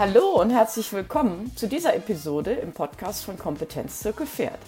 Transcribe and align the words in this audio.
Hallo 0.00 0.40
und 0.40 0.48
herzlich 0.48 0.94
willkommen 0.94 1.54
zu 1.56 1.68
dieser 1.68 1.94
Episode 1.94 2.52
im 2.52 2.72
Podcast 2.72 3.22
von 3.22 3.36
Kompetenzzirkel 3.36 4.26
Pferd. 4.26 4.58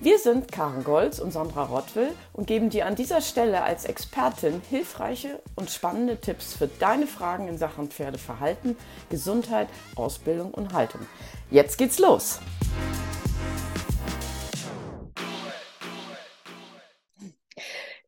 Wir 0.00 0.18
sind 0.18 0.50
Karen 0.50 0.82
Golz 0.82 1.18
und 1.18 1.30
Sandra 1.30 1.64
Rottwill 1.64 2.08
und 2.32 2.46
geben 2.46 2.70
dir 2.70 2.86
an 2.86 2.94
dieser 2.94 3.20
Stelle 3.20 3.62
als 3.62 3.84
Expertin 3.84 4.62
hilfreiche 4.70 5.42
und 5.56 5.68
spannende 5.68 6.16
Tipps 6.16 6.54
für 6.54 6.68
deine 6.68 7.06
Fragen 7.06 7.48
in 7.48 7.58
Sachen 7.58 7.90
Pferdeverhalten, 7.90 8.78
Gesundheit, 9.10 9.68
Ausbildung 9.94 10.54
und 10.54 10.72
Haltung. 10.72 11.02
Jetzt 11.50 11.76
geht's 11.76 11.98
los! 11.98 12.40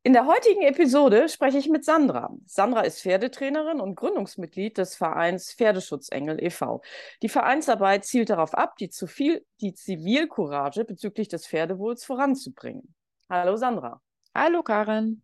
In 0.03 0.15
der 0.15 0.25
heutigen 0.25 0.63
Episode 0.63 1.29
spreche 1.29 1.59
ich 1.59 1.69
mit 1.69 1.85
Sandra. 1.85 2.35
Sandra 2.47 2.81
ist 2.81 3.03
Pferdetrainerin 3.03 3.81
und 3.81 3.97
Gründungsmitglied 3.97 4.79
des 4.79 4.97
Vereins 4.97 5.53
Pferdeschutzengel 5.53 6.43
e.V. 6.43 6.81
Die 7.21 7.29
Vereinsarbeit 7.29 8.07
zielt 8.07 8.31
darauf 8.31 8.55
ab, 8.55 8.77
die, 8.79 8.89
viel, 9.07 9.45
die 9.61 9.75
Zivilcourage 9.75 10.87
bezüglich 10.87 11.29
des 11.29 11.47
Pferdewohls 11.47 12.07
voranzubringen. 12.07 12.95
Hallo 13.29 13.57
Sandra. 13.57 14.01
Hallo 14.35 14.63
Karin. 14.63 15.21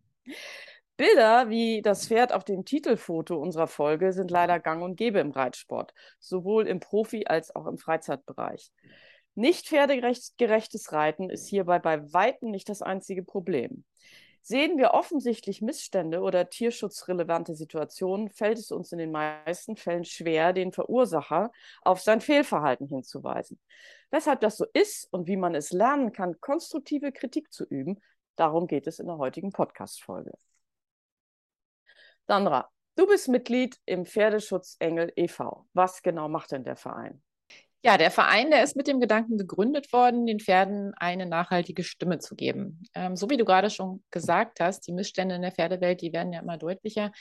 Bilder 0.95 1.49
wie 1.49 1.81
das 1.81 2.07
Pferd 2.07 2.31
auf 2.31 2.43
dem 2.43 2.63
Titelfoto 2.63 3.35
unserer 3.35 3.67
Folge 3.67 4.13
sind 4.13 4.29
leider 4.29 4.59
gang 4.59 4.83
und 4.83 4.95
gäbe 4.95 5.17
im 5.17 5.31
Reitsport, 5.31 5.91
sowohl 6.19 6.67
im 6.67 6.79
Profi- 6.79 7.25
als 7.25 7.55
auch 7.55 7.65
im 7.65 7.79
Freizeitbereich. 7.79 8.71
Nicht 9.33 9.69
pferdegerechtes 9.69 10.91
Reiten 10.91 11.31
ist 11.31 11.47
hierbei 11.47 11.79
bei 11.79 12.13
Weitem 12.13 12.51
nicht 12.51 12.69
das 12.69 12.83
einzige 12.83 13.23
Problem. 13.23 13.83
Sehen 14.49 14.77
wir 14.77 14.91
offensichtlich 14.91 15.61
Missstände 15.61 16.21
oder 16.21 16.49
tierschutzrelevante 16.49 17.53
Situationen, 17.53 18.29
fällt 18.29 18.57
es 18.57 18.71
uns 18.71 18.93
in 18.93 18.97
den 18.97 19.11
meisten 19.11 19.75
Fällen 19.75 20.05
schwer, 20.05 20.53
den 20.53 20.71
Verursacher 20.71 21.51
auf 21.81 21.99
sein 21.99 22.21
Fehlverhalten 22.21 22.87
hinzuweisen. 22.87 23.59
Weshalb 24.09 24.39
das 24.39 24.55
so 24.55 24.65
ist 24.71 25.11
und 25.11 25.27
wie 25.27 25.35
man 25.35 25.53
es 25.53 25.73
lernen 25.73 26.13
kann, 26.13 26.39
konstruktive 26.39 27.11
Kritik 27.11 27.51
zu 27.51 27.65
üben, 27.65 27.99
darum 28.37 28.67
geht 28.67 28.87
es 28.87 28.99
in 28.99 29.07
der 29.07 29.17
heutigen 29.17 29.51
Podcast-Folge. 29.51 30.31
Sandra, 32.25 32.69
du 32.95 33.05
bist 33.05 33.27
Mitglied 33.27 33.77
im 33.83 34.05
Pferdeschutzengel 34.05 35.11
e.V. 35.17 35.67
Was 35.73 36.01
genau 36.01 36.29
macht 36.29 36.53
denn 36.53 36.63
der 36.63 36.77
Verein? 36.77 37.21
Ja, 37.83 37.97
der 37.97 38.11
Verein, 38.11 38.49
der 38.49 38.63
ist 38.63 38.75
mit 38.75 38.87
dem 38.87 38.99
Gedanken 38.99 39.37
gegründet 39.37 39.93
worden, 39.93 40.25
den 40.25 40.39
Pferden 40.39 40.93
eine 40.95 41.25
nachhaltige 41.25 41.83
Stimme 41.83 42.17
zu 42.19 42.35
geben. 42.35 42.83
Ähm, 42.95 43.15
so 43.15 43.29
wie 43.29 43.37
du 43.37 43.45
gerade 43.45 43.69
schon 43.69 44.03
gesagt 44.11 44.59
hast, 44.59 44.87
die 44.87 44.93
Missstände 44.93 45.35
in 45.35 45.43
der 45.43 45.51
Pferdewelt, 45.51 46.01
die 46.01 46.11
werden 46.11 46.33
ja 46.33 46.41
immer 46.41 46.57
deutlicher. 46.57 47.11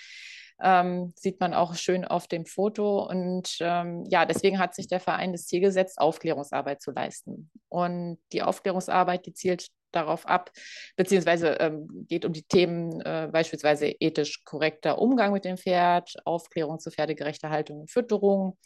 Ähm, 0.62 1.12
sieht 1.14 1.38
man 1.40 1.52
auch 1.52 1.74
schön 1.74 2.06
auf 2.06 2.26
dem 2.26 2.46
Foto. 2.46 3.06
Und 3.06 3.58
ähm, 3.60 4.04
ja, 4.08 4.24
deswegen 4.24 4.58
hat 4.58 4.74
sich 4.74 4.88
der 4.88 5.00
Verein 5.00 5.32
das 5.32 5.46
Ziel 5.46 5.60
gesetzt, 5.60 5.98
Aufklärungsarbeit 5.98 6.80
zu 6.80 6.90
leisten. 6.90 7.50
Und 7.68 8.18
die 8.32 8.42
Aufklärungsarbeit, 8.42 9.26
die 9.26 9.34
zielt 9.34 9.68
darauf 9.92 10.26
ab, 10.26 10.50
beziehungsweise 10.96 11.56
ähm, 11.60 12.06
geht 12.08 12.24
um 12.24 12.32
die 12.32 12.42
Themen 12.42 13.00
äh, 13.02 13.28
beispielsweise 13.30 13.88
ethisch 13.88 14.44
korrekter 14.44 14.98
Umgang 14.98 15.32
mit 15.32 15.44
dem 15.44 15.56
Pferd, 15.56 16.16
Aufklärung 16.24 16.78
zu 16.78 16.90
pferdegerechter 16.90 17.50
Haltung 17.50 17.80
und 17.80 17.90
Fütterung, 17.90 18.58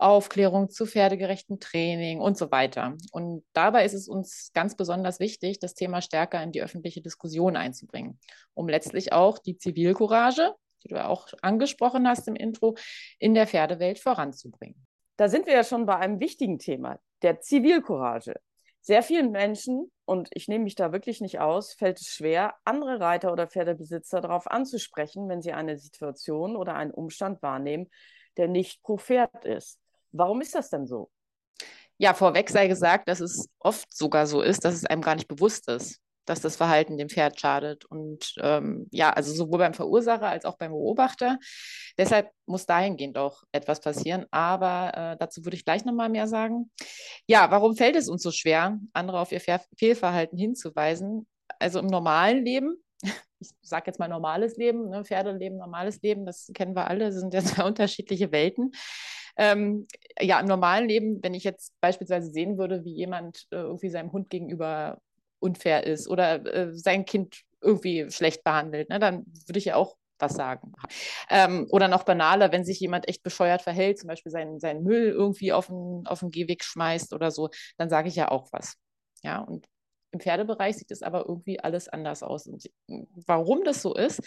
Aufklärung 0.00 0.70
zu 0.70 0.86
pferdegerechten 0.86 1.60
Training 1.60 2.20
und 2.20 2.36
so 2.36 2.50
weiter. 2.50 2.96
Und 3.12 3.44
dabei 3.52 3.84
ist 3.84 3.94
es 3.94 4.08
uns 4.08 4.50
ganz 4.54 4.76
besonders 4.76 5.20
wichtig, 5.20 5.58
das 5.58 5.74
Thema 5.74 6.00
stärker 6.00 6.42
in 6.42 6.52
die 6.52 6.62
öffentliche 6.62 7.02
Diskussion 7.02 7.56
einzubringen, 7.56 8.18
um 8.54 8.68
letztlich 8.68 9.12
auch 9.12 9.38
die 9.38 9.56
Zivilcourage, 9.56 10.54
die 10.84 10.88
du 10.88 11.04
auch 11.04 11.28
angesprochen 11.42 12.08
hast 12.08 12.28
im 12.28 12.36
Intro, 12.36 12.76
in 13.18 13.34
der 13.34 13.46
Pferdewelt 13.46 13.98
voranzubringen. 13.98 14.86
Da 15.16 15.28
sind 15.28 15.46
wir 15.46 15.52
ja 15.52 15.64
schon 15.64 15.84
bei 15.84 15.96
einem 15.96 16.18
wichtigen 16.20 16.58
Thema, 16.58 16.98
der 17.22 17.40
Zivilcourage. 17.40 18.34
Sehr 18.80 19.02
vielen 19.02 19.30
Menschen, 19.30 19.90
und 20.06 20.30
ich 20.32 20.48
nehme 20.48 20.64
mich 20.64 20.74
da 20.74 20.92
wirklich 20.92 21.20
nicht 21.20 21.38
aus, 21.38 21.74
fällt 21.74 22.00
es 22.00 22.06
schwer, 22.06 22.54
andere 22.64 22.98
Reiter 22.98 23.30
oder 23.30 23.46
Pferdebesitzer 23.46 24.22
darauf 24.22 24.50
anzusprechen, 24.50 25.28
wenn 25.28 25.42
sie 25.42 25.52
eine 25.52 25.76
Situation 25.76 26.56
oder 26.56 26.74
einen 26.74 26.90
Umstand 26.90 27.42
wahrnehmen, 27.42 27.90
der 28.38 28.48
nicht 28.48 28.82
pro 28.82 28.96
Pferd 28.96 29.44
ist. 29.44 29.78
Warum 30.12 30.40
ist 30.40 30.54
das 30.54 30.70
denn 30.70 30.86
so? 30.86 31.10
Ja, 31.98 32.14
vorweg 32.14 32.48
sei 32.48 32.66
gesagt, 32.66 33.08
dass 33.08 33.20
es 33.20 33.48
oft 33.58 33.94
sogar 33.94 34.26
so 34.26 34.40
ist, 34.40 34.64
dass 34.64 34.74
es 34.74 34.86
einem 34.86 35.02
gar 35.02 35.16
nicht 35.16 35.28
bewusst 35.28 35.68
ist, 35.68 36.00
dass 36.24 36.40
das 36.40 36.56
Verhalten 36.56 36.96
dem 36.96 37.10
Pferd 37.10 37.38
schadet. 37.38 37.84
Und 37.84 38.34
ähm, 38.40 38.88
ja, 38.90 39.10
also 39.10 39.32
sowohl 39.34 39.58
beim 39.58 39.74
Verursacher 39.74 40.28
als 40.28 40.46
auch 40.46 40.56
beim 40.56 40.70
Beobachter. 40.72 41.38
Deshalb 41.98 42.30
muss 42.46 42.64
dahingehend 42.64 43.18
auch 43.18 43.42
etwas 43.52 43.80
passieren. 43.80 44.24
Aber 44.30 44.92
äh, 44.94 45.16
dazu 45.18 45.44
würde 45.44 45.56
ich 45.56 45.64
gleich 45.64 45.84
nochmal 45.84 46.08
mehr 46.08 46.26
sagen. 46.26 46.70
Ja, 47.26 47.50
warum 47.50 47.76
fällt 47.76 47.96
es 47.96 48.08
uns 48.08 48.22
so 48.22 48.30
schwer, 48.30 48.78
andere 48.94 49.20
auf 49.20 49.32
ihr 49.32 49.42
Fehlverhalten 49.76 50.38
hinzuweisen? 50.38 51.26
Also 51.58 51.80
im 51.80 51.86
normalen 51.86 52.44
Leben 52.44 52.82
ich 53.40 53.50
sage 53.62 53.84
jetzt 53.86 53.98
mal 53.98 54.08
normales 54.08 54.56
Leben, 54.56 54.88
ne, 54.88 55.04
Pferdeleben, 55.04 55.58
normales 55.58 56.00
Leben, 56.02 56.26
das 56.26 56.50
kennen 56.54 56.74
wir 56.74 56.88
alle, 56.88 57.06
das 57.06 57.16
sind 57.16 57.34
ja 57.34 57.42
zwei 57.44 57.64
unterschiedliche 57.64 58.32
Welten. 58.32 58.72
Ähm, 59.40 59.86
ja, 60.20 60.38
im 60.38 60.46
normalen 60.46 60.86
Leben, 60.86 61.22
wenn 61.22 61.32
ich 61.32 61.44
jetzt 61.44 61.72
beispielsweise 61.80 62.30
sehen 62.30 62.58
würde, 62.58 62.84
wie 62.84 62.92
jemand 62.92 63.46
äh, 63.50 63.56
irgendwie 63.56 63.88
seinem 63.88 64.12
Hund 64.12 64.28
gegenüber 64.28 65.00
unfair 65.38 65.86
ist 65.86 66.08
oder 66.08 66.44
äh, 66.44 66.74
sein 66.74 67.06
Kind 67.06 67.40
irgendwie 67.62 68.10
schlecht 68.10 68.44
behandelt, 68.44 68.90
ne, 68.90 68.98
dann 68.98 69.24
würde 69.46 69.58
ich 69.58 69.64
ja 69.64 69.76
auch 69.76 69.96
was 70.18 70.34
sagen. 70.34 70.74
Ähm, 71.30 71.66
oder 71.70 71.88
noch 71.88 72.02
banaler, 72.02 72.52
wenn 72.52 72.66
sich 72.66 72.78
jemand 72.80 73.08
echt 73.08 73.22
bescheuert 73.22 73.62
verhält, 73.62 73.98
zum 73.98 74.08
Beispiel 74.08 74.30
seinen, 74.30 74.60
seinen 74.60 74.82
Müll 74.82 75.08
irgendwie 75.08 75.54
auf 75.54 75.68
den, 75.68 76.06
auf 76.06 76.20
den 76.20 76.30
Gehweg 76.30 76.62
schmeißt 76.62 77.14
oder 77.14 77.30
so, 77.30 77.48
dann 77.78 77.88
sage 77.88 78.08
ich 78.08 78.16
ja 78.16 78.30
auch 78.30 78.52
was. 78.52 78.76
Ja, 79.22 79.38
und 79.38 79.66
im 80.10 80.20
Pferdebereich 80.20 80.76
sieht 80.76 80.90
es 80.90 81.02
aber 81.02 81.26
irgendwie 81.26 81.60
alles 81.60 81.88
anders 81.88 82.22
aus. 82.22 82.46
Und 82.46 82.70
warum 83.26 83.64
das 83.64 83.80
so 83.80 83.94
ist, 83.94 84.20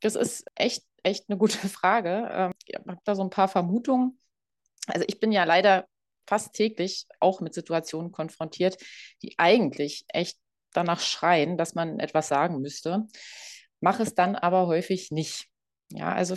das 0.00 0.16
ist 0.16 0.44
echt, 0.54 0.84
echt 1.02 1.30
eine 1.30 1.38
gute 1.38 1.56
Frage. 1.68 2.28
Ähm, 2.30 2.52
ich 2.66 2.74
habe 2.74 2.98
da 3.04 3.14
so 3.14 3.22
ein 3.22 3.30
paar 3.30 3.48
Vermutungen. 3.48 4.18
Also 4.90 5.04
ich 5.08 5.20
bin 5.20 5.32
ja 5.32 5.44
leider 5.44 5.86
fast 6.26 6.52
täglich 6.52 7.06
auch 7.18 7.40
mit 7.40 7.54
Situationen 7.54 8.12
konfrontiert, 8.12 8.76
die 9.22 9.34
eigentlich 9.38 10.04
echt 10.08 10.38
danach 10.72 11.00
schreien, 11.00 11.58
dass 11.58 11.74
man 11.74 11.98
etwas 11.98 12.28
sagen 12.28 12.60
müsste, 12.60 13.06
mache 13.80 14.02
es 14.02 14.14
dann 14.14 14.36
aber 14.36 14.66
häufig 14.66 15.10
nicht. 15.10 15.46
Ja, 15.92 16.12
also 16.12 16.36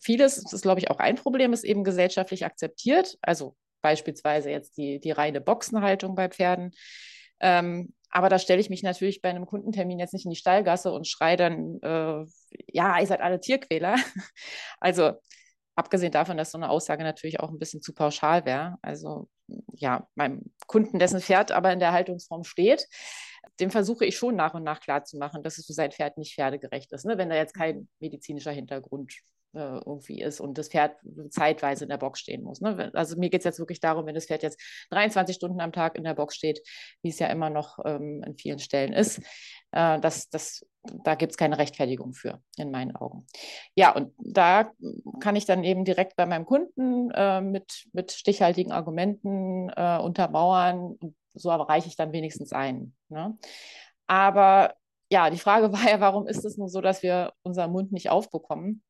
vieles, 0.00 0.42
das 0.42 0.52
ist 0.52 0.62
glaube 0.62 0.80
ich 0.80 0.90
auch 0.90 0.98
ein 0.98 1.14
Problem, 1.14 1.52
ist 1.52 1.64
eben 1.64 1.84
gesellschaftlich 1.84 2.44
akzeptiert. 2.44 3.16
Also 3.22 3.56
beispielsweise 3.80 4.50
jetzt 4.50 4.76
die, 4.76 4.98
die 4.98 5.12
reine 5.12 5.40
Boxenhaltung 5.40 6.16
bei 6.16 6.28
Pferden. 6.28 6.72
Ähm, 7.40 7.94
aber 8.10 8.28
da 8.28 8.38
stelle 8.38 8.60
ich 8.60 8.70
mich 8.70 8.82
natürlich 8.82 9.20
bei 9.20 9.28
einem 9.30 9.46
Kundentermin 9.46 9.98
jetzt 9.98 10.14
nicht 10.14 10.24
in 10.24 10.30
die 10.30 10.36
Stallgasse 10.36 10.90
und 10.90 11.06
schreie 11.06 11.36
dann, 11.36 11.78
äh, 11.82 12.24
ja, 12.72 12.98
ihr 12.98 13.06
seid 13.06 13.20
alle 13.20 13.40
Tierquäler. 13.40 13.96
Also 14.80 15.12
abgesehen 15.78 16.10
davon, 16.10 16.36
dass 16.36 16.50
so 16.50 16.58
eine 16.58 16.70
Aussage 16.70 17.04
natürlich 17.04 17.38
auch 17.38 17.50
ein 17.50 17.58
bisschen 17.58 17.80
zu 17.80 17.94
pauschal 17.94 18.44
wäre. 18.44 18.78
Also 18.82 19.28
ja, 19.74 20.08
meinem 20.16 20.52
Kunden, 20.66 20.98
dessen 20.98 21.20
Pferd 21.20 21.52
aber 21.52 21.72
in 21.72 21.78
der 21.78 21.92
Haltungsform 21.92 22.42
steht, 22.42 22.88
dem 23.60 23.70
versuche 23.70 24.04
ich 24.04 24.16
schon 24.16 24.34
nach 24.34 24.54
und 24.54 24.64
nach 24.64 24.80
klarzumachen, 24.80 25.44
dass 25.44 25.56
es 25.56 25.66
für 25.66 25.72
sein 25.72 25.92
Pferd 25.92 26.18
nicht 26.18 26.34
pferdegerecht 26.34 26.92
ist. 26.92 27.06
Ne? 27.06 27.16
Wenn 27.16 27.28
da 27.28 27.36
jetzt 27.36 27.54
kein 27.54 27.88
medizinischer 28.00 28.50
Hintergrund 28.50 29.14
äh, 29.54 29.78
irgendwie 29.86 30.20
ist 30.20 30.40
und 30.40 30.58
das 30.58 30.68
Pferd 30.68 30.96
zeitweise 31.30 31.84
in 31.84 31.90
der 31.90 31.96
Box 31.96 32.20
stehen 32.20 32.42
muss. 32.42 32.60
Ne? 32.60 32.90
Also 32.94 33.16
mir 33.16 33.30
geht 33.30 33.42
es 33.42 33.44
jetzt 33.44 33.60
wirklich 33.60 33.78
darum, 33.78 34.04
wenn 34.06 34.16
das 34.16 34.26
Pferd 34.26 34.42
jetzt 34.42 34.60
23 34.90 35.36
Stunden 35.36 35.60
am 35.60 35.72
Tag 35.72 35.96
in 35.96 36.02
der 36.02 36.14
Box 36.14 36.34
steht, 36.34 36.60
wie 37.02 37.10
es 37.10 37.20
ja 37.20 37.28
immer 37.28 37.50
noch 37.50 37.78
ähm, 37.84 38.22
an 38.26 38.36
vielen 38.36 38.58
Stellen 38.58 38.92
ist, 38.92 39.20
äh, 39.70 40.00
das, 40.00 40.28
das, 40.28 40.66
da 41.04 41.14
gibt 41.14 41.32
es 41.32 41.36
keine 41.36 41.58
Rechtfertigung 41.58 42.12
für, 42.12 42.40
in 42.56 42.70
meinen 42.70 42.94
Augen. 42.94 43.26
Ja, 43.74 43.94
und 43.94 44.12
da 44.18 44.72
kann 45.20 45.36
ich 45.36 45.44
dann 45.46 45.64
eben 45.64 45.84
direkt 45.84 46.16
bei 46.16 46.26
meinem 46.26 46.46
Kunden 46.46 47.10
äh, 47.10 47.40
mit, 47.40 47.88
mit 47.92 48.12
stichhaltigen 48.12 48.72
Argumenten 48.72 49.70
äh, 49.70 49.98
untermauern. 49.98 50.98
So 51.34 51.50
erreiche 51.50 51.88
ich 51.88 51.96
dann 51.96 52.12
wenigstens 52.12 52.52
einen. 52.52 52.96
Ne? 53.08 53.38
Aber 54.06 54.74
ja, 55.10 55.30
die 55.30 55.38
Frage 55.38 55.72
war 55.72 55.88
ja, 55.88 56.00
warum 56.00 56.26
ist 56.26 56.44
es 56.44 56.56
nur 56.56 56.68
so, 56.68 56.80
dass 56.80 57.02
wir 57.02 57.32
unseren 57.42 57.72
Mund 57.72 57.92
nicht 57.92 58.10
aufbekommen? 58.10 58.82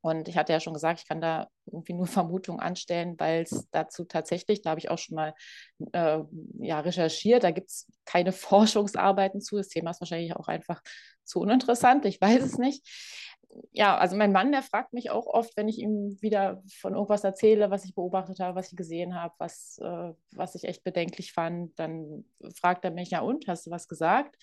Und 0.00 0.28
ich 0.28 0.36
hatte 0.36 0.52
ja 0.52 0.60
schon 0.60 0.74
gesagt, 0.74 1.00
ich 1.00 1.08
kann 1.08 1.20
da 1.20 1.48
irgendwie 1.66 1.92
nur 1.92 2.06
Vermutungen 2.06 2.60
anstellen, 2.60 3.14
weil 3.18 3.42
es 3.42 3.68
dazu 3.70 4.04
tatsächlich, 4.04 4.62
da 4.62 4.70
habe 4.70 4.80
ich 4.80 4.90
auch 4.90 4.98
schon 4.98 5.16
mal 5.16 5.34
äh, 5.92 6.20
ja, 6.58 6.80
recherchiert, 6.80 7.44
da 7.44 7.50
gibt 7.50 7.70
es 7.70 7.86
keine 8.04 8.32
Forschungsarbeiten 8.32 9.40
zu. 9.40 9.56
Das 9.56 9.68
Thema 9.68 9.90
ist 9.90 10.00
wahrscheinlich 10.00 10.36
auch 10.36 10.48
einfach 10.48 10.80
zu 11.24 11.40
uninteressant, 11.40 12.04
ich 12.06 12.20
weiß 12.20 12.42
es 12.42 12.58
nicht. 12.58 12.86
Ja, 13.72 13.98
also 13.98 14.16
mein 14.16 14.30
Mann, 14.30 14.52
der 14.52 14.62
fragt 14.62 14.92
mich 14.92 15.10
auch 15.10 15.26
oft, 15.26 15.56
wenn 15.56 15.68
ich 15.68 15.78
ihm 15.78 16.16
wieder 16.20 16.62
von 16.78 16.94
irgendwas 16.94 17.24
erzähle, 17.24 17.70
was 17.70 17.84
ich 17.84 17.96
beobachtet 17.96 18.38
habe, 18.38 18.54
was 18.54 18.70
ich 18.70 18.76
gesehen 18.76 19.16
habe, 19.16 19.34
was, 19.38 19.78
äh, 19.82 20.12
was 20.32 20.54
ich 20.54 20.64
echt 20.64 20.84
bedenklich 20.84 21.32
fand, 21.32 21.76
dann 21.78 22.24
fragt 22.54 22.84
er 22.84 22.92
mich, 22.92 23.10
ja 23.10 23.20
und, 23.20 23.48
hast 23.48 23.66
du 23.66 23.72
was 23.72 23.88
gesagt? 23.88 24.36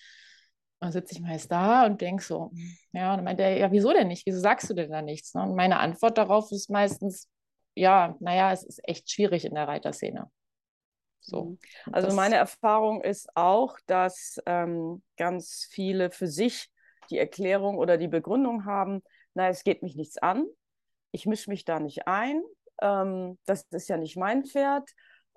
Dann 0.80 0.92
sitze 0.92 1.14
ich 1.14 1.20
meist 1.20 1.50
da 1.50 1.86
und 1.86 2.00
denke 2.00 2.22
so, 2.22 2.52
ja, 2.92 3.10
und 3.10 3.18
dann 3.18 3.24
meint 3.24 3.40
er, 3.40 3.56
ja, 3.56 3.72
wieso 3.72 3.92
denn 3.92 4.08
nicht? 4.08 4.26
Wieso 4.26 4.40
sagst 4.40 4.70
du 4.70 4.74
denn 4.74 4.90
da 4.90 5.02
nichts? 5.02 5.34
Ne? 5.34 5.42
Und 5.42 5.56
meine 5.56 5.80
Antwort 5.80 6.18
darauf 6.18 6.52
ist 6.52 6.70
meistens, 6.70 7.28
ja, 7.74 8.16
naja, 8.20 8.52
es 8.52 8.62
ist 8.62 8.80
echt 8.84 9.10
schwierig 9.10 9.44
in 9.44 9.54
der 9.54 9.66
Reiterszene. 9.66 10.30
So. 11.20 11.44
Mhm. 11.44 11.58
Also 11.92 12.14
meine 12.14 12.36
Erfahrung 12.36 13.02
ist 13.02 13.28
auch, 13.34 13.78
dass 13.86 14.40
ähm, 14.46 15.02
ganz 15.16 15.66
viele 15.70 16.10
für 16.10 16.26
sich 16.26 16.70
die 17.10 17.18
Erklärung 17.18 17.78
oder 17.78 17.96
die 17.96 18.08
Begründung 18.08 18.64
haben, 18.64 19.02
na, 19.34 19.48
es 19.48 19.64
geht 19.64 19.82
mich 19.82 19.96
nichts 19.96 20.18
an, 20.18 20.46
ich 21.10 21.26
mische 21.26 21.50
mich 21.50 21.64
da 21.64 21.80
nicht 21.80 22.06
ein, 22.06 22.42
ähm, 22.82 23.38
das 23.46 23.66
ist 23.70 23.88
ja 23.88 23.96
nicht 23.96 24.16
mein 24.16 24.44
Pferd, 24.44 24.88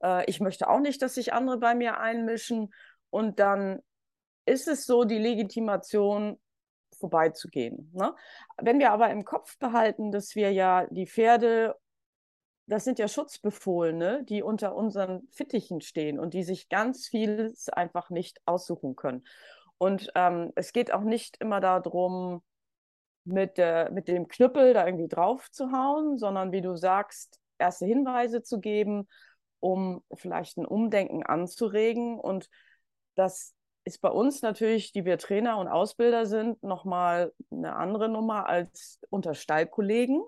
äh, 0.04 0.26
ich 0.26 0.40
möchte 0.40 0.70
auch 0.70 0.80
nicht, 0.80 1.02
dass 1.02 1.16
sich 1.16 1.34
andere 1.34 1.58
bei 1.58 1.76
mir 1.76 2.00
einmischen 2.00 2.74
und 3.10 3.40
dann 3.40 3.82
ist 4.46 4.68
es 4.68 4.86
so 4.86 5.04
die 5.04 5.20
Legitimation, 5.20 6.40
vorbeizugehen. 7.00 7.90
Ne? 7.94 8.14
Wenn 8.62 8.78
wir 8.78 8.92
aber 8.92 9.10
im 9.10 9.26
Kopf 9.26 9.58
behalten, 9.58 10.12
dass 10.12 10.36
wir 10.36 10.52
ja 10.52 10.86
die 10.92 11.08
Pferde 11.08 11.76
das 12.72 12.86
sind 12.86 13.00
ja 13.00 13.10
Schutzbefohlene, 13.10 14.24
die 14.24 14.44
unter 14.44 14.76
unseren 14.76 15.28
Fittichen 15.32 15.82
stehen 15.82 16.18
und 16.18 16.34
die 16.34 16.44
sich 16.44 16.70
ganz 16.70 17.06
vieles 17.06 17.68
einfach 17.68 18.10
nicht 18.10 18.40
aussuchen 18.46 18.96
können. 18.96 19.26
Und 19.78 20.10
ähm, 20.16 20.54
es 20.56 20.72
geht 20.72 20.94
auch 20.94 21.02
nicht 21.02 21.36
immer 21.42 21.60
darum, 21.60 22.44
mit, 23.26 23.60
äh, 23.60 23.90
mit 23.92 24.08
dem 24.08 24.30
Knüppel 24.30 24.74
da 24.74 24.86
irgendwie 24.86 25.10
drauf 25.10 25.52
zu 25.52 25.72
hauen, 25.72 26.18
sondern 26.18 26.54
wie 26.54 26.62
du 26.62 26.78
sagst, 26.78 27.42
erste 27.58 27.86
Hinweise 27.86 28.42
zu 28.42 28.62
geben, 28.62 29.08
um 29.60 30.02
vielleicht 30.14 30.58
ein 30.58 30.66
Umdenken 30.66 31.24
anzuregen. 31.24 32.20
Und 32.20 32.50
das 33.16 33.54
ist 33.84 34.02
bei 34.02 34.10
uns 34.10 34.42
natürlich, 34.42 34.92
die 34.92 35.06
wir 35.06 35.18
Trainer 35.18 35.58
und 35.58 35.68
Ausbilder 35.68 36.26
sind, 36.26 36.62
nochmal 36.64 37.34
eine 37.52 37.76
andere 37.76 38.10
Nummer 38.10 38.48
als 38.48 39.00
unter 39.10 39.34
Stallkollegen. 39.34 40.24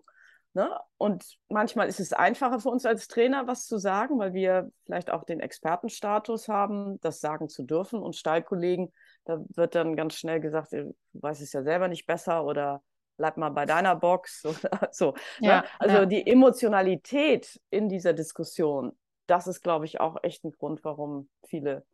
Ne? 0.56 0.70
Und 0.98 1.38
manchmal 1.50 1.88
ist 1.88 2.00
es 2.00 2.14
einfacher 2.14 2.60
für 2.60 2.70
uns 2.70 2.86
als 2.86 3.08
Trainer, 3.08 3.48
was 3.48 3.66
zu 3.66 3.78
sagen, 3.78 4.20
weil 4.20 4.34
wir 4.34 4.72
vielleicht 4.86 5.10
auch 5.10 5.24
den 5.24 5.40
Expertenstatus 5.40 6.48
haben, 6.48 7.00
das 7.02 7.20
sagen 7.20 7.50
zu 7.50 7.64
dürfen. 7.64 8.02
Und 8.02 8.16
Stallkollegen, 8.16 8.92
da 9.26 9.40
wird 9.56 9.76
dann 9.76 9.96
ganz 9.96 10.16
schnell 10.16 10.40
gesagt, 10.40 10.74
du 10.74 10.96
weißt 11.14 11.42
es 11.42 11.54
ja 11.54 11.64
selber 11.64 11.88
nicht 11.88 12.06
besser 12.06 12.46
oder 12.46 12.84
bleib 13.18 13.38
mal 13.38 13.50
bei 13.50 13.66
deiner 13.66 13.96
Box 13.96 14.46
oder 14.46 14.90
so. 14.92 15.14
Ne? 15.40 15.48
Ja, 15.48 15.62
ne? 15.62 15.68
Also 15.80 15.96
ja. 15.98 16.06
die 16.06 16.26
Emotionalität 16.26 17.60
in 17.70 17.90
dieser 17.90 18.14
Diskussion, 18.14 18.98
das 19.28 19.48
ist, 19.48 19.62
glaube 19.62 19.86
ich, 19.86 20.00
auch 20.00 20.18
echt 20.24 20.44
ein 20.44 20.52
Grund, 20.52 20.84
warum 20.84 21.30
viele 21.46 21.86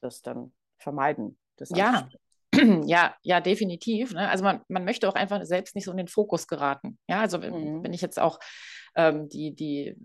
das 0.00 0.22
dann 0.22 0.52
vermeiden. 0.78 1.38
Das 1.56 1.70
ja, 1.70 2.08
Ja, 2.86 3.14
ja, 3.22 3.40
definitiv. 3.40 4.12
Ne? 4.12 4.28
Also 4.28 4.44
man, 4.44 4.60
man 4.68 4.84
möchte 4.84 5.08
auch 5.08 5.14
einfach 5.14 5.44
selbst 5.44 5.74
nicht 5.74 5.84
so 5.84 5.90
in 5.90 5.96
den 5.96 6.08
Fokus 6.08 6.46
geraten. 6.46 6.98
Ja, 7.08 7.20
also 7.20 7.38
mhm. 7.38 7.82
wenn 7.82 7.92
ich 7.92 8.00
jetzt 8.00 8.18
auch 8.18 8.38
ähm, 8.94 9.28
die, 9.28 9.54
die, 9.54 9.96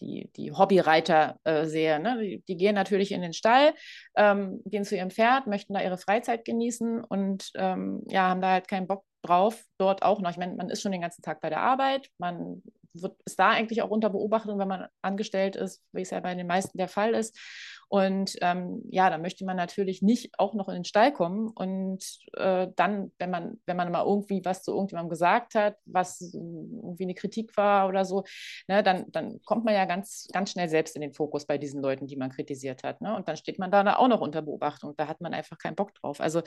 die, 0.00 0.30
die 0.36 0.52
Hobbyreiter 0.52 1.38
äh, 1.44 1.64
sehe, 1.66 2.00
ne? 2.00 2.18
die, 2.20 2.42
die, 2.46 2.56
gehen 2.56 2.74
natürlich 2.74 3.12
in 3.12 3.22
den 3.22 3.32
Stall, 3.32 3.74
ähm, 4.16 4.60
gehen 4.66 4.84
zu 4.84 4.96
ihrem 4.96 5.10
Pferd, 5.10 5.46
möchten 5.46 5.74
da 5.74 5.80
ihre 5.80 5.98
Freizeit 5.98 6.44
genießen 6.44 7.02
und 7.02 7.50
ähm, 7.54 8.02
ja, 8.08 8.28
haben 8.28 8.40
da 8.40 8.50
halt 8.50 8.68
keinen 8.68 8.86
Bock 8.86 9.04
drauf, 9.22 9.64
dort 9.78 10.02
auch 10.02 10.20
noch. 10.20 10.30
Ich 10.30 10.36
meine, 10.36 10.54
man 10.54 10.70
ist 10.70 10.82
schon 10.82 10.92
den 10.92 11.00
ganzen 11.00 11.22
Tag 11.22 11.40
bei 11.40 11.48
der 11.48 11.60
Arbeit, 11.60 12.08
man 12.18 12.62
wird, 12.94 13.20
ist 13.24 13.38
da 13.38 13.50
eigentlich 13.50 13.82
auch 13.82 13.90
unter 13.90 14.10
Beobachtung, 14.10 14.58
wenn 14.58 14.68
man 14.68 14.86
angestellt 15.02 15.56
ist, 15.56 15.82
wie 15.92 16.02
es 16.02 16.10
ja 16.10 16.20
bei 16.20 16.34
den 16.34 16.46
meisten 16.46 16.78
der 16.78 16.88
Fall 16.88 17.14
ist. 17.14 17.38
Und 17.88 18.36
ähm, 18.40 18.82
ja, 18.90 19.10
da 19.10 19.18
möchte 19.18 19.44
man 19.44 19.56
natürlich 19.56 20.02
nicht 20.02 20.38
auch 20.38 20.54
noch 20.54 20.68
in 20.68 20.74
den 20.74 20.84
Stall 20.84 21.12
kommen. 21.12 21.48
Und 21.48 22.04
äh, 22.32 22.68
dann, 22.74 23.12
wenn 23.18 23.30
man, 23.30 23.60
wenn 23.66 23.76
man 23.76 23.92
mal 23.92 24.04
irgendwie 24.04 24.44
was 24.44 24.62
zu 24.62 24.72
irgendjemandem 24.72 25.10
gesagt 25.10 25.54
hat, 25.54 25.76
was 25.84 26.20
irgendwie 26.20 27.04
eine 27.04 27.14
Kritik 27.14 27.56
war 27.56 27.88
oder 27.88 28.04
so, 28.04 28.24
ne, 28.68 28.82
dann, 28.82 29.10
dann 29.12 29.40
kommt 29.42 29.64
man 29.64 29.74
ja 29.74 29.84
ganz, 29.84 30.28
ganz 30.32 30.50
schnell 30.50 30.68
selbst 30.68 30.96
in 30.96 31.02
den 31.02 31.12
Fokus 31.12 31.46
bei 31.46 31.58
diesen 31.58 31.82
Leuten, 31.82 32.06
die 32.06 32.16
man 32.16 32.30
kritisiert 32.30 32.82
hat. 32.82 33.00
Ne? 33.00 33.14
Und 33.14 33.28
dann 33.28 33.36
steht 33.36 33.58
man 33.58 33.70
da 33.70 33.96
auch 33.96 34.08
noch 34.08 34.20
unter 34.20 34.42
Beobachtung. 34.42 34.94
Da 34.96 35.06
hat 35.06 35.20
man 35.20 35.34
einfach 35.34 35.58
keinen 35.58 35.76
Bock 35.76 35.94
drauf. 35.94 36.20
Also 36.20 36.42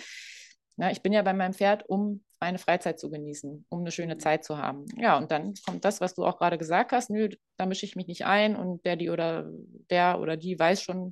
ja, 0.77 0.91
ich 0.91 1.01
bin 1.01 1.13
ja 1.13 1.21
bei 1.23 1.33
meinem 1.33 1.53
Pferd, 1.53 1.87
um 1.89 2.23
meine 2.39 2.59
Freizeit 2.59 2.99
zu 2.99 3.09
genießen, 3.09 3.65
um 3.69 3.79
eine 3.79 3.91
schöne 3.91 4.17
Zeit 4.17 4.45
zu 4.45 4.59
haben. 4.59 4.85
Ja, 4.95 5.17
und 5.17 5.31
dann 5.31 5.55
kommt 5.65 5.83
das, 5.83 6.01
was 6.01 6.13
du 6.13 6.23
auch 6.23 6.37
gerade 6.37 6.57
gesagt 6.57 6.91
hast, 6.91 7.09
nö, 7.09 7.29
da 7.57 7.65
mische 7.65 7.85
ich 7.85 7.95
mich 7.95 8.07
nicht 8.07 8.25
ein 8.25 8.55
und 8.55 8.85
der, 8.85 8.95
die 8.95 9.09
oder 9.09 9.49
der 9.89 10.19
oder 10.19 10.37
die 10.37 10.57
weiß 10.57 10.81
schon, 10.83 11.11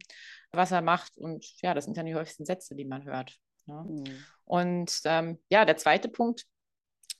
was 0.51 0.71
er 0.71 0.81
macht. 0.81 1.17
Und 1.17 1.45
ja, 1.61 1.73
das 1.73 1.85
sind 1.85 1.97
ja 1.97 2.03
die 2.03 2.13
häufigsten 2.13 2.45
Sätze, 2.45 2.75
die 2.75 2.85
man 2.85 3.05
hört. 3.05 3.37
Ne? 3.65 3.85
Mhm. 3.87 4.23
Und 4.45 5.01
ähm, 5.05 5.39
ja, 5.49 5.65
der 5.65 5.77
zweite 5.77 6.09
Punkt, 6.09 6.45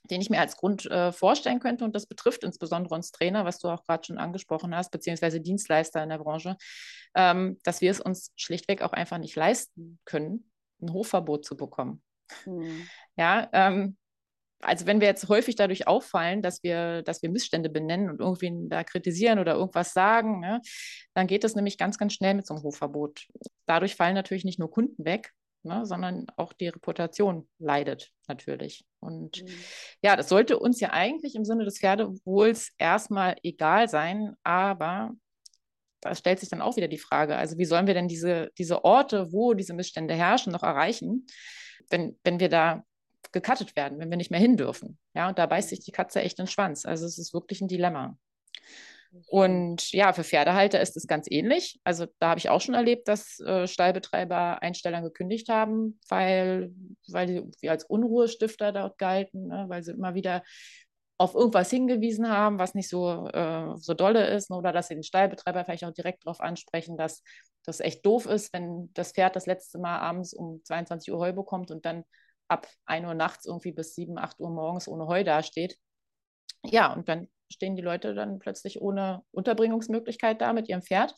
den 0.04 0.22
ich 0.22 0.30
mir 0.30 0.40
als 0.40 0.58
Grund 0.58 0.86
äh, 0.86 1.12
vorstellen 1.12 1.60
könnte, 1.60 1.84
und 1.84 1.96
das 1.96 2.06
betrifft 2.06 2.44
insbesondere 2.44 2.94
uns 2.94 3.12
Trainer, 3.12 3.44
was 3.44 3.58
du 3.58 3.70
auch 3.70 3.84
gerade 3.84 4.06
schon 4.06 4.20
angesprochen 4.20 4.76
hast, 4.76 4.92
beziehungsweise 4.92 5.42
Dienstleister 5.42 6.04
in 6.04 6.10
der 6.10 6.20
Branche, 6.20 6.58
ähm, 7.16 7.60
dass 7.64 7.82
wir 7.82 7.90
es 7.90 8.02
uns 8.02 8.32
schlichtweg 8.36 8.84
auch 8.84 8.94
einfach 8.94 9.18
nicht 9.18 9.36
leisten 9.36 9.98
können, 10.06 10.52
ein 10.80 10.94
Hofverbot 10.94 11.44
zu 11.44 11.58
bekommen. 11.58 12.04
Mhm. 12.46 12.88
Ja, 13.18 13.50
ähm, 13.54 13.98
also 14.62 14.86
wenn 14.86 15.00
wir 15.00 15.08
jetzt 15.08 15.30
häufig 15.30 15.56
dadurch 15.56 15.88
auffallen, 15.88 16.42
dass 16.42 16.64
wir, 16.64 17.04
dass 17.04 17.22
wir 17.22 17.30
Missstände 17.30 17.70
benennen 17.70 18.10
und 18.10 18.20
irgendwie 18.20 18.52
da 18.68 18.84
kritisieren 18.84 19.40
oder 19.40 19.54
irgendwas 19.56 19.94
sagen, 19.94 20.40
ne, 20.40 20.62
dann 21.14 21.28
geht 21.28 21.44
das 21.44 21.56
nämlich 21.56 21.78
ganz, 21.78 21.98
ganz 21.98 22.14
schnell 22.14 22.34
mit 22.34 22.48
so 22.48 22.54
einem 22.54 22.64
Hofverbot. 22.64 23.28
Dadurch 23.66 23.96
fallen 23.96 24.16
natürlich 24.16 24.46
nicht 24.46 24.60
nur 24.60 24.72
Kunden 24.72 25.06
weg, 25.06 25.34
ne, 25.64 25.86
sondern 25.86 26.26
auch 26.36 26.54
die 26.54 26.70
Reputation 26.70 27.48
leidet 27.60 28.12
natürlich. 28.28 28.86
Und 29.00 29.44
mhm. 29.44 29.50
ja, 30.02 30.16
das 30.16 30.30
sollte 30.30 30.58
uns 30.58 30.80
ja 30.80 30.92
eigentlich 30.92 31.36
im 31.36 31.46
Sinne 31.46 31.66
des 31.66 31.80
Pferdewohls 31.80 32.72
erstmal 32.78 33.36
egal 33.44 33.88
sein, 33.88 34.36
aber 34.44 35.12
da 36.02 36.14
stellt 36.14 36.40
sich 36.40 36.50
dann 36.50 36.62
auch 36.62 36.76
wieder 36.76 36.88
die 36.88 37.00
Frage, 37.00 37.36
also 37.36 37.58
wie 37.58 37.66
sollen 37.66 37.88
wir 37.88 37.96
denn 37.96 38.08
diese, 38.08 38.52
diese 38.58 38.84
Orte, 38.86 39.32
wo 39.32 39.54
diese 39.54 39.74
Missstände 39.74 40.14
herrschen, 40.14 40.54
noch 40.54 40.64
erreichen? 40.64 41.26
Wenn, 41.90 42.18
wenn 42.24 42.40
wir 42.40 42.50
da 42.50 42.84
gekattet 43.32 43.76
werden, 43.76 44.00
wenn 44.00 44.10
wir 44.10 44.18
nicht 44.18 44.32
mehr 44.32 44.40
hin 44.40 44.58
dürfen. 44.58 44.98
Ja, 45.14 45.28
und 45.28 45.38
da 45.38 45.46
beißt 45.46 45.70
sich 45.70 45.80
die 45.82 45.92
Katze 45.92 46.22
echt 46.22 46.40
den 46.40 46.48
Schwanz. 46.48 46.86
Also 46.86 47.06
es 47.06 47.18
ist 47.18 47.34
wirklich 47.34 47.62
ein 47.62 47.68
Dilemma. 47.68 48.18
Und 49.28 49.92
ja, 49.92 50.14
für 50.14 50.24
Pferdehalter 50.24 50.82
ist 50.82 50.98
es 50.98 51.08
ganz 51.08 51.28
ähnlich. 51.30 51.80
Also 51.84 52.06
da 52.20 52.30
habe 52.30 52.40
ich 52.40 52.50
auch 52.50 52.62
schon 52.62 52.76
erlebt, 52.76 53.08
dass 53.08 53.40
äh, 53.40 53.68
Stallbetreiber 53.68 54.62
Einstellern 54.62 55.04
gekündigt 55.04 55.50
haben, 55.50 56.00
weil, 56.10 56.72
weil 57.08 57.50
sie 57.58 57.70
als 57.70 57.86
Unruhestifter 57.86 58.72
dort 58.72 58.98
galten, 58.98 59.48
ne? 59.48 59.66
weil 59.68 59.84
sie 59.84 59.94
immer 59.94 60.16
wieder 60.16 60.44
auf 61.18 61.34
irgendwas 61.34 61.70
hingewiesen 61.70 62.30
haben, 62.30 62.60
was 62.60 62.76
nicht 62.76 62.90
so, 62.90 63.28
äh, 63.28 63.78
so 63.78 63.94
dolle 63.94 64.28
ist, 64.28 64.50
ne? 64.50 64.58
oder 64.58 64.74
dass 64.74 64.90
sie 64.90 64.96
den 64.96 65.04
Stallbetreiber 65.04 65.64
vielleicht 65.64 65.86
auch 65.86 65.94
direkt 65.94 66.26
darauf 66.26 66.42
ansprechen, 66.42 66.98
dass 66.98 67.24
das 67.66 67.80
echt 67.80 68.06
doof 68.06 68.26
ist, 68.26 68.54
wenn 68.54 68.92
das 68.94 69.14
Pferd 69.14 69.36
das 69.36 69.46
letzte 69.46 69.80
Mal 69.80 70.00
abends 70.00 70.34
um 70.34 70.62
22 70.64 71.14
Uhr 71.14 71.20
Heu 71.20 71.34
bekommt 71.34 71.72
und 71.72 71.86
dann 71.86 72.04
ab 72.48 72.68
1 72.86 73.06
Uhr 73.06 73.14
nachts 73.14 73.46
irgendwie 73.46 73.72
bis 73.72 73.96
7, 73.96 74.18
8 74.18 74.40
Uhr 74.40 74.50
morgens 74.50 74.88
ohne 74.88 75.08
Heu 75.08 75.24
dasteht. 75.24 75.78
Ja, 76.64 76.94
und 76.94 77.08
dann 77.10 77.28
stehen 77.52 77.76
die 77.76 77.82
Leute 77.82 78.14
dann 78.14 78.40
plötzlich 78.40 78.82
ohne 78.82 79.24
Unterbringungsmöglichkeit 79.32 80.42
da 80.42 80.54
mit 80.54 80.68
ihrem 80.68 80.82
Pferd. 80.82 81.14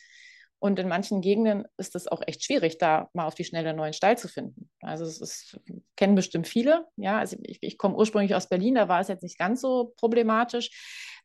Und 0.60 0.80
in 0.80 0.88
manchen 0.88 1.22
Gegenden 1.22 1.66
ist 1.78 1.96
es 1.96 2.08
auch 2.08 2.22
echt 2.26 2.44
schwierig, 2.44 2.80
da 2.80 3.10
mal 3.14 3.26
auf 3.28 3.36
die 3.36 3.44
Schnelle 3.44 3.70
einen 3.70 3.78
neuen 3.78 3.94
Stall 3.94 4.18
zu 4.18 4.28
finden. 4.28 4.70
Also 4.82 5.06
es 5.06 5.22
ist, 5.22 5.60
kennen 5.96 6.16
bestimmt 6.16 6.48
viele. 6.48 6.88
Ja, 6.96 7.20
also 7.20 7.38
ich, 7.44 7.60
ich 7.62 7.78
komme 7.78 7.96
ursprünglich 7.96 8.34
aus 8.34 8.50
Berlin, 8.50 8.76
da 8.76 8.88
war 8.88 9.00
es 9.00 9.08
jetzt 9.08 9.24
nicht 9.24 9.38
ganz 9.38 9.62
so 9.62 9.94
problematisch. 9.98 10.72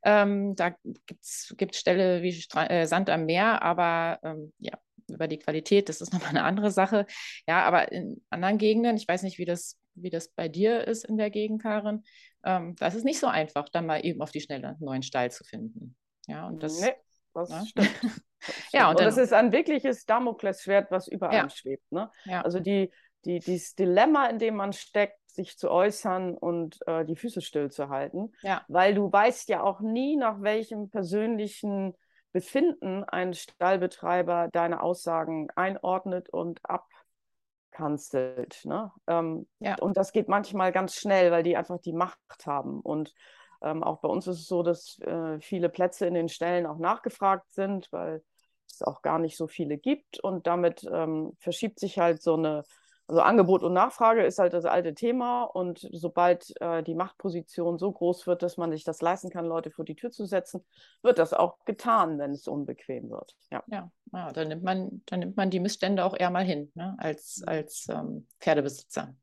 Ähm, 0.04 0.54
da 0.56 0.70
gibt 1.06 1.24
es 1.24 1.54
Ställe 1.72 2.22
wie 2.22 2.32
Stra 2.32 2.66
äh, 2.66 2.86
Sand 2.86 3.08
am 3.08 3.24
Meer, 3.24 3.62
aber 3.62 4.18
ähm, 4.22 4.52
ja, 4.58 4.78
über 5.08 5.28
die 5.28 5.38
Qualität, 5.38 5.88
das 5.88 6.00
ist 6.00 6.12
nochmal 6.12 6.30
eine 6.30 6.44
andere 6.44 6.70
Sache. 6.70 7.06
Ja, 7.48 7.62
aber 7.64 7.90
in 7.92 8.22
anderen 8.30 8.58
Gegenden, 8.58 8.96
ich 8.96 9.08
weiß 9.08 9.22
nicht, 9.22 9.38
wie 9.38 9.44
das, 9.44 9.78
wie 9.94 10.10
das 10.10 10.28
bei 10.28 10.48
dir 10.48 10.86
ist 10.86 11.04
in 11.04 11.16
der 11.16 11.30
Gegend, 11.30 11.62
Karin, 11.62 12.02
ähm, 12.44 12.74
das 12.76 12.94
ist 12.94 13.04
nicht 13.04 13.20
so 13.20 13.28
einfach, 13.28 13.68
dann 13.68 13.86
mal 13.86 14.04
eben 14.04 14.20
auf 14.20 14.30
die 14.30 14.40
Schnelle 14.40 14.68
einen 14.68 14.80
neuen 14.80 15.02
Stall 15.02 15.30
zu 15.30 15.44
finden. 15.44 15.96
Ja, 16.26 16.46
und 16.46 16.62
das, 16.62 16.80
nee, 16.80 16.94
das 17.34 17.50
ja. 17.50 17.58
Ne? 17.58 17.66
stimmt. 17.66 18.22
ja, 18.72 18.90
und, 18.90 18.96
und 18.96 19.04
das 19.04 19.16
ist 19.16 19.32
ein 19.32 19.52
wirkliches 19.52 20.04
Damoklesschwert, 20.06 20.90
was 20.90 21.08
überall 21.08 21.34
ja. 21.34 21.48
schwebt. 21.48 21.90
Ne? 21.90 22.10
Ja. 22.24 22.42
Also 22.42 22.60
die, 22.60 22.92
die, 23.24 23.38
dieses 23.38 23.74
Dilemma, 23.74 24.26
in 24.26 24.38
dem 24.38 24.56
man 24.56 24.72
steckt, 24.72 25.18
sich 25.26 25.56
zu 25.56 25.70
äußern 25.70 26.36
und 26.36 26.78
äh, 26.86 27.04
die 27.04 27.16
Füße 27.16 27.40
stillzuhalten. 27.40 28.34
Ja. 28.42 28.64
Weil 28.68 28.94
du 28.94 29.10
weißt 29.10 29.48
ja 29.48 29.62
auch 29.62 29.80
nie, 29.80 30.16
nach 30.16 30.42
welchem 30.42 30.90
persönlichen 30.90 31.94
Befinden 32.32 33.04
ein 33.04 33.34
Stallbetreiber 33.34 34.48
deine 34.52 34.82
Aussagen 34.82 35.48
einordnet 35.54 36.28
und 36.30 36.60
abkanzelt. 37.72 38.64
Ne? 38.64 38.90
Ähm, 39.06 39.48
ja. 39.58 39.76
Und 39.76 39.96
das 39.96 40.12
geht 40.12 40.28
manchmal 40.28 40.72
ganz 40.72 40.94
schnell, 40.96 41.30
weil 41.30 41.42
die 41.42 41.56
einfach 41.56 41.78
die 41.80 41.92
Macht 41.92 42.46
haben. 42.46 42.80
Und 42.80 43.14
ähm, 43.62 43.82
auch 43.82 44.00
bei 44.00 44.08
uns 44.08 44.26
ist 44.26 44.40
es 44.40 44.46
so, 44.46 44.62
dass 44.62 44.98
äh, 45.00 45.40
viele 45.40 45.68
Plätze 45.68 46.06
in 46.06 46.14
den 46.14 46.28
Ställen 46.28 46.66
auch 46.66 46.78
nachgefragt 46.78 47.52
sind, 47.52 47.90
weil 47.92 48.22
es 48.66 48.82
auch 48.82 49.02
gar 49.02 49.18
nicht 49.18 49.36
so 49.36 49.46
viele 49.46 49.78
gibt. 49.78 50.18
Und 50.20 50.46
damit 50.46 50.84
ähm, 50.92 51.32
verschiebt 51.38 51.78
sich 51.78 51.98
halt 51.98 52.22
so 52.22 52.34
eine, 52.34 52.64
Also 53.06 53.20
Angebot 53.20 53.62
und 53.62 53.74
Nachfrage 53.74 54.24
ist 54.24 54.38
halt 54.38 54.52
das 54.52 54.64
alte 54.64 54.94
Thema 54.94 55.42
und 55.42 55.86
sobald 55.92 56.54
äh, 56.60 56.82
die 56.82 56.94
Machtposition 56.94 57.76
so 57.78 57.92
groß 57.92 58.26
wird, 58.26 58.42
dass 58.42 58.56
man 58.56 58.70
sich 58.70 58.84
das 58.84 59.02
leisten 59.02 59.28
kann, 59.28 59.44
Leute 59.44 59.70
vor 59.70 59.84
die 59.84 59.96
Tür 59.96 60.10
zu 60.10 60.24
setzen, 60.24 60.64
wird 61.02 61.18
das 61.18 61.34
auch 61.34 61.64
getan, 61.64 62.18
wenn 62.18 62.30
es 62.30 62.48
unbequem 62.48 63.10
wird. 63.10 63.34
Ja, 63.50 63.62
ja, 63.66 63.90
ja 64.12 64.32
dann, 64.32 64.48
nimmt 64.48 64.62
man, 64.62 65.02
dann 65.06 65.18
nimmt 65.18 65.36
man 65.36 65.50
die 65.50 65.60
Missstände 65.60 66.04
auch 66.04 66.16
eher 66.16 66.30
mal 66.30 66.44
hin, 66.44 66.70
ne? 66.74 66.94
als, 66.98 67.42
als 67.46 67.86
ähm, 67.90 68.26
Pferdebesitzer. 68.40 69.14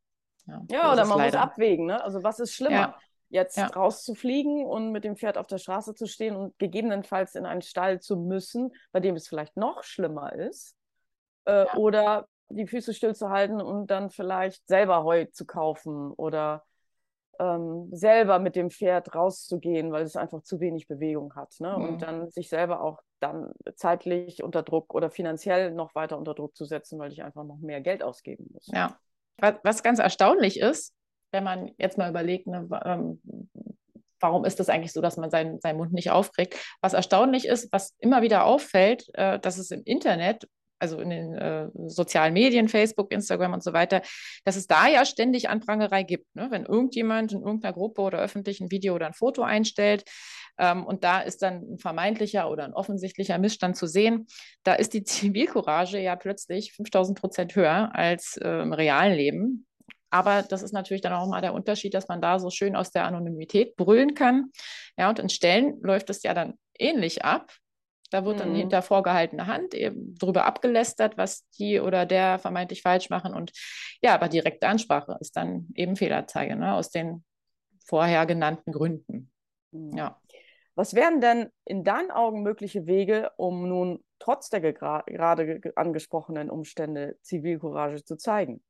Ja, 0.46 0.62
ja 0.70 0.94
oder 0.94 1.06
man 1.06 1.18
leider. 1.18 1.40
muss 1.40 1.48
abwägen, 1.50 1.86
ne? 1.88 2.04
also 2.04 2.22
was 2.22 2.40
ist 2.40 2.54
schlimmer? 2.54 2.76
Ja. 2.76 3.00
Jetzt 3.30 3.58
ja. 3.58 3.68
rauszufliegen 3.68 4.66
und 4.66 4.92
mit 4.92 5.04
dem 5.04 5.16
Pferd 5.16 5.38
auf 5.38 5.48
der 5.48 5.60
Straße 5.60 5.94
zu 5.94 6.08
stehen 6.08 6.36
und 6.36 6.58
gegebenenfalls 6.58 7.36
in 7.36 7.46
einen 7.46 7.62
Stall 7.62 8.00
zu 8.00 8.18
müssen, 8.18 8.72
bei 8.92 9.00
dem 9.00 9.16
es 9.16 9.28
vielleicht 9.28 9.56
noch 9.56 9.84
schlimmer 9.84 10.34
ist, 10.34 10.76
äh, 11.46 11.66
ja. 11.66 11.76
oder 11.76 12.28
die 12.50 12.66
Füße 12.66 12.94
stillzuhalten 12.94 13.62
und 13.62 13.92
dann 13.92 14.10
vielleicht 14.10 14.68
selber 14.68 15.04
Heu 15.04 15.26
zu 15.26 15.46
kaufen 15.46 16.12
oder 16.12 16.64
ähm, 17.40 17.88
selber 17.92 18.40
mit 18.40 18.56
dem 18.56 18.70
Pferd 18.70 19.16
rauszugehen, 19.16 19.92
weil 19.92 20.04
es 20.04 20.16
einfach 20.16 20.42
zu 20.42 20.60
wenig 20.60 20.88
Bewegung 20.88 21.36
hat. 21.36 21.56
Ne? 21.60 21.76
Mhm. 21.78 21.84
Und 21.86 22.02
dann 22.02 22.30
sich 22.30 22.50
selber 22.50 22.82
auch 22.82 23.00
dann 23.20 23.52
zeitlich 23.76 24.44
unter 24.44 24.64
Druck 24.64 24.94
oder 24.94 25.10
finanziell 25.10 25.72
noch 25.72 25.96
weiter 25.96 26.18
unter 26.18 26.34
Druck 26.34 26.56
zu 26.56 26.66
setzen, 26.66 27.00
weil 27.00 27.12
ich 27.12 27.24
einfach 27.24 27.44
noch 27.44 27.60
mehr 27.60 27.82
Geld 27.82 28.04
ausgeben 28.04 28.48
muss. 28.52 28.68
Ja. 28.68 28.98
Was 29.64 29.84
ganz 29.84 30.00
erstaunlich 30.00 30.60
ist, 30.60 30.94
wenn 31.32 31.44
man 31.44 31.72
jetzt 31.78 31.98
mal 31.98 32.10
überlegt, 32.10 32.48
ne, 32.48 32.68
ähm, 32.86 33.22
warum 34.20 34.46
ist 34.46 34.60
das 34.60 34.70
eigentlich 34.70 34.94
so, 34.94 35.02
dass 35.02 35.18
man 35.18 35.30
seinen, 35.30 35.60
seinen 35.62 35.78
Mund 35.78 35.94
nicht 35.94 36.12
aufkriegt? 36.12 36.56
Was 36.82 36.94
erstaunlich 36.94 37.46
ist, 37.46 37.72
was 37.72 37.96
immer 38.00 38.22
wieder 38.22 38.46
auffällt, 38.46 39.06
äh, 39.14 39.40
dass 39.40 39.58
es 39.58 39.72
im 39.72 39.82
Internet 39.86 40.46
also 40.80 41.00
in 41.00 41.10
den 41.10 41.34
äh, 41.36 41.68
sozialen 41.88 42.34
Medien, 42.34 42.70
Facebook, 42.70 43.12
Instagram 43.12 43.54
und 43.54 43.64
so 43.64 43.74
weiter, 43.74 44.02
dass 44.46 44.56
es 44.56 44.66
da 44.66 44.88
ja 44.88 45.06
ständig 45.06 45.50
Anprangerei 45.50 46.04
gibt. 46.04 46.34
Ne? 46.36 46.48
Wenn 46.52 46.66
irgendjemand 46.66 47.34
in 47.34 47.42
irgendeiner 47.42 47.74
Gruppe 47.74 48.02
oder 48.02 48.20
öffentlich 48.20 48.62
ein 48.62 48.72
Video 48.72 48.96
oder 48.96 49.08
ein 49.08 49.14
Foto 49.14 49.44
einstellt 49.44 50.06
ähm, 50.58 50.86
und 50.86 51.04
da 51.04 51.20
ist 51.20 51.42
dann 51.42 51.74
ein 51.74 51.80
vermeintlicher 51.80 52.50
oder 52.50 52.64
ein 52.64 52.74
offensichtlicher 52.74 53.38
Missstand 53.38 53.76
zu 53.76 53.88
sehen, 53.88 54.28
da 54.64 54.74
ist 54.74 54.94
die 54.94 55.04
Zivilcourage 55.04 56.00
ja 56.00 56.16
plötzlich 56.16 56.74
5000 56.74 57.20
Prozent 57.20 57.56
höher 57.56 57.94
als 57.94 58.38
äh, 58.38 58.62
im 58.62 58.74
realen 58.74 59.14
Leben. 59.14 59.66
Aber 60.10 60.44
das 60.44 60.64
ist 60.64 60.74
natürlich 60.74 61.02
dann 61.02 61.14
auch 61.14 61.28
mal 61.28 61.42
der 61.42 61.54
Unterschied, 61.54 61.94
dass 61.94 62.08
man 62.08 62.22
da 62.22 62.40
so 62.40 62.50
schön 62.50 62.76
aus 62.76 62.92
der 62.92 63.06
Anonymität 63.06 63.76
brüllen 63.76 64.16
kann. 64.16 64.52
Ja, 64.98 65.10
und 65.10 65.20
in 65.20 65.30
Stellen 65.30 65.80
läuft 65.82 66.10
es 66.10 66.24
ja 66.24 66.34
dann 66.34 66.56
ähnlich 66.78 67.24
ab. 67.24 67.52
Da 68.12 68.26
wird 68.26 68.40
dann 68.40 68.52
mhm. 68.52 68.56
hinter 68.56 68.82
vorgehaltener 68.82 69.46
Hand 69.46 69.76
eben 69.76 70.16
drüber 70.16 70.46
abgelästert, 70.46 71.18
was 71.18 71.48
die 71.52 71.80
oder 71.80 72.06
der 72.08 72.40
vermeintlich 72.40 72.82
falsch 72.82 73.10
machen. 73.10 73.34
Und 73.34 73.52
ja, 74.02 74.16
aber 74.16 74.30
direkte 74.30 74.68
Ansprache 74.68 75.18
ist 75.20 75.38
dann 75.38 75.68
eben 75.76 75.96
Fehlerzeige, 75.96 76.56
ne, 76.56 76.74
aus 76.74 76.90
den 76.90 77.24
vorher 77.86 78.26
genannten 78.26 78.72
Gründen. 78.72 79.32
Mhm. 79.72 79.96
Ja. 79.96 80.20
Was 80.76 80.94
wären 80.94 81.20
denn 81.20 81.50
in 81.66 81.84
deinen 81.84 82.10
Augen 82.10 82.42
mögliche 82.42 82.88
Wege, 82.88 83.32
um 83.36 83.68
nun 83.68 84.04
trotz 84.18 84.50
der 84.50 84.62
gerade 84.62 85.62
angesprochenen 85.76 86.50
Umstände 86.50 87.18
Zivilcourage 87.22 88.04
zu 88.06 88.16
zeigen? 88.16 88.64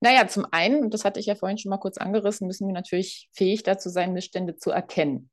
Naja, 0.00 0.28
zum 0.28 0.46
einen, 0.50 0.84
und 0.84 0.94
das 0.94 1.04
hatte 1.04 1.20
ich 1.20 1.26
ja 1.26 1.34
vorhin 1.34 1.58
schon 1.58 1.70
mal 1.70 1.78
kurz 1.78 1.96
angerissen, 1.96 2.46
müssen 2.46 2.66
wir 2.66 2.74
natürlich 2.74 3.28
fähig 3.32 3.62
dazu 3.62 3.88
sein, 3.88 4.12
Missstände 4.12 4.56
zu 4.56 4.70
erkennen. 4.70 5.30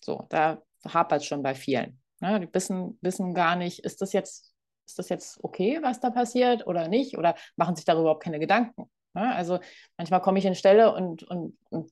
So, 0.00 0.26
da 0.30 0.62
hapert 0.86 1.20
es 1.20 1.26
schon 1.26 1.42
bei 1.42 1.54
vielen. 1.54 2.00
Ne? 2.20 2.40
Die 2.40 2.54
wissen, 2.54 2.98
wissen 3.02 3.34
gar 3.34 3.56
nicht, 3.56 3.80
ist 3.80 4.00
das 4.00 4.12
jetzt, 4.12 4.54
ist 4.86 4.98
das 4.98 5.08
jetzt 5.08 5.42
okay, 5.42 5.78
was 5.82 6.00
da 6.00 6.10
passiert 6.10 6.66
oder 6.66 6.88
nicht? 6.88 7.18
Oder 7.18 7.34
machen 7.56 7.76
sich 7.76 7.84
darüber 7.84 8.02
überhaupt 8.02 8.22
keine 8.22 8.38
Gedanken. 8.38 8.90
Ne? 9.14 9.34
Also 9.34 9.58
manchmal 9.96 10.20
komme 10.22 10.38
ich 10.38 10.44
in 10.44 10.54
Stelle 10.54 10.94
und, 10.94 11.22
und, 11.24 11.58
und 11.70 11.90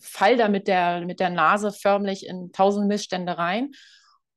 fall 0.00 0.36
da 0.36 0.48
mit 0.48 0.68
der, 0.68 1.04
mit 1.04 1.20
der 1.20 1.30
Nase 1.30 1.72
förmlich 1.72 2.26
in 2.26 2.52
tausend 2.52 2.86
Missstände 2.88 3.38
rein. 3.38 3.72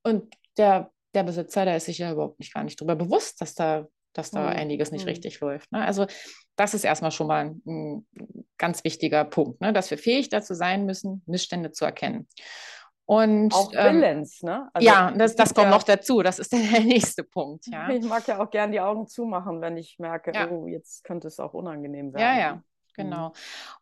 Und 0.04 0.34
der, 0.58 0.92
der 1.14 1.24
Besitzer, 1.24 1.66
der 1.66 1.78
ist 1.78 1.86
sich 1.86 2.00
ja 2.00 2.12
überhaupt 2.12 2.40
nicht 2.40 2.54
gar 2.54 2.64
nicht 2.64 2.80
darüber 2.80 2.96
bewusst, 2.96 3.42
dass 3.42 3.54
da, 3.54 3.88
dass 4.14 4.32
da 4.32 4.42
mhm. 4.42 4.56
einiges 4.56 4.92
nicht 4.92 5.06
mhm. 5.06 5.10
richtig 5.10 5.40
läuft. 5.40 5.72
Ne? 5.72 5.84
Also 5.84 6.08
das 6.56 6.74
ist 6.74 6.84
erstmal 6.84 7.12
schon 7.12 7.28
mal 7.28 7.46
ein, 7.46 7.62
ein 7.66 8.08
ganz 8.58 8.84
wichtiger 8.84 9.26
Punkt, 9.26 9.62
ne? 9.62 9.74
dass 9.74 9.92
wir 9.92 9.98
fähig 9.98 10.30
dazu 10.30 10.54
sein 10.54 10.86
müssen, 10.86 11.24
Missstände 11.26 11.72
zu 11.72 11.86
erkennen. 11.86 12.28
Und, 13.06 13.54
auch 13.54 13.74
ähm, 13.74 13.96
Willens, 13.98 14.42
ne? 14.42 14.70
Also 14.74 14.88
ja, 14.88 15.12
das, 15.12 15.36
das 15.36 15.54
kommt 15.54 15.66
ja, 15.66 15.72
noch 15.72 15.84
dazu. 15.84 16.22
Das 16.22 16.40
ist 16.40 16.54
der 16.54 16.80
nächste 16.80 17.26
Punkt. 17.26 17.66
Ja. 17.68 17.90
Ich 17.90 18.06
mag 18.06 18.26
ja 18.28 18.42
auch 18.42 18.50
gern 18.50 18.72
die 18.72 18.80
Augen 18.80 19.06
zumachen, 19.06 19.60
wenn 19.60 19.76
ich 19.76 19.98
merke, 20.00 20.32
ja. 20.34 20.50
oh, 20.50 20.66
jetzt 20.68 21.04
könnte 21.04 21.28
es 21.28 21.38
auch 21.38 21.54
unangenehm 21.54 22.14
werden. 22.14 22.22
Ja, 22.22 22.40
ja. 22.40 22.64
Mhm. 22.98 23.04
Genau. 23.04 23.34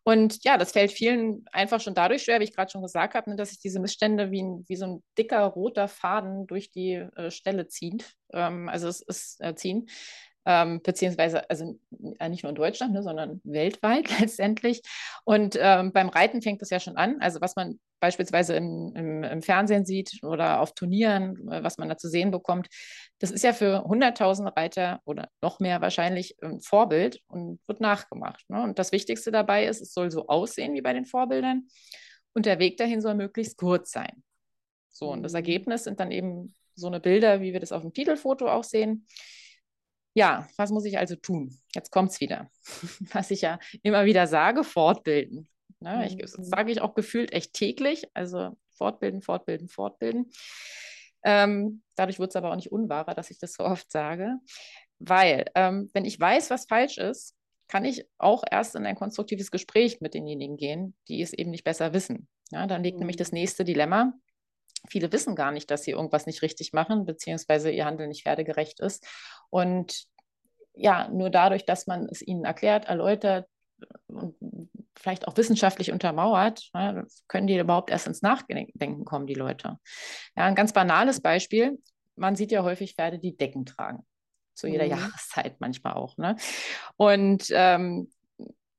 Und 0.02 0.44
ja, 0.44 0.58
das 0.58 0.72
fällt 0.72 0.92
vielen 0.92 1.44
einfach 1.52 1.80
schon 1.80 1.94
dadurch 1.94 2.22
schwer, 2.24 2.40
wie 2.40 2.44
ich 2.44 2.54
gerade 2.54 2.70
schon 2.70 2.82
gesagt 2.82 3.14
habe, 3.14 3.30
ne, 3.30 3.36
dass 3.36 3.50
sich 3.50 3.60
diese 3.60 3.80
Missstände 3.80 4.30
wie, 4.30 4.44
wie 4.66 4.76
so 4.76 4.86
ein 4.86 5.02
dicker 5.18 5.44
roter 5.44 5.88
Faden 5.88 6.46
durch 6.46 6.70
die 6.70 6.94
äh, 6.94 7.30
Stelle 7.30 7.68
zieht. 7.68 8.14
Ähm, 8.32 8.68
also 8.68 8.88
es 8.88 9.00
ist 9.02 9.40
äh, 9.40 9.54
ziehen 9.54 9.88
ähm, 10.46 10.80
beziehungsweise 10.82 11.48
also 11.50 11.78
äh, 12.18 12.28
nicht 12.28 12.42
nur 12.42 12.50
in 12.50 12.56
Deutschland, 12.56 12.92
ne, 12.92 13.02
sondern 13.02 13.40
weltweit 13.44 14.08
letztendlich. 14.20 14.82
Und 15.24 15.58
ähm, 15.60 15.92
beim 15.92 16.08
Reiten 16.08 16.42
fängt 16.42 16.62
das 16.62 16.70
ja 16.70 16.80
schon 16.80 16.96
an. 16.96 17.20
Also 17.20 17.40
was 17.40 17.56
man 17.56 17.78
beispielsweise 18.00 18.54
im, 18.54 18.92
im, 18.96 19.22
im, 19.22 19.42
Fernsehen 19.42 19.84
sieht 19.84 20.22
oder 20.22 20.60
auf 20.60 20.72
Turnieren, 20.72 21.48
äh, 21.50 21.62
was 21.62 21.78
man 21.78 21.88
da 21.88 21.98
zu 21.98 22.08
sehen 22.08 22.30
bekommt, 22.30 22.68
das 23.18 23.30
ist 23.30 23.44
ja 23.44 23.52
für 23.52 23.84
hunderttausende 23.84 24.56
Reiter 24.56 25.00
oder 25.04 25.28
noch 25.42 25.60
mehr 25.60 25.80
wahrscheinlich 25.80 26.36
ein 26.42 26.60
Vorbild 26.60 27.20
und 27.28 27.60
wird 27.66 27.80
nachgemacht. 27.80 28.48
Ne? 28.48 28.62
Und 28.62 28.78
das 28.78 28.92
Wichtigste 28.92 29.30
dabei 29.30 29.66
ist, 29.66 29.82
es 29.82 29.92
soll 29.92 30.10
so 30.10 30.26
aussehen 30.28 30.74
wie 30.74 30.82
bei 30.82 30.94
den 30.94 31.04
Vorbildern 31.04 31.68
und 32.32 32.46
der 32.46 32.58
Weg 32.58 32.78
dahin 32.78 33.02
soll 33.02 33.14
möglichst 33.14 33.58
kurz 33.58 33.90
sein. 33.90 34.22
So, 34.88 35.10
und 35.10 35.22
das 35.22 35.32
mhm. 35.32 35.36
Ergebnis 35.36 35.84
sind 35.84 36.00
dann 36.00 36.10
eben 36.10 36.54
so 36.74 36.86
eine 36.86 37.00
Bilder, 37.00 37.40
wie 37.40 37.52
wir 37.52 37.60
das 37.60 37.72
auf 37.72 37.82
dem 37.82 37.92
Titelfoto 37.92 38.48
auch 38.48 38.64
sehen. 38.64 39.06
Ja, 40.14 40.48
was 40.56 40.70
muss 40.70 40.84
ich 40.84 40.98
also 40.98 41.14
tun? 41.16 41.56
Jetzt 41.74 41.90
kommt 41.90 42.10
es 42.10 42.20
wieder. 42.20 42.50
Was 43.12 43.30
ich 43.30 43.42
ja 43.42 43.60
immer 43.82 44.04
wieder 44.06 44.26
sage, 44.26 44.64
fortbilden. 44.64 45.48
Ne? 45.78 46.06
Ich, 46.06 46.16
das 46.16 46.36
mhm. 46.36 46.44
sage 46.44 46.72
ich 46.72 46.80
auch 46.80 46.94
gefühlt 46.94 47.32
echt 47.32 47.54
täglich. 47.54 48.08
Also 48.12 48.56
fortbilden, 48.70 49.22
fortbilden, 49.22 49.68
fortbilden. 49.68 50.30
Ähm, 51.22 51.82
dadurch 51.94 52.18
wird 52.18 52.30
es 52.30 52.36
aber 52.36 52.50
auch 52.50 52.56
nicht 52.56 52.72
unwahrer, 52.72 53.14
dass 53.14 53.30
ich 53.30 53.38
das 53.38 53.52
so 53.52 53.64
oft 53.64 53.90
sage. 53.90 54.38
Weil, 54.98 55.46
ähm, 55.54 55.90
wenn 55.92 56.04
ich 56.04 56.18
weiß, 56.18 56.50
was 56.50 56.66
falsch 56.66 56.98
ist, 56.98 57.36
kann 57.68 57.84
ich 57.84 58.04
auch 58.18 58.42
erst 58.50 58.74
in 58.74 58.84
ein 58.84 58.96
konstruktives 58.96 59.50
Gespräch 59.50 60.00
mit 60.00 60.14
denjenigen 60.14 60.56
gehen, 60.56 60.94
die 61.08 61.22
es 61.22 61.32
eben 61.32 61.50
nicht 61.50 61.64
besser 61.64 61.92
wissen. 61.92 62.26
Ja, 62.50 62.66
dann 62.66 62.82
liegt 62.82 62.96
mhm. 62.96 63.00
nämlich 63.00 63.16
das 63.16 63.32
nächste 63.32 63.64
Dilemma. 63.64 64.12
Viele 64.88 65.12
wissen 65.12 65.34
gar 65.34 65.52
nicht, 65.52 65.70
dass 65.70 65.82
sie 65.82 65.92
irgendwas 65.92 66.26
nicht 66.26 66.42
richtig 66.42 66.72
machen, 66.72 67.04
beziehungsweise 67.04 67.70
ihr 67.70 67.84
Handeln 67.84 68.08
nicht 68.08 68.24
wertegerecht 68.24 68.80
ist. 68.80 69.06
Und 69.50 70.04
ja, 70.74 71.08
nur 71.08 71.30
dadurch, 71.30 71.66
dass 71.66 71.86
man 71.86 72.06
es 72.10 72.22
ihnen 72.22 72.44
erklärt, 72.44 72.86
erläutert 72.86 73.46
und 74.06 74.34
vielleicht 74.96 75.26
auch 75.26 75.36
wissenschaftlich 75.36 75.92
untermauert, 75.92 76.70
ja, 76.74 77.04
können 77.28 77.46
die 77.46 77.58
überhaupt 77.58 77.90
erst 77.90 78.06
ins 78.06 78.22
Nachdenken 78.22 79.04
kommen, 79.04 79.26
die 79.26 79.34
Leute. 79.34 79.78
Ja, 80.36 80.44
ein 80.44 80.54
ganz 80.54 80.72
banales 80.72 81.20
Beispiel. 81.20 81.78
Man 82.16 82.36
sieht 82.36 82.52
ja 82.52 82.62
häufig 82.62 82.94
Pferde, 82.94 83.18
die 83.18 83.36
Decken 83.36 83.64
tragen. 83.64 84.06
Zu 84.54 84.66
jeder 84.66 84.84
mhm. 84.84 84.90
Jahreszeit 84.90 85.56
manchmal 85.58 85.94
auch. 85.94 86.16
Ne? 86.18 86.36
Und 86.96 87.46
ähm, 87.50 88.10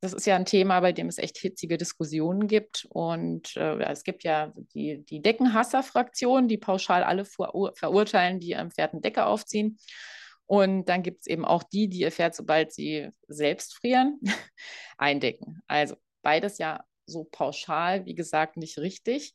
das 0.02 0.14
ist 0.14 0.26
ja 0.26 0.36
ein 0.36 0.46
Thema, 0.46 0.80
bei 0.80 0.92
dem 0.94 1.08
es 1.08 1.20
echt 1.20 1.38
hitzige 1.38 1.78
Diskussionen 1.78 2.48
gibt. 2.48 2.88
Und 2.90 3.56
äh, 3.56 3.78
es 3.84 4.04
gibt 4.04 4.24
ja 4.24 4.52
die, 4.74 5.06
die 5.06 5.22
Deckenhasser-Fraktion, 5.22 6.48
die 6.48 6.58
pauschal 6.58 7.04
alle 7.04 7.24
verur 7.24 7.74
verurteilen, 7.76 8.40
die 8.40 8.56
am 8.56 8.72
Pferd 8.72 8.94
eine 8.94 9.02
Decke 9.02 9.26
aufziehen. 9.26 9.78
Und 10.48 10.86
dann 10.86 11.04
gibt 11.04 11.22
es 11.22 11.28
eben 11.28 11.46
auch 11.46 11.62
die, 11.64 11.88
die 11.88 12.00
ihr 12.00 12.12
Pferd, 12.12 12.36
sobald 12.36 12.74
sie 12.74 13.10
selbst 13.28 13.76
frieren, 13.76 14.20
eindecken. 14.98 15.62
Also 15.68 15.96
beides 16.24 16.58
ja 16.58 16.84
so 17.06 17.26
pauschal, 17.26 18.06
wie 18.06 18.16
gesagt, 18.16 18.58
nicht 18.58 18.80
richtig. 18.80 19.34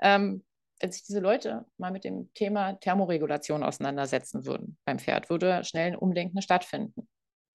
Ähm, 0.00 0.44
wenn 0.78 0.92
sich 0.92 1.04
diese 1.04 1.20
Leute 1.20 1.64
mal 1.78 1.90
mit 1.90 2.04
dem 2.04 2.32
Thema 2.34 2.74
Thermoregulation 2.74 3.62
auseinandersetzen 3.62 4.44
würden 4.44 4.76
beim 4.84 4.98
Pferd, 4.98 5.30
würde 5.30 5.64
schnell 5.64 5.92
ein 5.92 5.96
Umdenken 5.96 6.42
stattfinden. 6.42 7.08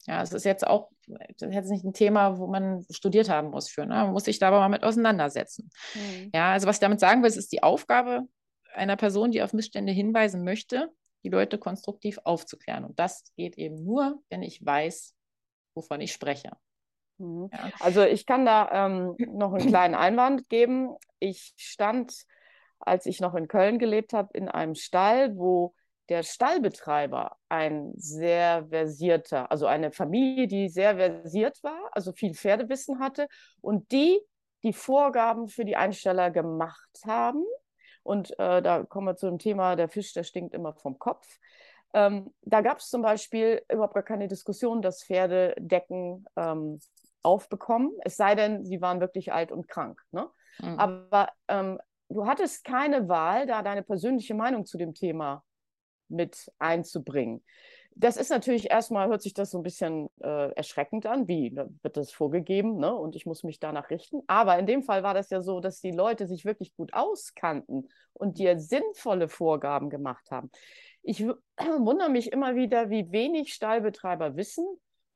Ja, 0.08 0.22
es 0.22 0.32
ist 0.32 0.46
jetzt 0.46 0.66
auch 0.66 0.90
das 1.08 1.50
ist 1.50 1.56
jetzt 1.56 1.70
nicht 1.70 1.86
ein 1.86 1.94
Thema, 1.94 2.38
wo 2.38 2.48
man 2.48 2.86
studiert 2.90 3.30
haben 3.30 3.50
muss 3.50 3.70
für. 3.70 3.86
Ne? 3.86 3.96
Man 3.96 4.12
muss 4.12 4.26
sich 4.26 4.40
da 4.40 4.50
aber 4.50 4.60
mal 4.60 4.70
mit 4.70 4.84
auseinandersetzen. 4.84 5.70
Mhm. 5.96 6.32
Ja, 6.34 6.52
also 6.52 6.68
was 6.68 6.78
ich 6.78 6.82
damit 6.82 7.00
sagen 7.00 7.22
will, 7.22 7.30
es 7.30 7.38
ist 7.38 7.52
die 7.52 7.64
Aufgabe 7.64 8.28
einer 8.74 8.98
Person, 8.98 9.32
die 9.32 9.42
auf 9.42 9.54
Missstände 9.54 9.92
hinweisen 9.92 10.44
möchte, 10.44 10.92
die 11.24 11.30
Leute 11.30 11.58
konstruktiv 11.58 12.20
aufzuklären. 12.24 12.86
Und 12.86 13.00
das 13.00 13.32
geht 13.36 13.58
eben 13.58 13.84
nur, 13.84 14.22
wenn 14.30 14.44
ich 14.44 14.66
weiß, 14.66 15.16
wovon 15.74 16.02
ich 16.02 16.12
spreche. 16.12 16.52
Mhm. 17.18 17.50
Ja. 17.52 17.72
Also 17.80 18.04
ich 18.04 18.26
kann 18.26 18.46
da 18.46 18.86
ähm, 18.86 19.16
noch 19.18 19.54
einen 19.54 19.68
kleinen 19.68 19.96
Einwand 19.96 20.50
geben. 20.50 20.96
Ich 21.20 21.54
stand, 21.58 22.26
als 22.80 23.06
ich 23.06 23.20
noch 23.20 23.34
in 23.36 23.48
Köln 23.48 23.80
gelebt 23.80 24.14
habe, 24.14 24.38
in 24.38 24.50
einem 24.50 24.76
Stall, 24.76 25.38
wo 25.38 25.74
der 26.10 26.24
Stallbetreiber 26.24 27.38
ein 27.50 27.92
sehr 27.96 28.68
versierter, 28.70 29.52
also 29.52 29.66
eine 29.66 29.92
Familie, 29.92 30.48
die 30.48 30.70
sehr 30.70 30.96
versiert 30.96 31.62
war, 31.64 31.90
also 31.92 32.14
viel 32.14 32.34
Pferdewissen 32.34 33.00
hatte 33.00 33.28
und 33.62 33.92
die 33.92 34.20
die 34.64 34.74
Vorgaben 34.74 35.48
für 35.48 35.66
die 35.66 35.76
Einsteller 35.76 36.32
gemacht 36.32 37.00
haben. 37.06 37.44
Und 38.04 38.32
äh, 38.40 38.62
da 38.62 38.84
kommen 38.84 39.08
wir 39.08 39.16
zu 39.16 39.28
dem 39.28 39.38
Thema, 39.38 39.76
der 39.76 39.90
Fisch, 39.90 40.14
der 40.14 40.24
stinkt 40.24 40.54
immer 40.54 40.74
vom 40.74 40.98
Kopf. 40.98 41.28
Ähm, 41.94 42.34
da 42.42 42.62
gab 42.62 42.80
es 42.80 42.90
zum 42.90 43.02
Beispiel 43.02 43.62
überhaupt 43.72 43.94
gar 43.94 44.04
keine 44.04 44.28
Diskussion, 44.28 44.82
dass 44.82 45.04
Pferde 45.04 45.56
Decken 45.58 46.26
ähm, 46.36 46.80
aufbekommen, 47.24 47.92
es 48.04 48.16
sei 48.16 48.36
denn, 48.36 48.64
sie 48.64 48.82
waren 48.82 49.02
wirklich 49.02 49.34
alt 49.34 49.52
und 49.52 49.68
krank. 49.68 50.02
Ne? 50.12 50.30
Mhm. 50.60 50.80
Aber 50.80 51.30
ähm, 51.48 51.80
du 52.10 52.26
hattest 52.26 52.64
keine 52.64 53.10
Wahl, 53.10 53.46
da 53.46 53.62
deine 53.62 53.84
persönliche 53.84 54.34
Meinung 54.34 54.66
zu 54.66 54.78
dem 54.78 54.94
Thema 54.94 55.44
mit 56.10 56.52
einzubringen. 56.60 57.44
Das 58.00 58.16
ist 58.16 58.30
natürlich 58.30 58.70
erstmal, 58.70 59.08
hört 59.08 59.24
sich 59.24 59.34
das 59.34 59.50
so 59.50 59.58
ein 59.58 59.64
bisschen 59.64 60.08
äh, 60.22 60.52
erschreckend 60.54 61.08
an, 61.08 61.28
wie 61.28 61.50
da 61.50 61.68
wird 61.82 61.98
das 61.98 62.12
vorgegeben 62.12 62.78
ne? 62.78 62.94
und 62.94 63.16
ich 63.16 63.26
muss 63.26 63.44
mich 63.44 63.60
danach 63.60 63.90
richten. 63.90 64.22
Aber 64.28 64.60
in 64.60 64.68
dem 64.68 64.84
Fall 64.84 65.02
war 65.02 65.16
das 65.16 65.32
ja 65.32 65.42
so, 65.42 65.60
dass 65.60 65.82
die 65.82 65.92
Leute 65.92 66.28
sich 66.28 66.46
wirklich 66.46 66.76
gut 66.76 66.94
auskannten 66.94 67.90
und 68.14 68.38
dir 68.38 68.60
sinnvolle 68.60 69.30
Vorgaben 69.30 69.90
gemacht 69.90 70.30
haben. 70.30 70.52
Ich 71.02 71.26
wundere 71.58 72.10
mich 72.10 72.32
immer 72.32 72.56
wieder, 72.56 72.92
wie 72.92 73.12
wenig 73.12 73.54
Stallbetreiber 73.54 74.36
wissen. 74.36 74.66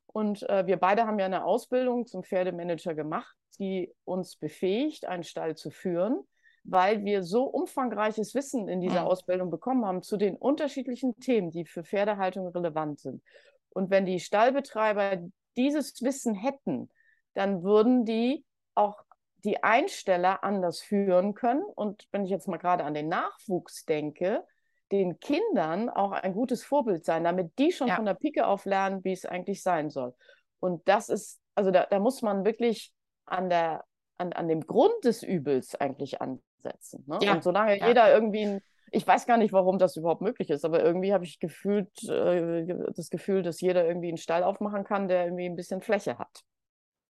Und 0.06 0.42
äh, 0.50 0.66
wir 0.66 0.76
beide 0.76 1.06
haben 1.06 1.20
ja 1.20 1.26
eine 1.26 1.44
Ausbildung 1.44 2.06
zum 2.06 2.24
Pferdemanager 2.24 2.94
gemacht, 2.94 3.36
die 3.60 3.94
uns 4.04 4.36
befähigt, 4.36 5.06
einen 5.06 5.22
Stall 5.22 5.56
zu 5.56 5.70
führen 5.70 6.26
weil 6.64 7.04
wir 7.04 7.24
so 7.24 7.44
umfangreiches 7.44 8.34
Wissen 8.34 8.68
in 8.68 8.80
dieser 8.80 9.02
mhm. 9.02 9.08
Ausbildung 9.08 9.50
bekommen 9.50 9.84
haben 9.84 10.02
zu 10.02 10.16
den 10.16 10.36
unterschiedlichen 10.36 11.18
Themen, 11.18 11.50
die 11.50 11.64
für 11.64 11.84
Pferdehaltung 11.84 12.48
relevant 12.48 13.00
sind. 13.00 13.22
Und 13.70 13.90
wenn 13.90 14.06
die 14.06 14.20
Stallbetreiber 14.20 15.18
dieses 15.56 16.00
Wissen 16.02 16.34
hätten, 16.34 16.88
dann 17.34 17.62
würden 17.62 18.04
die 18.04 18.44
auch 18.74 19.02
die 19.44 19.62
Einsteller 19.62 20.44
anders 20.44 20.80
führen 20.80 21.34
können. 21.34 21.62
Und 21.62 22.06
wenn 22.12 22.24
ich 22.24 22.30
jetzt 22.30 22.48
mal 22.48 22.58
gerade 22.58 22.84
an 22.84 22.94
den 22.94 23.08
Nachwuchs 23.08 23.84
denke, 23.84 24.44
den 24.92 25.18
Kindern 25.20 25.88
auch 25.88 26.12
ein 26.12 26.34
gutes 26.34 26.62
Vorbild 26.62 27.04
sein, 27.04 27.24
damit 27.24 27.58
die 27.58 27.72
schon 27.72 27.88
ja. 27.88 27.96
von 27.96 28.04
der 28.04 28.14
Pike 28.14 28.46
auf 28.46 28.66
lernen, 28.66 29.02
wie 29.04 29.12
es 29.12 29.24
eigentlich 29.24 29.62
sein 29.62 29.90
soll. 29.90 30.14
Und 30.60 30.86
das 30.86 31.08
ist, 31.08 31.40
also 31.54 31.70
da, 31.70 31.86
da 31.86 31.98
muss 31.98 32.22
man 32.22 32.44
wirklich 32.44 32.92
an, 33.24 33.48
der, 33.48 33.84
an, 34.22 34.32
an 34.32 34.48
dem 34.48 34.66
Grund 34.66 35.04
des 35.04 35.22
Übels 35.22 35.74
eigentlich 35.74 36.22
an, 36.22 36.40
setzen. 36.62 37.04
Ne? 37.06 37.18
Ja, 37.22 37.34
und 37.34 37.42
solange 37.42 37.78
ja. 37.78 37.88
jeder 37.88 38.12
irgendwie 38.12 38.46
ein, 38.46 38.60
ich 38.90 39.06
weiß 39.06 39.26
gar 39.26 39.36
nicht, 39.36 39.52
warum 39.52 39.78
das 39.78 39.96
überhaupt 39.96 40.22
möglich 40.22 40.50
ist, 40.50 40.64
aber 40.64 40.82
irgendwie 40.82 41.12
habe 41.12 41.24
ich 41.24 41.40
gefühlt 41.40 41.90
äh, 42.08 42.66
das 42.94 43.10
Gefühl, 43.10 43.42
dass 43.42 43.60
jeder 43.60 43.86
irgendwie 43.86 44.08
einen 44.08 44.18
Stall 44.18 44.42
aufmachen 44.42 44.84
kann, 44.84 45.08
der 45.08 45.24
irgendwie 45.24 45.46
ein 45.46 45.56
bisschen 45.56 45.80
Fläche 45.82 46.18
hat. 46.18 46.42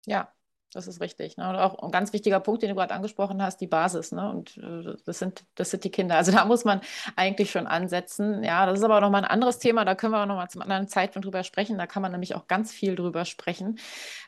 Ja, 0.07 0.33
das 0.73 0.87
ist 0.87 1.01
richtig. 1.01 1.37
Ne? 1.37 1.49
Und 1.49 1.57
auch 1.57 1.83
ein 1.83 1.91
ganz 1.91 2.13
wichtiger 2.13 2.41
Punkt, 2.41 2.63
den 2.63 2.71
du 2.71 2.75
gerade 2.75 2.95
angesprochen 2.95 3.43
hast, 3.43 3.61
die 3.61 3.67
Basis. 3.67 4.13
Ne? 4.13 4.29
Und 4.29 4.57
äh, 4.59 4.97
das, 5.05 5.19
sind, 5.19 5.45
das 5.55 5.71
sind 5.71 5.85
die 5.85 5.91
Kinder. 5.91 6.17
Also 6.17 6.33
da 6.33 6.45
muss 6.45 6.65
man 6.65 6.81
eigentlich 7.15 7.51
schon 7.51 7.67
ansetzen. 7.67 8.43
Ja, 8.43 8.67
das 8.67 8.79
ist 8.79 8.85
aber 8.85 9.01
nochmal 9.01 9.25
ein 9.25 9.31
anderes 9.31 9.59
Thema. 9.59 9.85
Da 9.85 9.95
können 9.95 10.13
wir 10.13 10.23
auch 10.23 10.27
nochmal 10.27 10.51
zum 10.51 10.63
anderen 10.63 10.89
Zeitpunkt 10.89 11.25
drüber 11.25 11.45
sprechen. 11.45 11.79
Da 11.79 11.87
kann 11.87 12.03
man 12.03 12.13
nämlich 12.13 12.35
auch 12.35 12.47
ganz 12.47 12.73
viel 12.73 12.97
drüber 12.97 13.25
sprechen, 13.25 13.79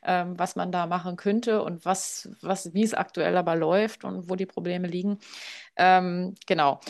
ähm, 0.04 0.38
was 0.38 0.57
man 0.57 0.73
da 0.73 0.87
machen 0.87 1.16
könnte 1.16 1.62
und 1.62 1.85
was, 1.85 2.30
was, 2.40 2.73
wie 2.73 2.85
es 2.85 2.95
aktuell 2.95 3.37
aber 3.37 3.57
läuft 3.57 4.04
und 4.04 4.30
wo 4.30 4.37
die 4.37 4.47
Probleme 4.47 4.88
liegen. 4.88 5.18
Ähm, 5.76 6.35
genau. 6.47 6.80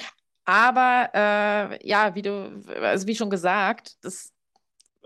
Aber 0.45 1.11
äh, 1.15 1.87
ja, 1.87 2.15
wie 2.15 2.23
du, 2.23 2.63
also 2.81 3.07
wie 3.07 3.15
schon 3.15 3.29
gesagt, 3.29 4.03
das 4.03 4.33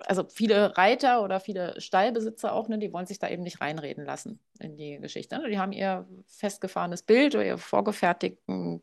also 0.07 0.25
viele 0.29 0.77
Reiter 0.77 1.23
oder 1.23 1.41
viele 1.41 1.81
Stallbesitzer 1.81 2.53
auch, 2.53 2.69
ne, 2.69 2.79
die 2.79 2.93
wollen 2.93 3.07
sich 3.07 3.19
da 3.19 3.29
eben 3.29 3.43
nicht 3.43 3.61
reinreden 3.61 4.05
lassen 4.05 4.41
in 4.59 4.77
die 4.77 4.99
Geschichte. 4.99 5.39
Ne? 5.39 5.49
Die 5.49 5.59
haben 5.59 5.73
ihr 5.73 6.07
festgefahrenes 6.27 7.03
Bild 7.03 7.35
oder 7.35 7.45
ihr 7.45 7.59
vorgefertigten 7.59 8.83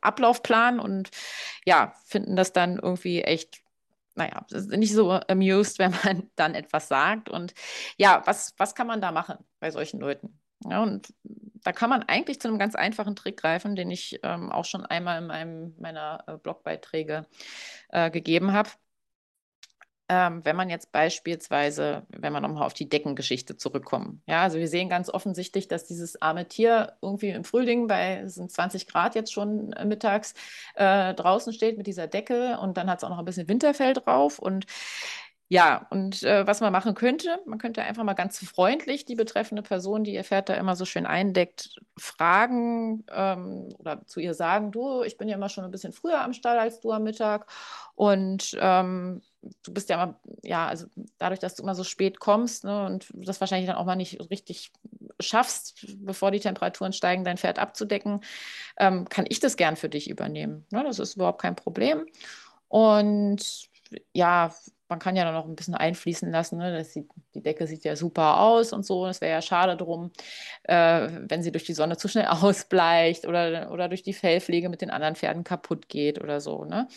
Ablaufplan 0.00 0.80
und 0.80 1.10
ja, 1.64 1.94
finden 2.04 2.36
das 2.36 2.52
dann 2.52 2.78
irgendwie 2.78 3.22
echt 3.22 3.60
naja, 4.14 4.46
nicht 4.50 4.94
so 4.94 5.12
amused, 5.12 5.78
wenn 5.78 5.94
man 6.04 6.30
dann 6.36 6.54
etwas 6.54 6.88
sagt. 6.88 7.28
Und 7.28 7.54
ja, 7.98 8.22
was, 8.24 8.54
was 8.56 8.74
kann 8.74 8.86
man 8.86 9.00
da 9.00 9.12
machen 9.12 9.36
bei 9.60 9.70
solchen 9.70 10.00
Leuten? 10.00 10.40
Ja, 10.64 10.82
und 10.82 11.12
da 11.62 11.72
kann 11.72 11.90
man 11.90 12.02
eigentlich 12.04 12.40
zu 12.40 12.48
einem 12.48 12.58
ganz 12.58 12.74
einfachen 12.74 13.14
Trick 13.14 13.36
greifen, 13.36 13.76
den 13.76 13.90
ich 13.90 14.20
ähm, 14.22 14.50
auch 14.50 14.64
schon 14.64 14.86
einmal 14.86 15.22
in 15.22 15.30
einem 15.30 15.74
meiner 15.78 16.24
äh, 16.26 16.36
Blogbeiträge 16.38 17.26
äh, 17.90 18.10
gegeben 18.10 18.52
habe. 18.52 18.70
Ähm, 20.08 20.44
wenn 20.44 20.54
man 20.54 20.70
jetzt 20.70 20.92
beispielsweise, 20.92 22.06
wenn 22.10 22.32
wir 22.32 22.40
nochmal 22.40 22.62
auf 22.62 22.74
die 22.74 22.88
Deckengeschichte 22.88 23.56
zurückkommen. 23.56 24.22
Ja, 24.26 24.42
also 24.42 24.58
wir 24.58 24.68
sehen 24.68 24.88
ganz 24.88 25.10
offensichtlich, 25.10 25.66
dass 25.66 25.84
dieses 25.84 26.22
arme 26.22 26.46
Tier 26.46 26.92
irgendwie 27.02 27.30
im 27.30 27.42
Frühling 27.42 27.88
bei 27.88 28.24
sind 28.26 28.52
20 28.52 28.86
Grad 28.86 29.16
jetzt 29.16 29.32
schon 29.32 29.72
äh, 29.72 29.84
mittags 29.84 30.34
äh, 30.76 31.12
draußen 31.14 31.52
steht 31.52 31.76
mit 31.76 31.88
dieser 31.88 32.06
Decke 32.06 32.58
und 32.60 32.76
dann 32.76 32.88
hat 32.88 32.98
es 32.98 33.04
auch 33.04 33.10
noch 33.10 33.18
ein 33.18 33.24
bisschen 33.24 33.48
Winterfell 33.48 33.94
drauf 33.94 34.38
und 34.38 34.66
ja, 35.48 35.86
und 35.90 36.24
äh, 36.24 36.44
was 36.44 36.60
man 36.60 36.72
machen 36.72 36.94
könnte, 36.94 37.38
man 37.46 37.60
könnte 37.60 37.82
einfach 37.82 38.02
mal 38.02 38.14
ganz 38.14 38.38
freundlich 38.44 39.04
die 39.04 39.14
betreffende 39.14 39.62
Person, 39.62 40.02
die 40.02 40.12
ihr 40.12 40.24
Pferd 40.24 40.48
da 40.48 40.54
immer 40.54 40.74
so 40.74 40.84
schön 40.84 41.06
eindeckt, 41.06 41.80
fragen 41.96 43.04
ähm, 43.12 43.68
oder 43.78 44.04
zu 44.06 44.18
ihr 44.18 44.34
sagen, 44.34 44.72
du, 44.72 45.02
ich 45.04 45.16
bin 45.18 45.28
ja 45.28 45.36
immer 45.36 45.48
schon 45.48 45.64
ein 45.64 45.70
bisschen 45.70 45.92
früher 45.92 46.20
am 46.20 46.32
Stall 46.32 46.58
als 46.58 46.80
du 46.80 46.90
am 46.90 47.04
Mittag 47.04 47.46
und 47.94 48.56
ähm, 48.60 49.22
du 49.62 49.72
bist 49.72 49.88
ja 49.88 50.02
immer, 50.02 50.20
ja, 50.42 50.66
also 50.66 50.86
dadurch, 51.18 51.40
dass 51.40 51.54
du 51.54 51.62
immer 51.62 51.74
so 51.74 51.84
spät 51.84 52.20
kommst 52.20 52.64
ne, 52.64 52.86
und 52.86 53.06
das 53.14 53.40
wahrscheinlich 53.40 53.68
dann 53.68 53.76
auch 53.76 53.84
mal 53.84 53.96
nicht 53.96 54.18
richtig 54.30 54.72
schaffst, 55.20 55.86
bevor 55.98 56.30
die 56.30 56.40
Temperaturen 56.40 56.92
steigen, 56.92 57.24
dein 57.24 57.38
Pferd 57.38 57.58
abzudecken, 57.58 58.20
ähm, 58.78 59.08
kann 59.08 59.26
ich 59.28 59.40
das 59.40 59.56
gern 59.56 59.76
für 59.76 59.88
dich 59.88 60.10
übernehmen. 60.10 60.66
Ne, 60.70 60.82
das 60.84 60.98
ist 60.98 61.16
überhaupt 61.16 61.40
kein 61.40 61.56
Problem. 61.56 62.06
Und 62.68 63.68
ja, 64.12 64.52
man 64.88 64.98
kann 64.98 65.16
ja 65.16 65.24
dann 65.24 65.34
noch 65.34 65.46
ein 65.46 65.56
bisschen 65.56 65.74
einfließen 65.74 66.30
lassen. 66.30 66.58
Ne? 66.58 66.84
Sieht, 66.84 67.08
die 67.34 67.42
Decke 67.42 67.66
sieht 67.66 67.84
ja 67.84 67.96
super 67.96 68.40
aus 68.40 68.72
und 68.72 68.84
so. 68.84 69.06
Es 69.06 69.20
wäre 69.20 69.32
ja 69.32 69.42
schade 69.42 69.76
drum, 69.76 70.12
äh, 70.64 71.08
wenn 71.28 71.42
sie 71.42 71.50
durch 71.50 71.64
die 71.64 71.74
Sonne 71.74 71.96
zu 71.96 72.08
schnell 72.08 72.26
ausbleicht 72.30 73.26
oder, 73.26 73.70
oder 73.72 73.88
durch 73.88 74.02
die 74.02 74.12
Fellpflege 74.12 74.68
mit 74.68 74.82
den 74.82 74.90
anderen 74.90 75.16
Pferden 75.16 75.44
kaputt 75.44 75.88
geht 75.88 76.20
oder 76.22 76.40
so. 76.40 76.64
Ne? 76.64 76.88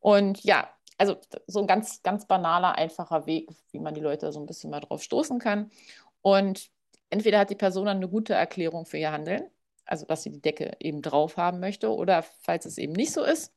Und 0.00 0.44
ja, 0.44 0.68
also 0.98 1.16
so 1.46 1.60
ein 1.60 1.66
ganz, 1.66 2.02
ganz 2.02 2.26
banaler, 2.26 2.76
einfacher 2.76 3.26
Weg, 3.26 3.50
wie 3.72 3.80
man 3.80 3.94
die 3.94 4.00
Leute 4.00 4.32
so 4.32 4.40
ein 4.40 4.46
bisschen 4.46 4.70
mal 4.70 4.80
drauf 4.80 5.02
stoßen 5.02 5.38
kann. 5.38 5.70
Und 6.22 6.70
entweder 7.10 7.40
hat 7.40 7.50
die 7.50 7.56
Person 7.56 7.86
dann 7.86 7.98
eine 7.98 8.08
gute 8.08 8.34
Erklärung 8.34 8.86
für 8.86 8.98
ihr 8.98 9.12
Handeln, 9.12 9.50
also 9.84 10.06
dass 10.06 10.22
sie 10.22 10.30
die 10.30 10.40
Decke 10.40 10.76
eben 10.80 11.02
drauf 11.02 11.36
haben 11.36 11.60
möchte, 11.60 11.92
oder 11.94 12.22
falls 12.22 12.64
es 12.66 12.78
eben 12.78 12.92
nicht 12.92 13.12
so 13.12 13.24
ist, 13.24 13.52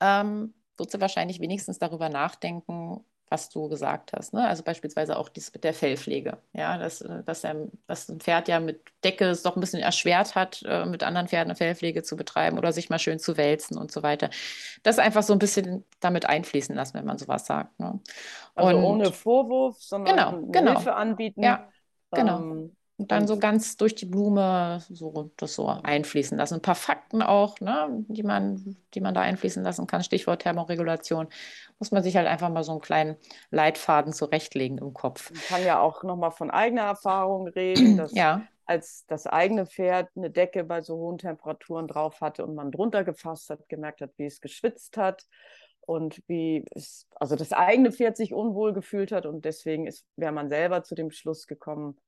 ähm, 0.00 0.54
wird 0.76 0.90
sie 0.90 1.00
wahrscheinlich 1.00 1.40
wenigstens 1.40 1.78
darüber 1.78 2.08
nachdenken, 2.08 3.04
was 3.34 3.48
du 3.48 3.68
gesagt 3.68 4.12
hast. 4.12 4.32
Ne? 4.32 4.46
Also 4.46 4.62
beispielsweise 4.62 5.18
auch 5.18 5.28
dies 5.28 5.52
mit 5.52 5.64
der 5.64 5.74
Fellpflege. 5.74 6.38
Ja, 6.52 6.78
dass, 6.78 7.00
äh, 7.00 7.24
dass, 7.24 7.42
er, 7.42 7.66
dass 7.88 8.08
ein 8.08 8.20
Pferd 8.20 8.46
ja 8.46 8.60
mit 8.60 8.80
Decke 9.02 9.24
es 9.26 9.42
doch 9.42 9.56
ein 9.56 9.60
bisschen 9.60 9.80
erschwert 9.80 10.36
hat, 10.36 10.62
äh, 10.64 10.86
mit 10.86 11.02
anderen 11.02 11.26
Pferden 11.26 11.50
eine 11.50 11.56
Fellpflege 11.56 12.04
zu 12.04 12.16
betreiben 12.16 12.58
oder 12.58 12.72
sich 12.72 12.90
mal 12.90 13.00
schön 13.00 13.18
zu 13.18 13.36
wälzen 13.36 13.76
und 13.76 13.90
so 13.90 14.04
weiter. 14.04 14.30
Das 14.84 15.00
einfach 15.00 15.24
so 15.24 15.32
ein 15.32 15.40
bisschen 15.40 15.84
damit 15.98 16.26
einfließen 16.26 16.76
lassen, 16.76 16.94
wenn 16.94 17.04
man 17.04 17.18
sowas 17.18 17.44
sagt. 17.44 17.78
Ne? 17.80 18.00
Also 18.54 18.78
und, 18.78 18.84
ohne 18.84 19.12
Vorwurf, 19.12 19.82
sondern 19.82 20.14
genau, 20.14 20.52
genau. 20.52 20.72
Hilfe 20.76 20.94
anbieten. 20.94 21.42
Ja, 21.42 21.68
genau. 22.12 22.38
Ähm, 22.38 22.76
und 22.96 23.10
dann 23.10 23.26
so 23.26 23.38
ganz 23.38 23.76
durch 23.76 23.96
die 23.96 24.06
Blume 24.06 24.80
so 24.88 25.32
das 25.36 25.54
so 25.54 25.66
einfließen 25.66 26.38
lassen. 26.38 26.54
Ein 26.54 26.62
paar 26.62 26.76
Fakten 26.76 27.22
auch, 27.22 27.58
ne, 27.60 27.88
die, 28.08 28.22
man, 28.22 28.76
die 28.94 29.00
man 29.00 29.14
da 29.14 29.22
einfließen 29.22 29.64
lassen 29.64 29.88
kann. 29.88 30.04
Stichwort 30.04 30.42
Thermoregulation. 30.42 31.28
Muss 31.80 31.90
man 31.90 32.04
sich 32.04 32.16
halt 32.16 32.28
einfach 32.28 32.50
mal 32.50 32.62
so 32.62 32.70
einen 32.70 32.80
kleinen 32.80 33.16
Leitfaden 33.50 34.12
zurechtlegen 34.12 34.78
im 34.78 34.94
Kopf. 34.94 35.32
Man 35.32 35.42
kann 35.42 35.64
ja 35.64 35.80
auch 35.80 36.04
nochmal 36.04 36.30
von 36.30 36.52
eigener 36.52 36.82
Erfahrung 36.82 37.48
reden, 37.48 37.96
dass 37.96 38.14
ja. 38.14 38.42
als 38.64 39.04
das 39.08 39.26
eigene 39.26 39.66
Pferd 39.66 40.10
eine 40.14 40.30
Decke 40.30 40.62
bei 40.62 40.80
so 40.80 40.94
hohen 40.94 41.18
Temperaturen 41.18 41.88
drauf 41.88 42.20
hatte 42.20 42.44
und 42.44 42.54
man 42.54 42.70
drunter 42.70 43.02
gefasst 43.02 43.50
hat, 43.50 43.68
gemerkt 43.68 44.02
hat, 44.02 44.12
wie 44.18 44.26
es 44.26 44.40
geschwitzt 44.40 44.96
hat 44.96 45.26
und 45.80 46.22
wie 46.28 46.64
es, 46.70 47.08
also 47.16 47.34
das 47.34 47.52
eigene 47.52 47.90
Pferd 47.90 48.16
sich 48.16 48.32
unwohl 48.32 48.72
gefühlt 48.72 49.10
hat 49.10 49.26
und 49.26 49.44
deswegen 49.44 49.92
wäre 50.14 50.32
man 50.32 50.48
selber 50.48 50.84
zu 50.84 50.94
dem 50.94 51.10
Schluss 51.10 51.48
gekommen, 51.48 51.98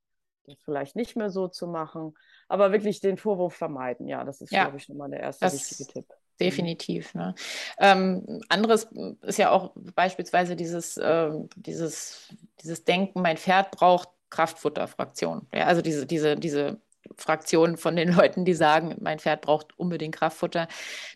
das 0.47 0.57
vielleicht 0.65 0.97
nicht 0.97 1.17
mehr 1.17 1.31
so 1.31 1.49
zu 1.49 1.67
machen, 1.67 2.15
aber 2.49 2.73
wirklich 2.73 3.01
den 3.01 3.17
Vorwurf 3.17 3.55
vermeiden. 3.55 4.09
Ja, 4.09 4.25
das 4.25 4.41
ist, 4.41 4.53
ja, 4.53 4.65
glaube 4.65 4.79
ich, 4.79 4.85
schon 4.85 4.97
mal 4.97 5.11
der 5.11 5.21
erste 5.21 5.53
wichtige 5.53 5.87
Tipp. 5.87 6.07
Mhm. 6.09 6.45
Definitiv. 6.45 7.15
Ne? 7.15 7.35
Ähm, 7.79 8.43
anderes 8.49 8.89
ist 9.23 9.39
ja 9.39 9.51
auch 9.51 9.73
beispielsweise 9.75 10.57
dieses, 10.57 10.97
äh, 10.97 11.31
dieses, 11.57 12.29
dieses 12.63 12.85
Denken, 12.85 13.23
mein 13.23 13.37
Pferd 13.37 13.71
braucht 13.71 14.11
Kraftfutterfraktion. 14.29 15.47
Ja, 15.55 15.67
also 15.67 15.83
diese, 15.83 16.05
diese, 16.05 16.37
diese 16.37 16.81
Fraktion 17.17 17.77
von 17.77 17.97
den 17.97 18.13
Leuten, 18.13 18.45
die 18.45 18.55
sagen, 18.55 18.97
mein 19.01 19.19
Pferd 19.19 19.43
braucht 19.43 19.79
unbedingt 19.79 20.17
Kraftfutter. 20.17 20.69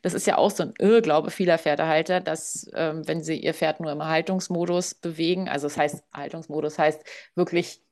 Das 0.03 0.15
ist 0.15 0.27
ja 0.27 0.39
auch 0.39 0.51
so 0.51 0.63
ein 0.63 0.75
Irrglaube 0.79 1.31
vieler 1.31 1.59
Pferdehalter, 1.59 2.21
dass 2.21 2.71
ähm, 2.75 3.07
wenn 3.07 3.23
sie 3.23 3.37
ihr 3.37 3.55
Pferd 3.55 3.81
nur 3.81 3.93
im 3.93 4.05
Haltungsmodus 4.05 4.95
bewegen, 4.95 5.49
also 5.49 5.67
das 5.67 5.77
heißt, 5.77 6.05
Haltungsmodus 6.13 6.79
heißt 6.79 7.03
wirklich, 7.35 7.83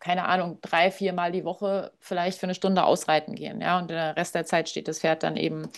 keine 0.00 0.26
Ahnung, 0.26 0.58
drei, 0.62 0.90
viermal 0.90 1.32
die 1.32 1.44
Woche 1.44 1.92
vielleicht 2.00 2.38
für 2.38 2.46
eine 2.46 2.54
Stunde 2.54 2.84
ausreiten 2.84 3.34
gehen. 3.34 3.60
Ja, 3.60 3.78
und 3.78 3.90
der 3.90 4.16
Rest 4.16 4.34
der 4.34 4.44
Zeit 4.44 4.68
steht 4.68 4.88
das 4.88 5.00
Pferd 5.00 5.22
dann 5.22 5.36
eben 5.36 5.68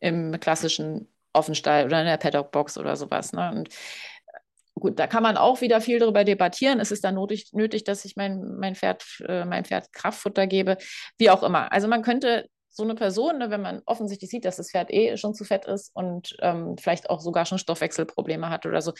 im 0.00 0.38
klassischen 0.40 1.08
Offenstall 1.32 1.86
oder 1.86 2.00
in 2.00 2.06
der 2.06 2.16
Paddockbox 2.16 2.78
oder 2.78 2.96
sowas. 2.96 3.32
Ne? 3.32 3.50
Und 3.50 3.68
gut, 4.74 4.98
da 4.98 5.06
kann 5.06 5.22
man 5.22 5.36
auch 5.36 5.60
wieder 5.60 5.80
viel 5.80 5.98
darüber 5.98 6.24
debattieren. 6.24 6.80
Ist 6.80 6.92
es 6.92 7.00
dann 7.00 7.14
nötig, 7.14 7.52
nötig 7.52 7.84
dass 7.84 8.04
ich 8.04 8.16
mein, 8.16 8.56
mein, 8.58 8.74
Pferd, 8.74 9.04
äh, 9.26 9.44
mein 9.44 9.64
Pferd 9.64 9.92
Kraftfutter 9.92 10.46
gebe? 10.46 10.76
Wie 11.18 11.30
auch 11.30 11.42
immer. 11.42 11.72
Also 11.72 11.88
man 11.88 12.02
könnte 12.02 12.48
so 12.80 12.84
eine 12.84 12.94
Person, 12.94 13.38
ne, 13.38 13.50
wenn 13.50 13.62
man 13.62 13.82
offensichtlich 13.86 14.30
sieht, 14.30 14.44
dass 14.44 14.56
das 14.56 14.70
Pferd 14.70 14.90
eh 14.90 15.16
schon 15.16 15.34
zu 15.34 15.44
fett 15.44 15.66
ist 15.66 15.90
und 15.94 16.36
ähm, 16.40 16.76
vielleicht 16.78 17.10
auch 17.10 17.20
sogar 17.20 17.44
schon 17.44 17.58
Stoffwechselprobleme 17.58 18.48
hat 18.48 18.66
oder 18.66 18.80
so, 18.80 18.92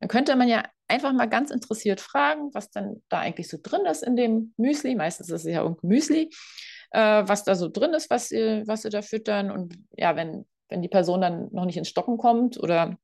dann 0.00 0.08
könnte 0.08 0.34
man 0.36 0.48
ja 0.48 0.64
einfach 0.88 1.12
mal 1.12 1.26
ganz 1.26 1.50
interessiert 1.50 2.00
fragen, 2.00 2.50
was 2.52 2.70
dann 2.70 3.02
da 3.08 3.20
eigentlich 3.20 3.48
so 3.48 3.58
drin 3.62 3.86
ist 3.86 4.02
in 4.02 4.16
dem 4.16 4.54
Müsli. 4.56 4.94
Meistens 4.94 5.28
ist 5.30 5.44
es 5.44 5.52
ja 5.52 5.62
irgendein 5.62 5.88
Müsli, 5.88 6.30
äh, 6.90 7.22
was 7.26 7.44
da 7.44 7.54
so 7.54 7.68
drin 7.68 7.92
ist, 7.92 8.10
was 8.10 8.30
sie, 8.30 8.62
was 8.66 8.82
sie 8.82 8.90
da 8.90 9.02
füttern. 9.02 9.50
Und 9.50 9.78
ja, 9.96 10.16
wenn, 10.16 10.46
wenn 10.68 10.82
die 10.82 10.88
Person 10.88 11.20
dann 11.20 11.48
noch 11.52 11.66
nicht 11.66 11.76
ins 11.76 11.88
Stocken 11.88 12.16
kommt 12.16 12.58
oder 12.58 12.96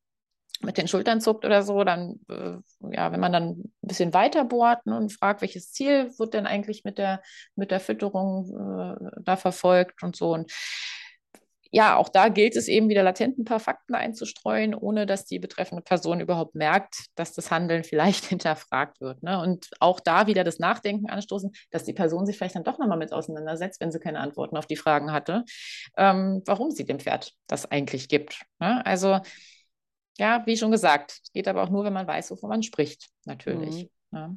mit 0.65 0.79
den 0.79 0.89
Schultern 0.89 1.21
zuckt 1.21 1.45
oder 1.45 1.63
so, 1.63 1.85
dann, 1.85 2.21
äh, 2.29 2.57
ja, 2.91 3.13
wenn 3.13 3.21
man 3.21 3.33
dann 3.33 3.49
ein 3.51 3.73
bisschen 3.81 4.15
weiter 4.15 4.45
bohrt 4.45 4.87
ne, 4.87 4.97
und 4.97 5.13
fragt, 5.13 5.43
welches 5.43 5.73
Ziel 5.73 6.11
wird 6.19 6.35
denn 6.35 6.47
eigentlich 6.47 6.85
mit 6.85 6.99
der, 6.99 7.23
mit 7.57 7.71
der 7.71 7.81
Fütterung 7.81 8.51
äh, 8.51 9.11
da 9.23 9.37
verfolgt 9.37 10.03
und 10.03 10.17
so. 10.17 10.33
Und 10.33 10.53
ja, 11.75 11.97
auch 11.97 12.11
da 12.11 12.29
gilt 12.29 12.55
es 12.55 12.69
eben 12.69 12.91
wieder 12.91 13.03
latent 13.03 13.39
ein 13.39 13.47
paar 13.47 13.59
Fakten 13.59 13.95
einzustreuen, 13.95 14.75
ohne 14.75 15.07
dass 15.07 15.25
die 15.25 15.39
betreffende 15.39 15.83
Person 15.83 16.21
überhaupt 16.21 16.55
merkt, 16.55 17.07
dass 17.15 17.33
das 17.33 17.51
Handeln 17.51 17.83
vielleicht 17.85 18.27
hinterfragt 18.27 19.01
wird. 19.01 19.23
Ne? 19.23 19.41
Und 19.41 19.71
auch 19.81 19.99
da 19.99 20.27
wieder 20.27 20.45
das 20.45 20.59
Nachdenken 20.59 21.09
anstoßen, 21.09 21.51
dass 21.71 21.85
die 21.85 21.95
Person 21.95 22.27
sich 22.27 22.37
vielleicht 22.37 22.57
dann 22.57 22.65
doch 22.65 22.79
nochmal 22.79 22.99
mit 22.99 23.13
auseinandersetzt, 23.13 23.81
wenn 23.81 23.91
sie 23.91 24.01
keine 24.01 24.21
Antworten 24.21 24.59
auf 24.59 24.67
die 24.67 24.77
Fragen 24.77 25.13
hatte, 25.13 25.45
ähm, 25.97 26.43
warum 26.45 26.71
sie 26.71 26.85
dem 26.85 27.01
Pferd 27.01 27.33
das 27.47 27.65
eigentlich 27.71 28.09
gibt. 28.09 28.43
Ne? 28.61 28.85
Also 28.85 29.21
ja, 30.19 30.43
wie 30.47 30.57
schon 30.57 30.71
gesagt, 30.71 31.21
es 31.23 31.33
geht 31.33 31.49
aber 31.49 31.63
auch 31.63 31.71
nur, 31.71 31.85
wenn 31.85 31.93
man 31.93 32.07
weiß, 32.07 32.31
wovon 32.31 32.51
man 32.51 32.63
spricht, 32.63 33.09
natürlich. 33.25 33.91
Mhm. 34.11 34.19
Ja. 34.19 34.37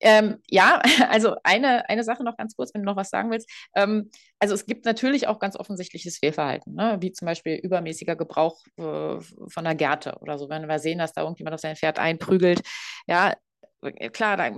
Ähm, 0.00 0.42
ja, 0.48 0.82
also 1.08 1.36
eine, 1.44 1.88
eine 1.88 2.04
Sache 2.04 2.22
noch 2.24 2.36
ganz 2.36 2.54
kurz, 2.56 2.74
wenn 2.74 2.82
du 2.82 2.86
noch 2.86 2.96
was 2.96 3.08
sagen 3.08 3.30
willst. 3.30 3.48
Ähm, 3.74 4.10
also 4.38 4.54
es 4.54 4.66
gibt 4.66 4.84
natürlich 4.84 5.26
auch 5.26 5.38
ganz 5.38 5.56
offensichtliches 5.56 6.18
Fehlverhalten, 6.18 6.74
ne? 6.74 6.98
wie 7.00 7.12
zum 7.12 7.26
Beispiel 7.26 7.54
übermäßiger 7.56 8.14
Gebrauch 8.14 8.62
äh, 8.76 9.18
von 9.20 9.64
der 9.64 9.74
Gerte 9.74 10.18
oder 10.20 10.38
so. 10.38 10.48
Wenn 10.50 10.68
wir 10.68 10.78
sehen, 10.78 10.98
dass 10.98 11.14
da 11.14 11.22
irgendjemand 11.22 11.54
auf 11.54 11.60
sein 11.60 11.76
Pferd 11.76 11.98
einprügelt, 11.98 12.62
ja, 13.06 13.34
äh, 13.82 14.10
klar, 14.10 14.36
da, 14.36 14.50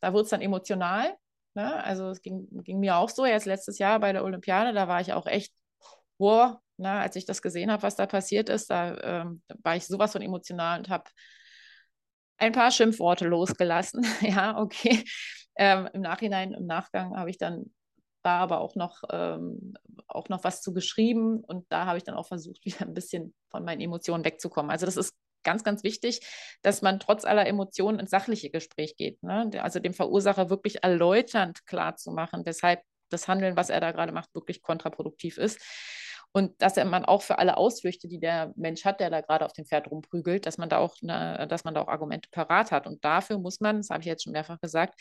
da 0.00 0.12
wird 0.12 0.24
es 0.24 0.30
dann 0.30 0.42
emotional. 0.42 1.14
Ne? 1.54 1.84
Also 1.84 2.10
es 2.10 2.20
ging, 2.20 2.48
ging 2.64 2.80
mir 2.80 2.96
auch 2.96 3.10
so, 3.10 3.26
jetzt 3.26 3.46
letztes 3.46 3.78
Jahr 3.78 4.00
bei 4.00 4.12
der 4.12 4.24
Olympiade, 4.24 4.72
da 4.72 4.88
war 4.88 5.00
ich 5.00 5.12
auch 5.12 5.26
echt, 5.26 5.52
boah, 6.18 6.60
na, 6.76 7.00
als 7.00 7.16
ich 7.16 7.24
das 7.24 7.42
gesehen 7.42 7.70
habe, 7.70 7.82
was 7.82 7.96
da 7.96 8.06
passiert 8.06 8.48
ist, 8.48 8.70
da, 8.70 9.22
ähm, 9.22 9.42
war 9.62 9.76
ich 9.76 9.86
sowas 9.86 10.12
von 10.12 10.22
emotional 10.22 10.78
und 10.78 10.88
habe 10.88 11.04
ein 12.38 12.52
paar 12.52 12.70
Schimpfworte 12.70 13.26
losgelassen. 13.26 14.04
ja, 14.20 14.58
okay. 14.58 15.04
Ähm, 15.56 15.88
Im 15.92 16.00
Nachhinein, 16.00 16.52
im 16.52 16.66
Nachgang 16.66 17.16
habe 17.16 17.30
ich 17.30 17.38
dann 17.38 17.72
da 18.22 18.38
aber 18.38 18.60
auch 18.60 18.74
noch, 18.74 19.02
ähm, 19.10 19.74
auch 20.08 20.28
noch 20.28 20.42
was 20.44 20.62
zu 20.62 20.72
geschrieben 20.72 21.40
und 21.40 21.66
da 21.70 21.86
habe 21.86 21.98
ich 21.98 22.04
dann 22.04 22.14
auch 22.14 22.26
versucht, 22.26 22.60
wieder 22.64 22.80
ein 22.82 22.94
bisschen 22.94 23.34
von 23.50 23.64
meinen 23.64 23.80
Emotionen 23.80 24.24
wegzukommen. 24.24 24.70
Also 24.70 24.86
das 24.86 24.96
ist 24.96 25.14
ganz, 25.44 25.62
ganz 25.62 25.84
wichtig, 25.84 26.20
dass 26.62 26.82
man 26.82 26.98
trotz 26.98 27.24
aller 27.24 27.46
Emotionen 27.46 27.98
ins 27.98 28.10
sachliche 28.10 28.50
Gespräch 28.50 28.96
geht. 28.96 29.22
Ne? 29.22 29.50
Also 29.62 29.78
dem 29.78 29.92
Verursacher 29.92 30.48
wirklich 30.50 30.82
erläuternd 30.82 31.66
klar 31.66 31.96
zu 31.96 32.10
machen, 32.12 32.46
weshalb 32.46 32.80
das 33.10 33.28
Handeln, 33.28 33.54
was 33.54 33.68
er 33.68 33.80
da 33.80 33.92
gerade 33.92 34.12
macht, 34.12 34.34
wirklich 34.34 34.62
kontraproduktiv 34.62 35.36
ist. 35.36 35.60
Und 36.36 36.60
dass 36.60 36.74
man 36.76 37.04
auch 37.04 37.22
für 37.22 37.38
alle 37.38 37.56
Ausflüchte, 37.56 38.08
die 38.08 38.18
der 38.18 38.52
Mensch 38.56 38.84
hat, 38.84 38.98
der 38.98 39.08
da 39.08 39.20
gerade 39.20 39.44
auf 39.44 39.52
dem 39.52 39.66
Pferd 39.66 39.88
rumprügelt, 39.88 40.46
dass 40.46 40.58
man 40.58 40.68
da 40.68 40.78
auch, 40.78 40.96
eine, 41.00 41.46
dass 41.46 41.62
man 41.62 41.74
da 41.74 41.82
auch 41.82 41.88
Argumente 41.88 42.28
parat 42.32 42.72
hat. 42.72 42.88
Und 42.88 43.04
dafür 43.04 43.38
muss 43.38 43.60
man, 43.60 43.76
das 43.76 43.90
habe 43.90 44.00
ich 44.00 44.06
jetzt 44.06 44.24
schon 44.24 44.32
mehrfach 44.32 44.60
gesagt, 44.60 45.00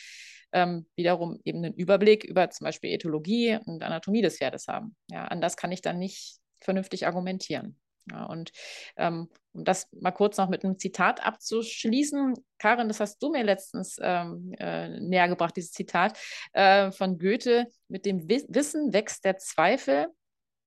ähm, 0.52 0.86
wiederum 0.96 1.40
eben 1.44 1.66
einen 1.66 1.74
Überblick 1.74 2.24
über 2.24 2.52
zum 2.52 2.66
Beispiel 2.66 2.92
Ethologie 2.92 3.58
und 3.66 3.82
Anatomie 3.82 4.22
des 4.22 4.38
Pferdes 4.38 4.68
haben. 4.68 4.96
Ja, 5.10 5.26
anders 5.26 5.58
kann 5.58 5.72
ich 5.72 5.82
dann 5.82 5.98
nicht 5.98 6.38
vernünftig 6.60 7.08
argumentieren. 7.08 7.80
Ja, 8.12 8.26
und 8.26 8.52
ähm, 8.98 9.28
um 9.54 9.64
das 9.64 9.88
mal 9.92 10.12
kurz 10.12 10.38
noch 10.38 10.50
mit 10.50 10.64
einem 10.64 10.78
Zitat 10.78 11.26
abzuschließen, 11.26 12.36
Karin, 12.60 12.90
das 12.90 13.00
hast 13.00 13.24
du 13.24 13.32
mir 13.32 13.44
letztens 13.44 13.98
ähm, 14.02 14.54
äh, 14.60 15.00
näher 15.00 15.30
gebracht, 15.30 15.56
dieses 15.56 15.72
Zitat 15.72 16.20
äh, 16.52 16.92
von 16.92 17.18
Goethe, 17.18 17.68
mit 17.88 18.06
dem 18.06 18.30
Wissen 18.30 18.94
wächst 18.94 19.26
der 19.26 19.38
Zweifel, 19.38 20.10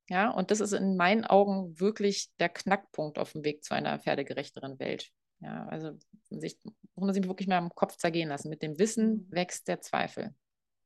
ja, 0.09 0.31
und 0.31 0.51
das 0.51 0.61
ist 0.61 0.73
in 0.73 0.97
meinen 0.97 1.25
Augen 1.25 1.79
wirklich 1.81 2.31
der 2.39 2.49
Knackpunkt 2.49 3.19
auf 3.19 3.33
dem 3.33 3.45
Weg 3.45 3.65
zu 3.65 3.75
einer 3.75 3.99
pferdegerechteren 3.99 4.79
Welt. 4.79 5.11
Ja, 5.41 5.67
also 5.67 5.93
sich, 6.31 6.59
muss 6.95 7.07
man 7.07 7.15
sich 7.15 7.27
wirklich 7.27 7.49
mal 7.49 7.59
im 7.59 7.75
Kopf 7.75 7.97
zergehen 7.97 8.29
lassen. 8.29 8.49
Mit 8.49 8.63
dem 8.63 8.79
Wissen 8.79 9.27
mhm. 9.29 9.33
wächst 9.33 9.69
der 9.69 9.81
Zweifel. 9.81 10.35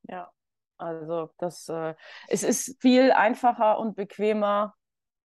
Ja, 0.04 0.30
also 0.78 1.30
das, 1.38 1.68
äh, 1.68 1.94
es 2.28 2.42
ist 2.42 2.80
viel 2.80 3.12
einfacher 3.12 3.78
und 3.78 3.94
bequemer, 3.94 4.74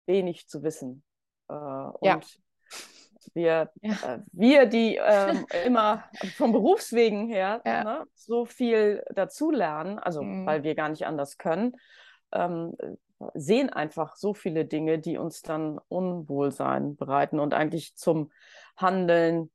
wenig 0.07 0.48
zu 0.48 0.62
wissen. 0.62 1.03
Äh, 1.48 1.55
und 1.55 2.03
ja. 2.03 2.20
wir, 3.33 3.72
ja. 3.81 4.14
Äh, 4.14 4.18
wir, 4.33 4.66
die 4.66 4.96
ähm, 4.96 5.46
immer 5.64 6.05
vom 6.37 6.53
Berufswegen 6.53 7.29
her 7.29 7.62
ja. 7.64 7.85
ne, 7.85 8.07
so 8.14 8.44
viel 8.44 9.03
dazulernen, 9.14 9.98
also 9.98 10.22
mhm. 10.22 10.44
weil 10.44 10.62
wir 10.62 10.74
gar 10.74 10.90
nicht 10.90 11.07
anders 11.07 11.38
können, 11.38 11.74
ähm, 12.33 12.77
sehen 13.35 13.71
einfach 13.71 14.17
so 14.17 14.35
viele 14.35 14.65
Dinge, 14.65 14.99
die 14.99 15.19
uns 15.19 15.43
dann 15.43 15.81
Unwohlsein 15.89 16.97
bereiten 16.97 17.41
und 17.41 17.55
eigentlich 17.55 17.97
zum 17.97 18.31
Handeln 18.77 19.51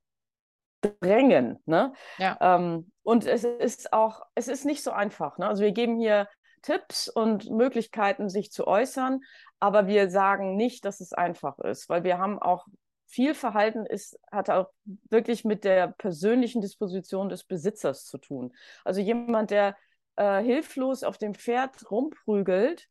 drängen. 0.82 1.60
Ne? 1.65 1.93
Ja. 2.17 2.38
Ähm, 2.41 2.91
und 3.04 3.26
es 3.26 3.43
ist 3.43 3.93
auch, 3.93 4.21
es 4.36 4.47
ist 4.47 4.65
nicht 4.65 4.84
so 4.84 4.91
einfach. 4.91 5.38
Ne? 5.38 5.47
Also 5.47 5.63
wir 5.63 5.71
geben 5.71 5.97
hier 5.97 6.28
Tipps 6.62 7.08
und 7.10 7.49
Möglichkeiten, 7.52 8.30
sich 8.30 8.52
zu 8.52 8.67
äußern, 8.67 9.21
aber 9.60 9.88
wir 9.88 10.10
sagen 10.10 10.56
nicht, 10.56 10.86
dass 10.86 11.02
es 11.02 11.13
einfach 11.13 11.60
ist, 11.60 11.89
weil 11.89 12.04
wir 12.04 12.17
haben 12.17 12.39
auch 12.39 12.67
viel 13.06 13.36
Verhalten 13.36 13.86
ist, 13.86 14.19
hat 14.32 14.49
auch 14.49 14.69
wirklich 15.10 15.45
mit 15.45 15.63
der 15.63 15.88
persönlichen 15.88 16.62
Disposition 16.62 17.30
des 17.30 17.43
Besitzers 17.43 18.06
zu 18.06 18.17
tun. 18.17 18.54
Also 18.84 19.02
jemand, 19.02 19.52
der 19.52 19.76
äh, 20.15 20.41
hilflos 20.41 21.04
auf 21.04 21.17
dem 21.17 21.36
Pferd 21.36 21.91
rumprügelt, 21.91 22.88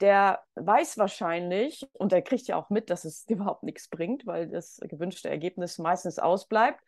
der 0.00 0.42
weiß 0.54 0.98
wahrscheinlich, 0.98 1.86
und 1.92 2.12
der 2.12 2.22
kriegt 2.22 2.46
ja 2.48 2.56
auch 2.56 2.70
mit, 2.70 2.90
dass 2.90 3.04
es 3.04 3.24
überhaupt 3.28 3.62
nichts 3.62 3.88
bringt, 3.88 4.26
weil 4.26 4.48
das 4.48 4.78
gewünschte 4.82 5.28
Ergebnis 5.28 5.78
meistens 5.78 6.18
ausbleibt, 6.18 6.80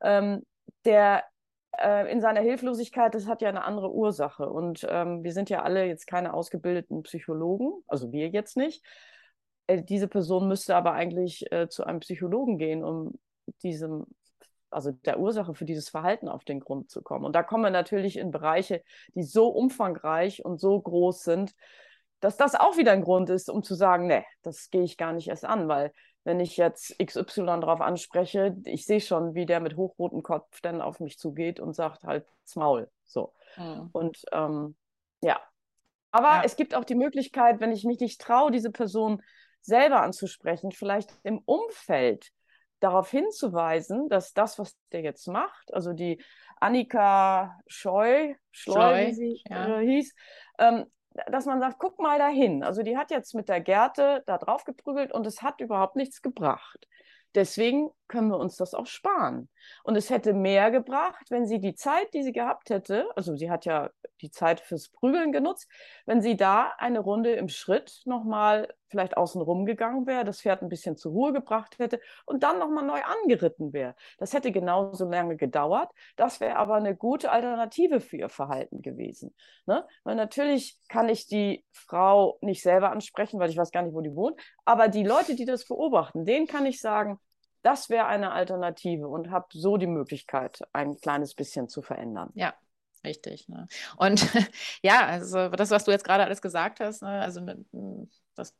ähm, 0.00 0.44
der 0.84 1.24
äh, 1.78 2.10
in 2.10 2.20
seiner 2.20 2.40
Hilflosigkeit, 2.40 3.14
das 3.14 3.26
hat 3.26 3.42
ja 3.42 3.48
eine 3.48 3.64
andere 3.64 3.92
Ursache. 3.92 4.48
Und 4.48 4.86
ähm, 4.88 5.22
wir 5.22 5.32
sind 5.32 5.50
ja 5.50 5.62
alle 5.62 5.86
jetzt 5.86 6.06
keine 6.06 6.34
ausgebildeten 6.34 7.02
Psychologen, 7.02 7.72
also 7.86 8.12
wir 8.12 8.28
jetzt 8.28 8.56
nicht. 8.56 8.84
Äh, 9.66 9.82
diese 9.82 10.08
Person 10.08 10.48
müsste 10.48 10.74
aber 10.76 10.92
eigentlich 10.92 11.50
äh, 11.52 11.68
zu 11.68 11.84
einem 11.84 12.00
Psychologen 12.00 12.58
gehen, 12.58 12.84
um 12.84 13.18
diesem 13.62 14.06
also 14.72 14.92
der 14.92 15.18
Ursache 15.18 15.54
für 15.54 15.64
dieses 15.64 15.88
Verhalten 15.88 16.28
auf 16.28 16.44
den 16.44 16.60
Grund 16.60 16.90
zu 16.90 17.02
kommen. 17.02 17.24
Und 17.24 17.34
da 17.34 17.42
kommen 17.42 17.64
wir 17.64 17.70
natürlich 17.70 18.16
in 18.16 18.30
Bereiche, 18.30 18.82
die 19.14 19.24
so 19.24 19.48
umfangreich 19.48 20.44
und 20.44 20.60
so 20.60 20.80
groß 20.80 21.24
sind, 21.24 21.54
dass 22.20 22.36
das 22.36 22.54
auch 22.54 22.76
wieder 22.76 22.92
ein 22.92 23.02
Grund 23.02 23.30
ist, 23.30 23.50
um 23.50 23.62
zu 23.62 23.74
sagen, 23.74 24.06
nee, 24.06 24.24
das 24.42 24.70
gehe 24.70 24.82
ich 24.82 24.96
gar 24.96 25.12
nicht 25.12 25.28
erst 25.28 25.44
an, 25.44 25.68
weil 25.68 25.92
wenn 26.24 26.38
ich 26.38 26.56
jetzt 26.56 26.98
XY 26.98 27.46
darauf 27.46 27.80
anspreche, 27.80 28.54
ich 28.64 28.84
sehe 28.84 29.00
schon, 29.00 29.34
wie 29.34 29.46
der 29.46 29.60
mit 29.60 29.76
hochrotem 29.76 30.22
Kopf 30.22 30.60
dann 30.60 30.82
auf 30.82 31.00
mich 31.00 31.18
zugeht 31.18 31.60
und 31.60 31.74
sagt 31.74 32.04
halt 32.04 32.26
Maul. 32.54 32.90
So. 33.04 33.32
Mhm. 33.56 33.88
Und 33.92 34.22
ähm, 34.32 34.76
ja. 35.22 35.40
Aber 36.10 36.28
ja. 36.28 36.42
es 36.44 36.56
gibt 36.56 36.74
auch 36.74 36.84
die 36.84 36.94
Möglichkeit, 36.94 37.60
wenn 37.60 37.72
ich 37.72 37.84
mich 37.84 38.00
nicht 38.00 38.20
traue, 38.20 38.50
diese 38.50 38.70
Person 38.70 39.22
selber 39.62 40.02
anzusprechen, 40.02 40.72
vielleicht 40.72 41.10
im 41.22 41.38
Umfeld 41.44 42.32
darauf 42.80 43.10
hinzuweisen, 43.10 44.08
dass 44.08 44.32
das, 44.32 44.58
was 44.58 44.76
der 44.92 45.02
jetzt 45.02 45.28
macht, 45.28 45.72
also 45.72 45.92
die 45.92 46.22
Annika 46.60 47.58
Scheu, 47.66 48.34
Schleu, 48.50 48.72
Schleu 48.72 49.06
wie 49.06 49.12
sie 49.12 49.42
ja. 49.48 49.80
äh, 49.80 49.86
hieß, 49.86 50.14
ähm, 50.58 50.86
dass 51.26 51.46
man 51.46 51.60
sagt, 51.60 51.78
guck 51.78 51.98
mal 51.98 52.18
dahin. 52.18 52.62
Also 52.62 52.82
die 52.82 52.96
hat 52.96 53.10
jetzt 53.10 53.34
mit 53.34 53.48
der 53.48 53.60
Gerte 53.60 54.22
da 54.26 54.38
drauf 54.38 54.64
geprügelt 54.64 55.12
und 55.12 55.26
es 55.26 55.42
hat 55.42 55.60
überhaupt 55.60 55.96
nichts 55.96 56.22
gebracht. 56.22 56.86
Deswegen 57.34 57.90
können 58.10 58.28
wir 58.28 58.38
uns 58.38 58.56
das 58.56 58.74
auch 58.74 58.86
sparen. 58.86 59.48
Und 59.84 59.96
es 59.96 60.10
hätte 60.10 60.34
mehr 60.34 60.70
gebracht, 60.70 61.30
wenn 61.30 61.46
sie 61.46 61.60
die 61.60 61.74
Zeit, 61.74 62.12
die 62.12 62.22
sie 62.22 62.32
gehabt 62.32 62.68
hätte, 62.68 63.06
also 63.16 63.36
sie 63.36 63.50
hat 63.50 63.64
ja 63.64 63.90
die 64.20 64.30
Zeit 64.30 64.60
fürs 64.60 64.88
Prügeln 64.88 65.32
genutzt, 65.32 65.68
wenn 66.06 66.20
sie 66.20 66.36
da 66.36 66.72
eine 66.76 66.98
Runde 66.98 67.32
im 67.32 67.48
Schritt 67.48 68.02
nochmal 68.04 68.68
vielleicht 68.88 69.16
außen 69.16 69.40
rum 69.40 69.64
gegangen 69.64 70.06
wäre, 70.06 70.24
das 70.24 70.40
Pferd 70.42 70.62
ein 70.62 70.68
bisschen 70.68 70.96
zur 70.96 71.12
Ruhe 71.12 71.32
gebracht 71.32 71.78
hätte 71.78 72.00
und 72.26 72.42
dann 72.42 72.58
nochmal 72.58 72.84
neu 72.84 73.00
angeritten 73.00 73.72
wäre. 73.72 73.94
Das 74.18 74.34
hätte 74.34 74.50
genauso 74.50 75.08
lange 75.08 75.36
gedauert. 75.36 75.90
Das 76.16 76.40
wäre 76.40 76.56
aber 76.56 76.74
eine 76.74 76.96
gute 76.96 77.30
Alternative 77.30 78.00
für 78.00 78.16
ihr 78.16 78.28
Verhalten 78.28 78.82
gewesen. 78.82 79.34
Ne? 79.66 79.86
Weil 80.02 80.16
natürlich 80.16 80.80
kann 80.88 81.08
ich 81.08 81.28
die 81.28 81.64
Frau 81.70 82.38
nicht 82.40 82.62
selber 82.62 82.90
ansprechen, 82.90 83.38
weil 83.38 83.50
ich 83.50 83.56
weiß 83.56 83.70
gar 83.70 83.82
nicht, 83.82 83.94
wo 83.94 84.00
die 84.00 84.16
wohnt, 84.16 84.40
aber 84.64 84.88
die 84.88 85.04
Leute, 85.04 85.36
die 85.36 85.44
das 85.44 85.66
beobachten, 85.66 86.24
denen 86.24 86.48
kann 86.48 86.66
ich 86.66 86.80
sagen, 86.80 87.20
das 87.62 87.90
wäre 87.90 88.06
eine 88.06 88.32
Alternative 88.32 89.08
und 89.08 89.30
habe 89.30 89.46
so 89.50 89.76
die 89.76 89.86
Möglichkeit, 89.86 90.60
ein 90.72 90.96
kleines 90.96 91.34
bisschen 91.34 91.68
zu 91.68 91.82
verändern. 91.82 92.30
Ja, 92.34 92.54
richtig. 93.04 93.48
Ne? 93.48 93.68
Und 93.96 94.26
ja, 94.82 95.06
also 95.06 95.48
das, 95.48 95.70
was 95.70 95.84
du 95.84 95.90
jetzt 95.90 96.04
gerade 96.04 96.24
alles 96.24 96.42
gesagt 96.42 96.80
hast, 96.80 97.02
ne? 97.02 97.20
also 97.20 97.40
mit, 97.40 97.58
das, 98.34 98.54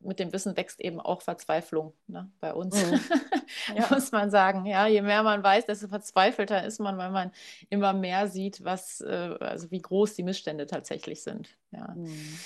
mit 0.00 0.18
dem 0.18 0.32
Wissen 0.32 0.56
wächst 0.56 0.80
eben 0.80 1.00
auch 1.00 1.22
Verzweiflung 1.22 1.94
ne? 2.06 2.30
bei 2.40 2.52
uns, 2.52 2.76
mhm. 2.84 3.00
ja. 3.76 3.86
muss 3.90 4.12
man 4.12 4.30
sagen. 4.30 4.66
Ja, 4.66 4.86
je 4.86 5.02
mehr 5.02 5.22
man 5.22 5.42
weiß, 5.42 5.66
desto 5.66 5.88
verzweifelter 5.88 6.64
ist 6.64 6.80
man, 6.80 6.98
weil 6.98 7.10
man 7.10 7.32
immer 7.70 7.92
mehr 7.92 8.28
sieht, 8.28 8.62
was, 8.64 9.00
äh, 9.00 9.36
also 9.40 9.70
wie 9.70 9.80
groß 9.80 10.14
die 10.14 10.22
Missstände 10.22 10.66
tatsächlich 10.66 11.22
sind. 11.22 11.56
Ja. 11.70 11.88
Mhm. 11.94 12.38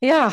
Ja, 0.00 0.32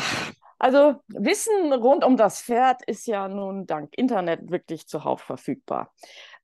also 0.60 1.02
Wissen 1.08 1.72
rund 1.72 2.04
um 2.04 2.18
das 2.18 2.42
Pferd 2.42 2.82
ist 2.84 3.06
ja 3.06 3.28
nun 3.28 3.66
dank 3.66 3.96
Internet 3.96 4.50
wirklich 4.50 4.86
zuhauf 4.86 5.22
verfügbar. 5.22 5.92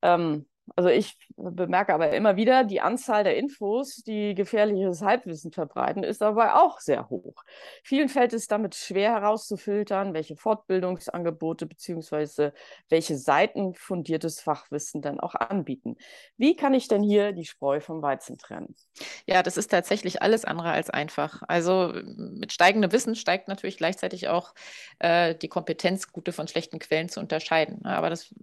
Ähm, 0.01 0.47
also 0.75 0.89
ich 0.89 1.17
bemerke 1.35 1.93
aber 1.93 2.11
immer 2.11 2.35
wieder, 2.35 2.63
die 2.63 2.81
Anzahl 2.81 3.23
der 3.23 3.37
Infos, 3.37 3.97
die 3.97 4.35
gefährliches 4.35 5.01
Halbwissen 5.01 5.51
verbreiten, 5.51 6.03
ist 6.03 6.21
dabei 6.21 6.53
auch 6.53 6.79
sehr 6.79 7.09
hoch. 7.09 7.43
Vielen 7.83 8.09
fällt 8.09 8.33
es 8.33 8.47
damit 8.47 8.75
schwer 8.75 9.11
herauszufiltern, 9.13 10.13
welche 10.13 10.35
Fortbildungsangebote 10.35 11.65
bzw. 11.65 12.51
welche 12.89 13.17
Seiten 13.17 13.73
fundiertes 13.73 14.41
Fachwissen 14.41 15.01
dann 15.01 15.19
auch 15.19 15.35
anbieten. 15.35 15.95
Wie 16.37 16.55
kann 16.55 16.73
ich 16.73 16.87
denn 16.87 17.03
hier 17.03 17.31
die 17.31 17.45
Spreu 17.45 17.79
vom 17.79 18.01
Weizen 18.01 18.37
trennen? 18.37 18.75
Ja, 19.25 19.43
das 19.43 19.57
ist 19.57 19.71
tatsächlich 19.71 20.21
alles 20.21 20.45
andere 20.45 20.71
als 20.71 20.89
einfach. 20.89 21.43
Also 21.47 21.93
mit 22.15 22.51
steigendem 22.51 22.91
Wissen 22.91 23.15
steigt 23.15 23.47
natürlich 23.47 23.77
gleichzeitig 23.77 24.27
auch 24.27 24.53
äh, 24.99 25.35
die 25.35 25.47
Kompetenz, 25.47 26.11
gute 26.11 26.31
von 26.31 26.47
schlechten 26.47 26.79
Quellen 26.79 27.09
zu 27.09 27.19
unterscheiden. 27.19 27.85
Aber 27.85 28.09
das, 28.09 28.33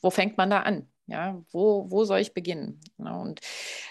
wo 0.00 0.10
fängt 0.10 0.36
man 0.36 0.50
da 0.50 0.60
an? 0.60 0.88
Ja, 1.06 1.42
wo, 1.52 1.90
wo 1.90 2.04
soll 2.04 2.20
ich 2.20 2.32
beginnen? 2.32 2.80
Genau. 2.96 3.20
Und 3.20 3.40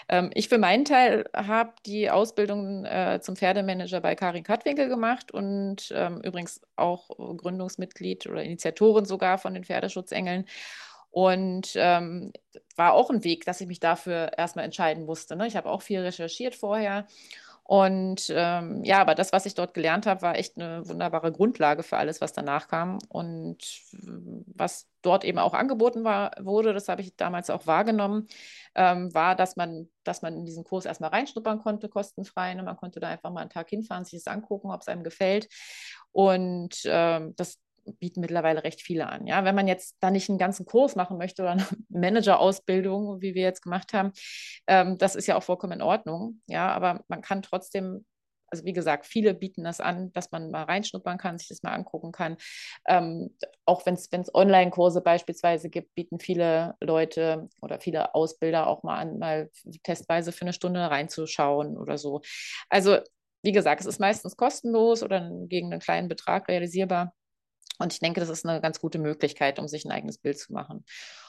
ähm, 0.08 0.30
ich 0.34 0.48
für 0.48 0.58
meinen 0.58 0.84
Teil 0.84 1.26
habe 1.34 1.72
die 1.86 2.10
Ausbildung 2.10 2.84
äh, 2.84 3.20
zum 3.22 3.36
Pferdemanager 3.36 4.00
bei 4.00 4.16
Karin 4.16 4.42
Kattwinkel 4.42 4.88
gemacht 4.88 5.30
und 5.30 5.92
ähm, 5.94 6.20
übrigens 6.22 6.60
auch 6.74 7.10
Gründungsmitglied 7.36 8.26
oder 8.26 8.42
Initiatorin 8.42 9.04
sogar 9.04 9.38
von 9.38 9.54
den 9.54 9.64
Pferdeschutzengeln. 9.64 10.46
Und 11.12 11.74
ähm, 11.76 12.32
war 12.74 12.92
auch 12.94 13.08
ein 13.10 13.22
Weg, 13.22 13.44
dass 13.44 13.60
ich 13.60 13.68
mich 13.68 13.78
dafür 13.78 14.32
erstmal 14.36 14.64
entscheiden 14.64 15.04
musste. 15.04 15.36
Ne? 15.36 15.46
Ich 15.46 15.54
habe 15.54 15.70
auch 15.70 15.82
viel 15.82 16.00
recherchiert 16.00 16.56
vorher 16.56 17.06
und 17.66 18.30
ähm, 18.30 18.84
ja, 18.84 19.00
aber 19.00 19.14
das, 19.14 19.32
was 19.32 19.46
ich 19.46 19.54
dort 19.54 19.72
gelernt 19.72 20.04
habe, 20.04 20.20
war 20.20 20.36
echt 20.36 20.58
eine 20.58 20.86
wunderbare 20.86 21.32
Grundlage 21.32 21.82
für 21.82 21.96
alles, 21.96 22.20
was 22.20 22.34
danach 22.34 22.68
kam. 22.68 22.98
Und 23.08 23.56
was 24.54 24.86
dort 25.00 25.24
eben 25.24 25.38
auch 25.38 25.54
angeboten 25.54 26.04
war, 26.04 26.32
wurde, 26.38 26.74
das 26.74 26.88
habe 26.90 27.00
ich 27.00 27.16
damals 27.16 27.48
auch 27.48 27.66
wahrgenommen, 27.66 28.28
ähm, 28.74 29.14
war, 29.14 29.34
dass 29.34 29.56
man, 29.56 29.88
dass 30.04 30.20
man 30.20 30.34
in 30.36 30.44
diesen 30.44 30.64
Kurs 30.64 30.84
erstmal 30.84 31.08
reinschnuppern 31.08 31.62
konnte, 31.62 31.88
kostenfrei. 31.88 32.52
Ne? 32.52 32.62
Man 32.62 32.76
konnte 32.76 33.00
da 33.00 33.08
einfach 33.08 33.30
mal 33.30 33.40
einen 33.40 33.50
Tag 33.50 33.70
hinfahren, 33.70 34.04
sich 34.04 34.22
das 34.22 34.30
angucken, 34.30 34.70
ob 34.70 34.82
es 34.82 34.88
einem 34.88 35.02
gefällt. 35.02 35.48
Und 36.12 36.82
ähm, 36.84 37.34
das 37.36 37.58
bieten 37.98 38.20
mittlerweile 38.20 38.64
recht 38.64 38.80
viele 38.80 39.08
an. 39.08 39.26
Ja, 39.26 39.44
wenn 39.44 39.54
man 39.54 39.68
jetzt 39.68 39.96
da 40.00 40.10
nicht 40.10 40.28
einen 40.28 40.38
ganzen 40.38 40.66
Kurs 40.66 40.96
machen 40.96 41.18
möchte 41.18 41.42
oder 41.42 41.52
eine 41.52 41.66
Manager-Ausbildung, 41.88 43.20
wie 43.20 43.34
wir 43.34 43.42
jetzt 43.42 43.62
gemacht 43.62 43.92
haben, 43.92 44.12
ähm, 44.66 44.98
das 44.98 45.16
ist 45.16 45.26
ja 45.26 45.36
auch 45.36 45.42
vollkommen 45.42 45.74
in 45.74 45.82
Ordnung. 45.82 46.40
Ja, 46.46 46.72
aber 46.72 47.04
man 47.08 47.22
kann 47.22 47.42
trotzdem 47.42 48.04
also 48.54 48.64
wie 48.64 48.72
gesagt, 48.72 49.06
viele 49.06 49.34
bieten 49.34 49.64
das 49.64 49.80
an, 49.80 50.12
dass 50.12 50.30
man 50.30 50.50
mal 50.52 50.62
reinschnuppern 50.62 51.18
kann, 51.18 51.38
sich 51.38 51.48
das 51.48 51.64
mal 51.64 51.72
angucken 51.72 52.12
kann. 52.12 52.36
Ähm, 52.86 53.36
auch 53.64 53.84
wenn 53.84 53.94
es 53.94 54.34
Online-Kurse 54.34 55.00
beispielsweise 55.00 55.70
gibt, 55.70 55.94
bieten 55.96 56.20
viele 56.20 56.76
Leute 56.80 57.48
oder 57.62 57.80
viele 57.80 58.14
Ausbilder 58.14 58.68
auch 58.68 58.84
mal 58.84 58.98
an, 58.98 59.18
mal 59.18 59.50
testweise 59.82 60.30
für 60.30 60.42
eine 60.42 60.52
Stunde 60.52 60.80
reinzuschauen 60.88 61.76
oder 61.76 61.98
so. 61.98 62.20
Also 62.68 62.98
wie 63.42 63.52
gesagt, 63.52 63.80
es 63.80 63.86
ist 63.86 64.00
meistens 64.00 64.36
kostenlos 64.36 65.02
oder 65.02 65.30
gegen 65.48 65.72
einen 65.72 65.80
kleinen 65.80 66.08
Betrag 66.08 66.48
realisierbar. 66.48 67.12
Und 67.78 67.92
ich 67.92 68.00
denke, 68.00 68.20
das 68.20 68.28
ist 68.28 68.46
eine 68.46 68.60
ganz 68.60 68.80
gute 68.80 68.98
Möglichkeit, 68.98 69.58
um 69.58 69.68
sich 69.68 69.84
ein 69.84 69.92
eigenes 69.92 70.18
Bild 70.18 70.38
zu 70.38 70.52
machen. 70.52 70.84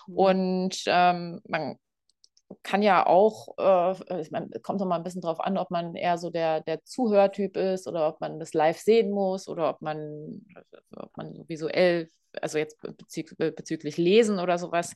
Mhm. 0.07 0.17
Und 0.17 0.83
ähm, 0.87 1.41
man 1.47 1.77
kann 2.63 2.83
ja 2.83 3.05
auch, 3.05 3.55
äh, 3.57 4.21
ich 4.21 4.31
meine, 4.31 4.49
kommt 4.61 4.79
noch 4.79 4.85
mal 4.85 4.97
ein 4.97 5.03
bisschen 5.03 5.21
drauf 5.21 5.39
an, 5.39 5.57
ob 5.57 5.71
man 5.71 5.95
eher 5.95 6.17
so 6.17 6.29
der, 6.29 6.61
der 6.61 6.83
Zuhörtyp 6.83 7.57
ist 7.57 7.87
oder 7.87 8.07
ob 8.07 8.21
man 8.21 8.39
das 8.39 8.53
live 8.53 8.77
sehen 8.77 9.11
muss 9.11 9.47
oder 9.47 9.69
ob 9.69 9.81
man, 9.81 10.45
ob 10.95 11.15
man 11.17 11.43
visuell, 11.47 12.09
also 12.41 12.57
jetzt 12.57 12.77
bezü 12.81 13.23
bezüglich 13.37 13.97
Lesen 13.97 14.39
oder 14.39 14.59
sowas, 14.59 14.93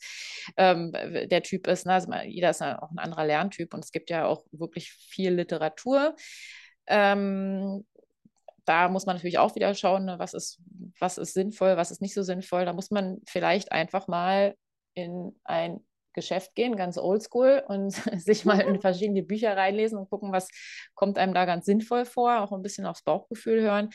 ähm, 0.58 0.92
der 0.92 1.42
Typ 1.42 1.68
ist. 1.68 1.86
Ne? 1.86 1.94
Also 1.94 2.14
jeder 2.26 2.52
ist 2.52 2.62
ja 2.62 2.82
auch 2.82 2.92
ein 2.92 3.00
anderer 3.00 3.26
Lerntyp 3.26 3.74
und 3.74 3.84
es 3.84 3.92
gibt 3.92 4.10
ja 4.10 4.26
auch 4.26 4.46
wirklich 4.52 4.92
viel 4.92 5.34
Literatur. 5.34 6.16
Ähm, 6.86 7.86
da 8.66 8.90
muss 8.90 9.06
man 9.06 9.16
natürlich 9.16 9.40
auch 9.40 9.56
wieder 9.56 9.74
schauen, 9.74 10.06
ne, 10.06 10.20
was 10.20 10.34
ist, 10.34 10.60
was 11.00 11.18
ist 11.18 11.34
sinnvoll, 11.34 11.78
was 11.78 11.92
ist 11.92 12.02
nicht 12.02 12.14
so 12.14 12.24
sinnvoll. 12.24 12.66
Da 12.66 12.74
muss 12.74 12.92
man 12.92 13.20
vielleicht 13.28 13.72
einfach 13.72 14.08
mal 14.08 14.56
in 14.94 15.36
ein 15.44 15.80
Geschäft 16.14 16.56
gehen, 16.56 16.76
ganz 16.76 16.98
oldschool 16.98 17.64
und 17.68 17.92
sich 18.22 18.46
mal 18.46 18.60
in 18.62 18.82
verschiedene 18.82 19.24
Bücher 19.24 19.56
reinlesen 19.56 19.98
und 19.98 20.10
gucken, 20.10 20.32
was 20.32 20.50
kommt 20.96 21.18
einem 21.18 21.34
da 21.34 21.46
ganz 21.46 21.66
sinnvoll 21.66 22.06
vor, 22.06 22.42
auch 22.42 22.52
ein 22.52 22.62
bisschen 22.62 22.86
aufs 22.86 23.04
Bauchgefühl 23.04 23.62
hören. 23.62 23.90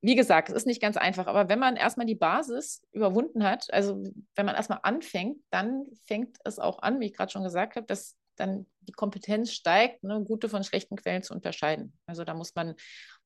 Wie 0.00 0.16
gesagt, 0.16 0.50
es 0.50 0.54
ist 0.54 0.66
nicht 0.66 0.82
ganz 0.82 0.96
einfach, 0.96 1.26
aber 1.26 1.48
wenn 1.48 1.58
man 1.58 1.76
erstmal 1.76 2.06
die 2.06 2.14
Basis 2.14 2.82
überwunden 2.92 3.44
hat, 3.44 3.72
also 3.72 4.02
wenn 4.34 4.46
man 4.46 4.54
erstmal 4.54 4.80
anfängt, 4.82 5.38
dann 5.50 5.86
fängt 6.06 6.36
es 6.44 6.58
auch 6.58 6.80
an, 6.80 7.00
wie 7.00 7.06
ich 7.06 7.14
gerade 7.14 7.32
schon 7.32 7.44
gesagt 7.44 7.76
habe, 7.76 7.86
dass 7.86 8.16
dann 8.36 8.66
die 8.80 8.92
Kompetenz 8.92 9.52
steigt, 9.52 10.02
ne, 10.04 10.22
gute 10.24 10.48
von 10.48 10.64
schlechten 10.64 10.96
Quellen 10.96 11.22
zu 11.22 11.34
unterscheiden. 11.34 11.98
Also 12.06 12.24
da 12.24 12.34
muss 12.34 12.54
man, 12.54 12.74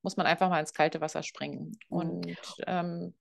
muss 0.02 0.16
man 0.16 0.26
einfach 0.26 0.48
mal 0.48 0.60
ins 0.60 0.74
kalte 0.74 1.00
Wasser 1.00 1.22
springen. 1.22 1.78
Mhm. 1.88 1.96
Und 1.96 2.36
ähm, 2.66 3.14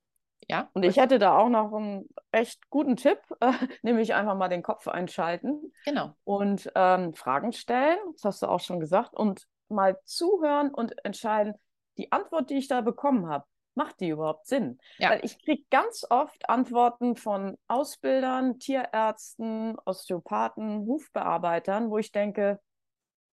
ja. 0.47 0.69
Und 0.73 0.83
ich 0.83 0.97
hätte 0.97 1.19
da 1.19 1.37
auch 1.37 1.49
noch 1.49 1.73
einen 1.73 2.07
echt 2.31 2.69
guten 2.69 2.95
Tipp, 2.95 3.19
äh, 3.39 3.51
nämlich 3.81 4.13
einfach 4.13 4.35
mal 4.35 4.49
den 4.49 4.63
Kopf 4.63 4.87
einschalten. 4.87 5.73
Genau. 5.85 6.15
Und 6.23 6.71
ähm, 6.75 7.13
Fragen 7.13 7.51
stellen, 7.51 7.97
das 8.13 8.23
hast 8.23 8.41
du 8.41 8.47
auch 8.47 8.59
schon 8.59 8.79
gesagt, 8.79 9.13
und 9.15 9.47
mal 9.69 9.99
zuhören 10.05 10.73
und 10.73 10.93
entscheiden, 11.03 11.55
die 11.97 12.11
Antwort, 12.11 12.49
die 12.49 12.57
ich 12.57 12.67
da 12.67 12.81
bekommen 12.81 13.27
habe, 13.27 13.45
macht 13.77 14.01
die 14.01 14.09
überhaupt 14.09 14.47
Sinn? 14.47 14.79
Ja. 14.97 15.11
Weil 15.11 15.23
ich 15.23 15.41
kriege 15.41 15.63
ganz 15.69 16.05
oft 16.09 16.49
Antworten 16.49 17.15
von 17.15 17.57
Ausbildern, 17.67 18.59
Tierärzten, 18.59 19.77
Osteopathen, 19.85 20.85
Hufbearbeitern, 20.85 21.89
wo 21.89 21.97
ich 21.97 22.11
denke, 22.11 22.59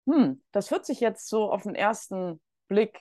hm, 0.06 0.44
das 0.52 0.72
hört 0.72 0.86
sich 0.86 1.00
jetzt 1.00 1.30
so 1.30 1.52
auf 1.52 1.64
den 1.64 1.76
ersten 1.76 2.42
Blick, 2.68 3.00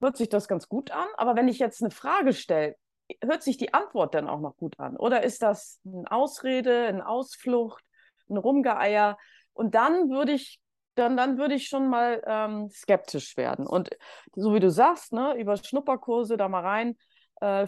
hört 0.00 0.16
sich 0.16 0.28
das 0.28 0.46
ganz 0.46 0.68
gut 0.68 0.90
an, 0.90 1.08
aber 1.16 1.34
wenn 1.34 1.48
ich 1.48 1.58
jetzt 1.58 1.82
eine 1.82 1.90
Frage 1.90 2.32
stelle, 2.32 2.76
hört 3.22 3.42
sich 3.42 3.56
die 3.56 3.74
Antwort 3.74 4.14
dann 4.14 4.28
auch 4.28 4.40
noch 4.40 4.56
gut 4.56 4.78
an? 4.78 4.96
Oder 4.96 5.22
ist 5.22 5.42
das 5.42 5.80
eine 5.84 6.10
Ausrede, 6.10 6.86
eine 6.86 7.06
Ausflucht, 7.06 7.84
ein 8.28 8.36
Rumgeeier? 8.36 9.18
Und 9.52 9.74
dann 9.74 10.10
würde 10.10 10.32
ich 10.32 10.61
dann, 10.94 11.16
dann 11.16 11.38
würde 11.38 11.54
ich 11.54 11.68
schon 11.68 11.88
mal 11.88 12.22
ähm, 12.26 12.68
skeptisch 12.70 13.36
werden. 13.36 13.66
Und 13.66 13.90
so 14.34 14.54
wie 14.54 14.60
du 14.60 14.70
sagst, 14.70 15.12
ne, 15.12 15.34
über 15.38 15.56
Schnupperkurse 15.56 16.36
da 16.36 16.48
mal 16.48 16.60
rein 16.60 16.96
äh, 17.40 17.66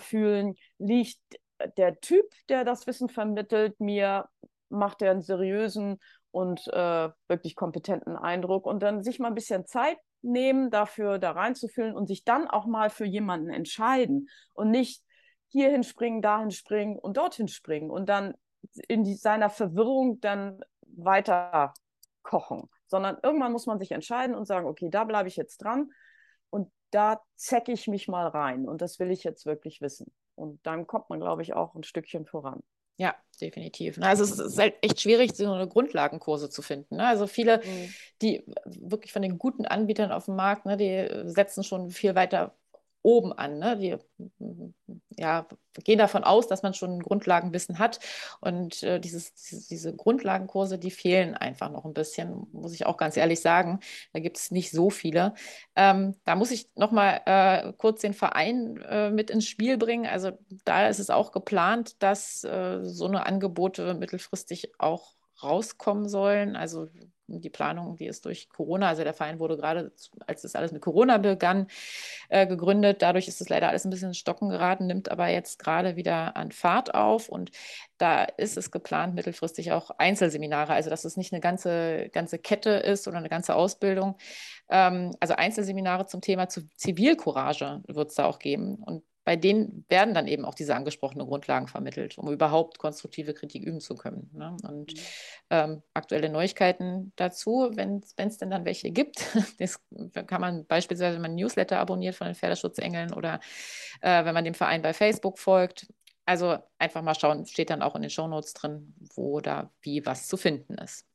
liegt 0.78 1.20
der 1.76 2.00
Typ, 2.00 2.26
der 2.48 2.64
das 2.64 2.86
Wissen 2.86 3.08
vermittelt, 3.08 3.78
mir, 3.80 4.28
macht 4.68 5.02
er 5.02 5.12
einen 5.12 5.22
seriösen 5.22 6.00
und 6.30 6.66
äh, 6.68 7.10
wirklich 7.28 7.54
kompetenten 7.54 8.16
Eindruck 8.16 8.66
und 8.66 8.82
dann 8.82 9.02
sich 9.02 9.18
mal 9.18 9.28
ein 9.28 9.34
bisschen 9.34 9.66
Zeit 9.66 9.98
nehmen, 10.22 10.70
dafür 10.70 11.18
da 11.18 11.32
reinzufühlen 11.32 11.94
und 11.94 12.06
sich 12.06 12.24
dann 12.24 12.48
auch 12.48 12.66
mal 12.66 12.90
für 12.90 13.04
jemanden 13.04 13.50
entscheiden 13.50 14.28
und 14.52 14.70
nicht 14.70 15.02
hierhin 15.48 15.84
springen, 15.84 16.22
dahin 16.22 16.50
springen 16.50 16.98
und 16.98 17.16
dorthin 17.16 17.48
springen 17.48 17.90
und 17.90 18.08
dann 18.08 18.34
in 18.88 19.04
die, 19.04 19.14
seiner 19.14 19.50
Verwirrung 19.50 20.20
dann 20.20 20.60
weiter 20.82 21.74
kochen 22.22 22.68
sondern 22.86 23.18
irgendwann 23.22 23.52
muss 23.52 23.66
man 23.66 23.78
sich 23.78 23.92
entscheiden 23.92 24.34
und 24.34 24.46
sagen, 24.46 24.66
okay, 24.66 24.88
da 24.90 25.04
bleibe 25.04 25.28
ich 25.28 25.36
jetzt 25.36 25.58
dran 25.58 25.90
und 26.50 26.70
da 26.90 27.20
zecke 27.36 27.72
ich 27.72 27.88
mich 27.88 28.08
mal 28.08 28.26
rein 28.28 28.68
und 28.68 28.80
das 28.80 28.98
will 28.98 29.10
ich 29.10 29.24
jetzt 29.24 29.46
wirklich 29.46 29.80
wissen. 29.80 30.12
Und 30.36 30.64
dann 30.66 30.86
kommt 30.86 31.10
man, 31.10 31.20
glaube 31.20 31.42
ich, 31.42 31.54
auch 31.54 31.74
ein 31.74 31.82
Stückchen 31.82 32.26
voran. 32.26 32.62
Ja, 32.96 33.14
definitiv. 33.40 33.98
Also 34.00 34.22
es 34.22 34.38
ist 34.38 34.58
halt 34.58 34.76
echt 34.80 35.00
schwierig, 35.00 35.34
so 35.34 35.52
eine 35.52 35.66
Grundlagenkurse 35.66 36.48
zu 36.48 36.62
finden. 36.62 36.96
Ne? 36.96 37.06
Also 37.06 37.26
viele, 37.26 37.58
mhm. 37.58 37.92
die 38.22 38.44
wirklich 38.64 39.12
von 39.12 39.22
den 39.22 39.38
guten 39.38 39.66
Anbietern 39.66 40.12
auf 40.12 40.26
dem 40.26 40.36
Markt, 40.36 40.64
ne, 40.66 40.76
die 40.76 41.28
setzen 41.28 41.64
schon 41.64 41.90
viel 41.90 42.14
weiter 42.14 42.54
oben 43.04 43.32
an. 43.32 43.58
Ne? 43.58 43.76
Die 43.76 43.96
ja, 45.16 45.46
gehen 45.84 45.98
davon 45.98 46.24
aus, 46.24 46.48
dass 46.48 46.62
man 46.62 46.74
schon 46.74 47.00
Grundlagenwissen 47.00 47.78
hat. 47.78 48.00
Und 48.40 48.82
äh, 48.82 48.98
dieses, 48.98 49.34
diese 49.68 49.94
Grundlagenkurse, 49.94 50.78
die 50.78 50.90
fehlen 50.90 51.34
einfach 51.34 51.70
noch 51.70 51.84
ein 51.84 51.92
bisschen, 51.92 52.46
muss 52.52 52.74
ich 52.74 52.86
auch 52.86 52.96
ganz 52.96 53.16
ehrlich 53.16 53.40
sagen. 53.40 53.80
Da 54.12 54.20
gibt 54.20 54.38
es 54.38 54.50
nicht 54.50 54.70
so 54.70 54.90
viele. 54.90 55.34
Ähm, 55.76 56.16
da 56.24 56.34
muss 56.34 56.50
ich 56.50 56.68
noch 56.74 56.90
mal 56.90 57.20
äh, 57.26 57.72
kurz 57.74 58.00
den 58.00 58.14
Verein 58.14 58.78
äh, 58.88 59.10
mit 59.10 59.30
ins 59.30 59.46
Spiel 59.46 59.76
bringen. 59.76 60.06
Also 60.06 60.32
da 60.64 60.88
ist 60.88 60.98
es 60.98 61.10
auch 61.10 61.30
geplant, 61.30 62.02
dass 62.02 62.42
äh, 62.44 62.80
so 62.82 63.06
eine 63.06 63.26
Angebote 63.26 63.94
mittelfristig 63.94 64.72
auch 64.78 65.14
rauskommen 65.44 66.08
sollen. 66.08 66.56
Also 66.56 66.88
die 67.26 67.50
Planung, 67.50 67.96
die 67.96 68.06
ist 68.06 68.24
durch 68.26 68.48
Corona, 68.50 68.88
also 68.88 69.02
der 69.02 69.14
Verein 69.14 69.38
wurde 69.38 69.56
gerade, 69.56 69.92
als 70.26 70.42
das 70.42 70.54
alles 70.54 70.72
mit 70.72 70.82
Corona 70.82 71.18
begann, 71.18 71.68
äh, 72.28 72.46
gegründet. 72.46 73.00
Dadurch 73.02 73.28
ist 73.28 73.40
es 73.40 73.48
leider 73.48 73.68
alles 73.68 73.84
ein 73.84 73.90
bisschen 73.90 74.08
in 74.08 74.14
Stocken 74.14 74.50
geraten, 74.50 74.86
nimmt 74.86 75.10
aber 75.10 75.28
jetzt 75.28 75.58
gerade 75.58 75.96
wieder 75.96 76.36
an 76.36 76.52
Fahrt 76.52 76.94
auf. 76.94 77.28
Und 77.28 77.50
da 77.98 78.24
ist 78.24 78.56
es 78.56 78.70
geplant, 78.70 79.14
mittelfristig 79.14 79.72
auch 79.72 79.90
Einzelseminare, 79.98 80.74
also 80.74 80.90
dass 80.90 81.04
es 81.04 81.16
nicht 81.16 81.32
eine 81.32 81.40
ganze, 81.40 82.10
ganze 82.12 82.38
Kette 82.38 82.70
ist 82.70 83.08
oder 83.08 83.18
eine 83.18 83.30
ganze 83.30 83.54
Ausbildung. 83.54 84.16
Ähm, 84.68 85.14
also 85.20 85.34
Einzelseminare 85.34 86.06
zum 86.06 86.20
Thema 86.20 86.48
Zivilcourage 86.48 87.82
wird 87.86 88.10
es 88.10 88.16
da 88.16 88.26
auch 88.26 88.38
geben. 88.38 88.76
Und 88.76 89.02
bei 89.24 89.36
denen 89.36 89.84
werden 89.88 90.14
dann 90.14 90.28
eben 90.28 90.44
auch 90.44 90.54
diese 90.54 90.74
angesprochenen 90.76 91.26
Grundlagen 91.26 91.66
vermittelt, 91.66 92.18
um 92.18 92.30
überhaupt 92.30 92.78
konstruktive 92.78 93.32
Kritik 93.32 93.64
üben 93.64 93.80
zu 93.80 93.94
können. 93.94 94.30
Ne? 94.34 94.56
Und 94.62 94.94
mhm. 94.94 95.00
ähm, 95.50 95.82
aktuelle 95.94 96.28
Neuigkeiten 96.28 97.12
dazu, 97.16 97.70
wenn 97.74 98.02
es 98.16 98.38
denn 98.38 98.50
dann 98.50 98.64
welche 98.64 98.90
gibt, 98.90 99.26
das 99.58 99.80
kann 100.26 100.40
man 100.40 100.66
beispielsweise, 100.66 101.14
wenn 101.14 101.22
man 101.22 101.34
Newsletter 101.34 101.78
abonniert 101.78 102.14
von 102.14 102.26
den 102.26 102.36
Pferdeschutzengeln 102.36 103.14
oder 103.14 103.40
äh, 104.02 104.24
wenn 104.24 104.34
man 104.34 104.44
dem 104.44 104.54
Verein 104.54 104.82
bei 104.82 104.92
Facebook 104.92 105.38
folgt. 105.38 105.86
Also 106.26 106.58
einfach 106.78 107.02
mal 107.02 107.14
schauen, 107.14 107.46
steht 107.46 107.70
dann 107.70 107.82
auch 107.82 107.96
in 107.96 108.02
den 108.02 108.10
Shownotes 108.10 108.54
drin, 108.54 108.94
wo 109.14 109.40
da 109.40 109.70
wie 109.82 110.04
was 110.06 110.26
zu 110.26 110.36
finden 110.36 110.74
ist. 110.74 111.06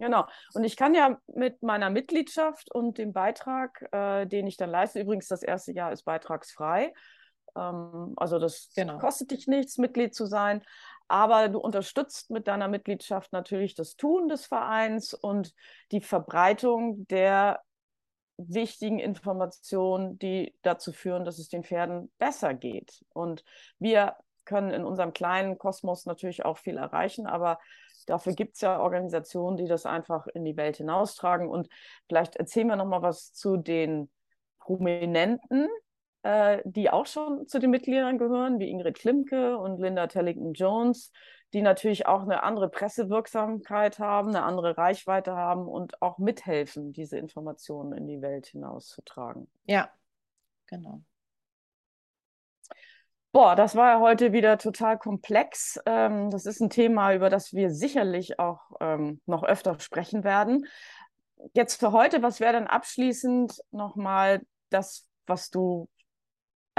Genau. 0.00 0.26
Und 0.54 0.64
ich 0.64 0.76
kann 0.76 0.94
ja 0.94 1.18
mit 1.26 1.62
meiner 1.62 1.90
Mitgliedschaft 1.90 2.74
und 2.74 2.96
dem 2.96 3.12
Beitrag, 3.12 3.86
äh, 3.92 4.26
den 4.26 4.46
ich 4.46 4.56
dann 4.56 4.70
leiste, 4.70 5.00
übrigens 5.00 5.28
das 5.28 5.42
erste 5.42 5.72
Jahr 5.72 5.92
ist 5.92 6.04
beitragsfrei, 6.04 6.94
ähm, 7.56 8.14
also 8.16 8.38
das 8.38 8.70
genau. 8.74 8.98
kostet 8.98 9.30
dich 9.30 9.46
nichts, 9.46 9.78
Mitglied 9.78 10.14
zu 10.14 10.26
sein, 10.26 10.62
aber 11.08 11.48
du 11.48 11.58
unterstützt 11.58 12.30
mit 12.30 12.46
deiner 12.46 12.68
Mitgliedschaft 12.68 13.32
natürlich 13.32 13.74
das 13.74 13.96
Tun 13.96 14.28
des 14.28 14.46
Vereins 14.46 15.12
und 15.12 15.54
die 15.90 16.00
Verbreitung 16.00 17.06
der 17.08 17.60
wichtigen 18.36 18.98
Informationen, 18.98 20.18
die 20.18 20.54
dazu 20.62 20.92
führen, 20.92 21.24
dass 21.24 21.38
es 21.38 21.48
den 21.48 21.64
Pferden 21.64 22.10
besser 22.18 22.54
geht. 22.54 23.04
Und 23.12 23.44
wir 23.78 24.16
können 24.44 24.70
in 24.70 24.84
unserem 24.84 25.12
kleinen 25.12 25.58
Kosmos 25.58 26.06
natürlich 26.06 26.44
auch 26.44 26.58
viel 26.58 26.76
erreichen, 26.76 27.26
aber 27.26 27.58
dafür 28.06 28.34
gibt 28.34 28.54
es 28.54 28.62
ja 28.62 28.80
Organisationen, 28.80 29.56
die 29.56 29.66
das 29.66 29.86
einfach 29.86 30.26
in 30.28 30.44
die 30.44 30.56
Welt 30.56 30.78
hinaustragen. 30.78 31.48
Und 31.48 31.68
vielleicht 32.08 32.36
erzählen 32.36 32.68
wir 32.68 32.76
noch 32.76 32.86
mal 32.86 33.02
was 33.02 33.32
zu 33.32 33.56
den 33.56 34.10
Prominenten, 34.58 35.68
äh, 36.22 36.60
die 36.64 36.90
auch 36.90 37.06
schon 37.06 37.46
zu 37.46 37.58
den 37.58 37.70
Mitgliedern 37.70 38.18
gehören, 38.18 38.58
wie 38.58 38.68
Ingrid 38.68 38.98
Klimke 38.98 39.56
und 39.58 39.80
Linda 39.80 40.06
Tellington-Jones, 40.06 41.12
die 41.52 41.62
natürlich 41.62 42.06
auch 42.06 42.22
eine 42.22 42.42
andere 42.42 42.68
Pressewirksamkeit 42.68 43.98
haben, 43.98 44.28
eine 44.28 44.42
andere 44.42 44.76
Reichweite 44.76 45.34
haben 45.34 45.66
und 45.66 46.00
auch 46.02 46.18
mithelfen, 46.18 46.92
diese 46.92 47.18
Informationen 47.18 47.92
in 47.92 48.06
die 48.06 48.22
Welt 48.22 48.46
hinauszutragen. 48.46 49.50
Ja, 49.64 49.90
genau. 50.66 51.02
Boah, 53.32 53.54
das 53.54 53.76
war 53.76 53.92
ja 53.92 54.00
heute 54.00 54.32
wieder 54.32 54.58
total 54.58 54.98
komplex. 54.98 55.78
Ähm, 55.86 56.30
das 56.30 56.46
ist 56.46 56.60
ein 56.60 56.70
Thema, 56.70 57.14
über 57.14 57.30
das 57.30 57.52
wir 57.52 57.70
sicherlich 57.70 58.40
auch 58.40 58.60
ähm, 58.80 59.20
noch 59.24 59.44
öfter 59.44 59.78
sprechen 59.78 60.24
werden. 60.24 60.66
Jetzt 61.54 61.78
für 61.78 61.92
heute, 61.92 62.22
was 62.22 62.40
wäre 62.40 62.52
dann 62.52 62.66
abschließend 62.66 63.62
nochmal 63.70 64.42
das, 64.68 65.08
was 65.26 65.50
du 65.50 65.88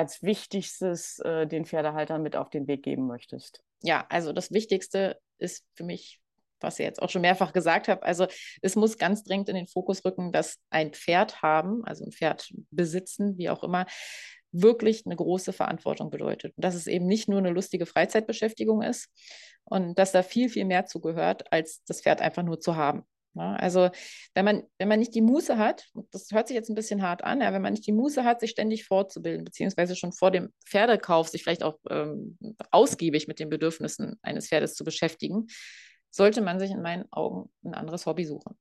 als 0.02 0.24
Wichtigstes 0.24 1.20
äh, 1.20 1.46
den 1.46 1.66
Pferdehaltern 1.66 2.24
mit 2.24 2.36
auf 2.36 2.50
den 2.50 2.68
Weg 2.68 2.82
geben 2.82 3.06
möchtest? 3.06 3.62
Ja, 3.84 4.08
also 4.10 4.34
das 4.34 4.52
Wichtigste 4.52 5.20
ist 5.38 5.64
für 5.76 5.84
mich, 5.84 6.20
was 6.60 6.80
ich 6.80 6.86
jetzt 6.86 7.04
auch 7.04 7.12
schon 7.12 7.22
mehrfach 7.22 7.54
gesagt 7.54 7.88
habe, 7.88 8.02
also 8.02 8.26
es 8.64 8.76
muss 8.76 8.98
ganz 8.98 9.24
dringend 9.24 9.50
in 9.50 9.56
den 9.56 9.68
Fokus 9.68 10.04
rücken, 10.04 10.32
dass 10.32 10.58
ein 10.72 10.92
Pferd 10.92 11.44
haben, 11.44 11.86
also 11.86 12.04
ein 12.04 12.12
Pferd 12.12 12.52
besitzen, 12.72 13.38
wie 13.38 13.52
auch 13.52 13.64
immer, 13.64 13.86
wirklich 14.52 15.06
eine 15.06 15.16
große 15.16 15.54
Verantwortung 15.54 16.10
bedeutet. 16.10 16.54
Und 16.58 16.66
dass 16.66 16.74
es 16.74 16.88
eben 16.88 17.06
nicht 17.06 17.30
nur 17.30 17.38
eine 17.38 17.52
lustige 17.52 17.86
Freizeitbeschäftigung 17.86 18.82
ist 18.82 19.08
und 19.66 20.00
dass 20.00 20.12
da 20.12 20.24
viel, 20.24 20.50
viel 20.50 20.66
mehr 20.66 20.88
zugehört, 20.88 21.52
als 21.54 21.84
das 21.86 22.02
Pferd 22.02 22.22
einfach 22.22 22.44
nur 22.44 22.60
zu 22.60 22.76
haben. 22.76 23.04
Ja, 23.34 23.54
also 23.56 23.89
wenn 24.34 24.44
man, 24.44 24.63
wenn 24.78 24.89
man 24.89 25.00
nicht 25.00 25.15
die 25.15 25.22
Muße 25.22 25.58
hat, 25.58 25.88
das 26.12 26.32
hört 26.32 26.48
sich 26.50 26.56
jetzt 26.56 26.70
ein 26.70 26.76
bisschen 26.76 27.02
hart 27.02 27.24
an, 27.24 27.39
ja, 27.39 27.54
wenn 27.54 27.62
man 27.62 27.72
nicht 27.72 27.88
die 27.88 27.94
Muße 27.94 28.26
hat, 28.26 28.41
sich 28.41 28.52
ständig 28.52 28.86
fortzubilden, 28.86 29.46
beziehungsweise 29.46 29.96
schon 29.96 30.12
vor 30.12 30.32
dem 30.32 30.52
Pferdekauf 30.65 31.30
sich 31.30 31.44
vielleicht 31.44 31.63
auch 31.63 31.78
ähm, 31.89 32.38
ausgiebig 32.72 33.28
mit 33.28 33.39
den 33.39 33.50
Bedürfnissen 33.50 34.20
eines 34.22 34.50
Pferdes 34.50 34.76
zu 34.76 34.84
beschäftigen, 34.84 35.48
sollte 36.10 36.41
man 36.41 36.60
sich 36.60 36.72
in 36.72 36.82
meinen 36.82 37.06
Augen 37.12 37.50
ein 37.63 37.74
anderes 37.74 38.06
Hobby 38.06 38.26
suchen. 38.26 38.58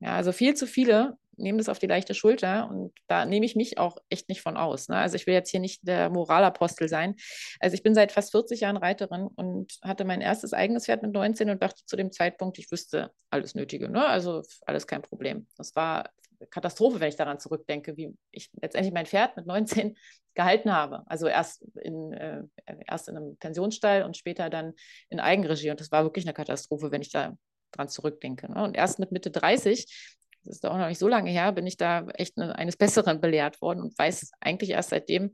Ja, 0.00 0.14
also 0.16 0.32
viel 0.32 0.54
zu 0.54 0.66
viele 0.66 1.16
nehmen 1.36 1.58
das 1.58 1.68
auf 1.68 1.78
die 1.78 1.86
leichte 1.86 2.14
Schulter 2.14 2.68
und 2.68 2.92
da 3.06 3.24
nehme 3.24 3.46
ich 3.46 3.56
mich 3.56 3.78
auch 3.78 3.98
echt 4.08 4.28
nicht 4.28 4.42
von 4.42 4.56
aus. 4.56 4.88
Ne? 4.88 4.96
Also 4.96 5.16
ich 5.16 5.26
will 5.26 5.34
jetzt 5.34 5.50
hier 5.50 5.60
nicht 5.60 5.86
der 5.86 6.10
Moralapostel 6.10 6.88
sein. 6.88 7.16
Also 7.60 7.74
ich 7.74 7.82
bin 7.82 7.94
seit 7.94 8.12
fast 8.12 8.32
40 8.32 8.60
Jahren 8.60 8.76
Reiterin 8.76 9.26
und 9.26 9.78
hatte 9.82 10.04
mein 10.04 10.20
erstes 10.20 10.52
eigenes 10.52 10.86
Pferd 10.86 11.02
mit 11.02 11.12
19 11.12 11.50
und 11.50 11.62
dachte 11.62 11.84
zu 11.84 11.96
dem 11.96 12.12
Zeitpunkt, 12.12 12.58
ich 12.58 12.70
wüsste 12.70 13.10
alles 13.30 13.54
Nötige. 13.54 13.88
Ne? 13.88 14.06
Also 14.06 14.42
alles 14.66 14.86
kein 14.86 15.02
Problem. 15.02 15.46
Das 15.56 15.74
war 15.74 16.10
Katastrophe, 16.50 17.00
wenn 17.00 17.08
ich 17.08 17.16
daran 17.16 17.38
zurückdenke, 17.38 17.96
wie 17.96 18.16
ich 18.30 18.50
letztendlich 18.60 18.92
mein 18.92 19.06
Pferd 19.06 19.36
mit 19.36 19.46
19 19.46 19.96
gehalten 20.34 20.72
habe. 20.72 21.02
Also 21.06 21.26
erst 21.26 21.62
in, 21.82 22.12
äh, 22.12 22.42
erst 22.86 23.08
in 23.08 23.16
einem 23.16 23.36
Pensionsstall 23.36 24.02
und 24.02 24.16
später 24.16 24.50
dann 24.50 24.74
in 25.10 25.20
Eigenregie. 25.20 25.70
Und 25.70 25.80
das 25.80 25.92
war 25.92 26.04
wirklich 26.04 26.24
eine 26.24 26.34
Katastrophe, 26.34 26.90
wenn 26.90 27.02
ich 27.02 27.10
da 27.10 27.36
dran 27.72 27.88
zurückdenke. 27.88 28.50
Ne? 28.50 28.62
Und 28.62 28.76
erst 28.76 28.98
mit 28.98 29.12
Mitte 29.12 29.30
30 29.30 30.18
das 30.44 30.56
ist 30.56 30.66
auch 30.66 30.76
noch 30.76 30.88
nicht 30.88 30.98
so 30.98 31.08
lange 31.08 31.30
her, 31.30 31.52
bin 31.52 31.66
ich 31.66 31.76
da 31.76 32.06
echt 32.14 32.36
ne, 32.36 32.54
eines 32.56 32.76
Besseren 32.76 33.20
belehrt 33.20 33.60
worden 33.60 33.80
und 33.80 33.98
weiß 33.98 34.32
eigentlich 34.40 34.70
erst 34.70 34.90
seitdem, 34.90 35.32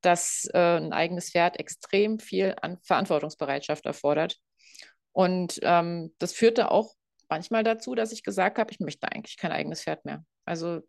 dass 0.00 0.48
äh, 0.52 0.76
ein 0.76 0.92
eigenes 0.92 1.30
Pferd 1.30 1.58
extrem 1.58 2.18
viel 2.18 2.54
an 2.60 2.78
Verantwortungsbereitschaft 2.82 3.86
erfordert. 3.86 4.38
Und 5.12 5.60
ähm, 5.62 6.14
das 6.18 6.32
führte 6.32 6.70
auch 6.70 6.94
manchmal 7.28 7.64
dazu, 7.64 7.94
dass 7.94 8.12
ich 8.12 8.22
gesagt 8.22 8.58
habe, 8.58 8.70
ich 8.72 8.80
möchte 8.80 9.10
eigentlich 9.10 9.36
kein 9.36 9.52
eigenes 9.52 9.82
Pferd 9.82 10.04
mehr. 10.04 10.24
Also 10.44 10.82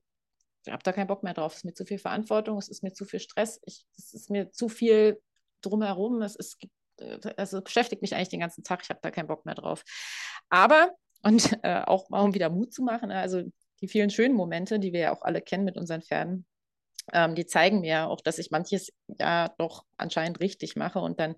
ich 0.65 0.73
habe 0.73 0.83
da 0.83 0.91
keinen 0.91 1.07
Bock 1.07 1.23
mehr 1.23 1.33
drauf. 1.33 1.53
Es 1.53 1.59
ist 1.59 1.65
mir 1.65 1.73
zu 1.73 1.85
viel 1.85 1.99
Verantwortung, 1.99 2.57
es 2.57 2.67
ist 2.67 2.83
mir 2.83 2.91
zu 2.91 3.05
viel 3.05 3.19
Stress, 3.19 3.61
ich, 3.65 3.85
es 3.97 4.13
ist 4.13 4.29
mir 4.29 4.51
zu 4.51 4.67
viel 4.67 5.21
drumherum. 5.61 6.21
Es, 6.21 6.35
ist, 6.35 6.57
also 7.37 7.61
beschäftigt 7.61 8.01
mich 8.01 8.15
eigentlich 8.15 8.29
den 8.29 8.39
ganzen 8.39 8.63
Tag. 8.63 8.81
Ich 8.83 8.89
habe 8.89 8.99
da 9.01 9.11
keinen 9.11 9.27
Bock 9.27 9.45
mehr 9.45 9.55
drauf. 9.55 9.83
Aber 10.49 10.91
und 11.25 11.57
äh, 11.63 11.81
auch 11.85 12.09
mal 12.09 12.21
um 12.21 12.33
wieder 12.33 12.49
Mut 12.49 12.71
zu 12.71 12.83
machen. 12.83 13.09
Ne? 13.09 13.19
Also 13.19 13.41
die 13.81 13.87
vielen 13.87 14.09
schönen 14.09 14.35
Momente, 14.35 14.79
die 14.79 14.93
wir 14.93 14.99
ja 14.99 15.15
auch 15.15 15.23
alle 15.23 15.41
kennen 15.41 15.65
mit 15.65 15.75
unseren 15.75 16.01
Pferden, 16.01 16.45
ähm, 17.11 17.35
die 17.35 17.45
zeigen 17.45 17.81
mir 17.81 18.07
auch, 18.07 18.21
dass 18.21 18.37
ich 18.37 18.51
manches 18.51 18.93
ja 19.07 19.49
doch 19.57 19.83
anscheinend 19.97 20.39
richtig 20.39 20.75
mache 20.75 20.99
und 20.99 21.19
dann 21.19 21.35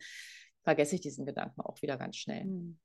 vergesse 0.63 0.95
ich 0.95 1.01
diesen 1.01 1.25
Gedanken 1.25 1.61
auch 1.61 1.81
wieder 1.81 1.97
ganz 1.97 2.17
schnell. 2.17 2.43
Hm. 2.43 2.79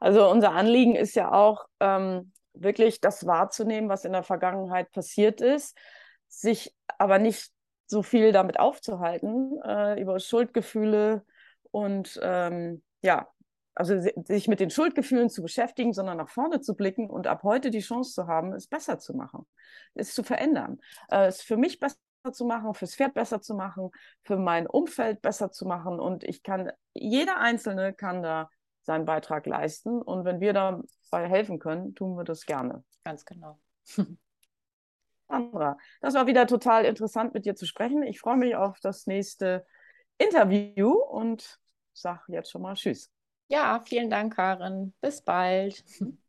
Also 0.00 0.28
unser 0.30 0.52
Anliegen 0.52 0.94
ist 0.94 1.14
ja 1.16 1.32
auch 1.32 1.66
ähm, 1.80 2.32
wirklich 2.54 3.00
das 3.00 3.26
wahrzunehmen, 3.26 3.88
was 3.88 4.04
in 4.04 4.12
der 4.12 4.22
Vergangenheit 4.22 4.92
passiert 4.92 5.40
ist, 5.40 5.76
sich 6.28 6.72
aber 6.98 7.18
nicht 7.18 7.50
so 7.86 8.02
viel 8.02 8.32
damit 8.32 8.60
aufzuhalten, 8.60 9.60
äh, 9.64 10.00
über 10.00 10.18
Schuldgefühle 10.20 11.24
und 11.70 12.18
ähm, 12.22 12.82
ja, 13.02 13.28
also 13.74 13.98
sich 13.98 14.48
mit 14.48 14.60
den 14.60 14.70
Schuldgefühlen 14.70 15.30
zu 15.30 15.42
beschäftigen, 15.42 15.92
sondern 15.92 16.18
nach 16.18 16.28
vorne 16.28 16.60
zu 16.60 16.74
blicken 16.74 17.08
und 17.08 17.26
ab 17.26 17.42
heute 17.42 17.70
die 17.70 17.80
Chance 17.80 18.12
zu 18.12 18.26
haben, 18.26 18.52
es 18.52 18.66
besser 18.66 18.98
zu 18.98 19.14
machen, 19.14 19.46
es 19.94 20.14
zu 20.14 20.22
verändern, 20.22 20.80
äh, 21.08 21.26
es 21.26 21.42
für 21.42 21.56
mich 21.56 21.80
besser 21.80 21.96
zu 22.32 22.44
machen, 22.44 22.74
fürs 22.74 22.94
Pferd 22.94 23.14
besser 23.14 23.40
zu 23.40 23.54
machen, 23.54 23.90
für 24.22 24.36
mein 24.36 24.66
Umfeld 24.66 25.22
besser 25.22 25.50
zu 25.50 25.66
machen. 25.66 25.98
Und 25.98 26.22
ich 26.24 26.42
kann, 26.42 26.70
jeder 26.94 27.38
Einzelne 27.38 27.94
kann 27.94 28.22
da 28.22 28.50
seinen 28.82 29.06
Beitrag 29.06 29.46
leisten. 29.46 30.02
Und 30.02 30.24
wenn 30.24 30.40
wir 30.40 30.52
dabei 30.52 31.28
helfen 31.28 31.58
können, 31.58 31.94
tun 31.94 32.16
wir 32.16 32.24
das 32.24 32.46
gerne. 32.46 32.84
Ganz 33.04 33.24
genau. 33.24 33.58
Sandra, 35.28 35.78
das 36.00 36.14
war 36.14 36.26
wieder 36.26 36.46
total 36.46 36.84
interessant 36.84 37.32
mit 37.34 37.46
dir 37.46 37.54
zu 37.54 37.66
sprechen. 37.66 38.02
Ich 38.02 38.20
freue 38.20 38.36
mich 38.36 38.54
auf 38.54 38.78
das 38.80 39.06
nächste 39.06 39.66
Interview 40.18 40.92
und 40.92 41.58
sage 41.94 42.20
jetzt 42.28 42.50
schon 42.50 42.62
mal 42.62 42.74
Tschüss. 42.74 43.10
Ja, 43.52 43.80
vielen 43.86 44.10
Dank, 44.10 44.34
Karin. 44.34 44.94
Bis 45.00 45.20
bald. 45.22 45.84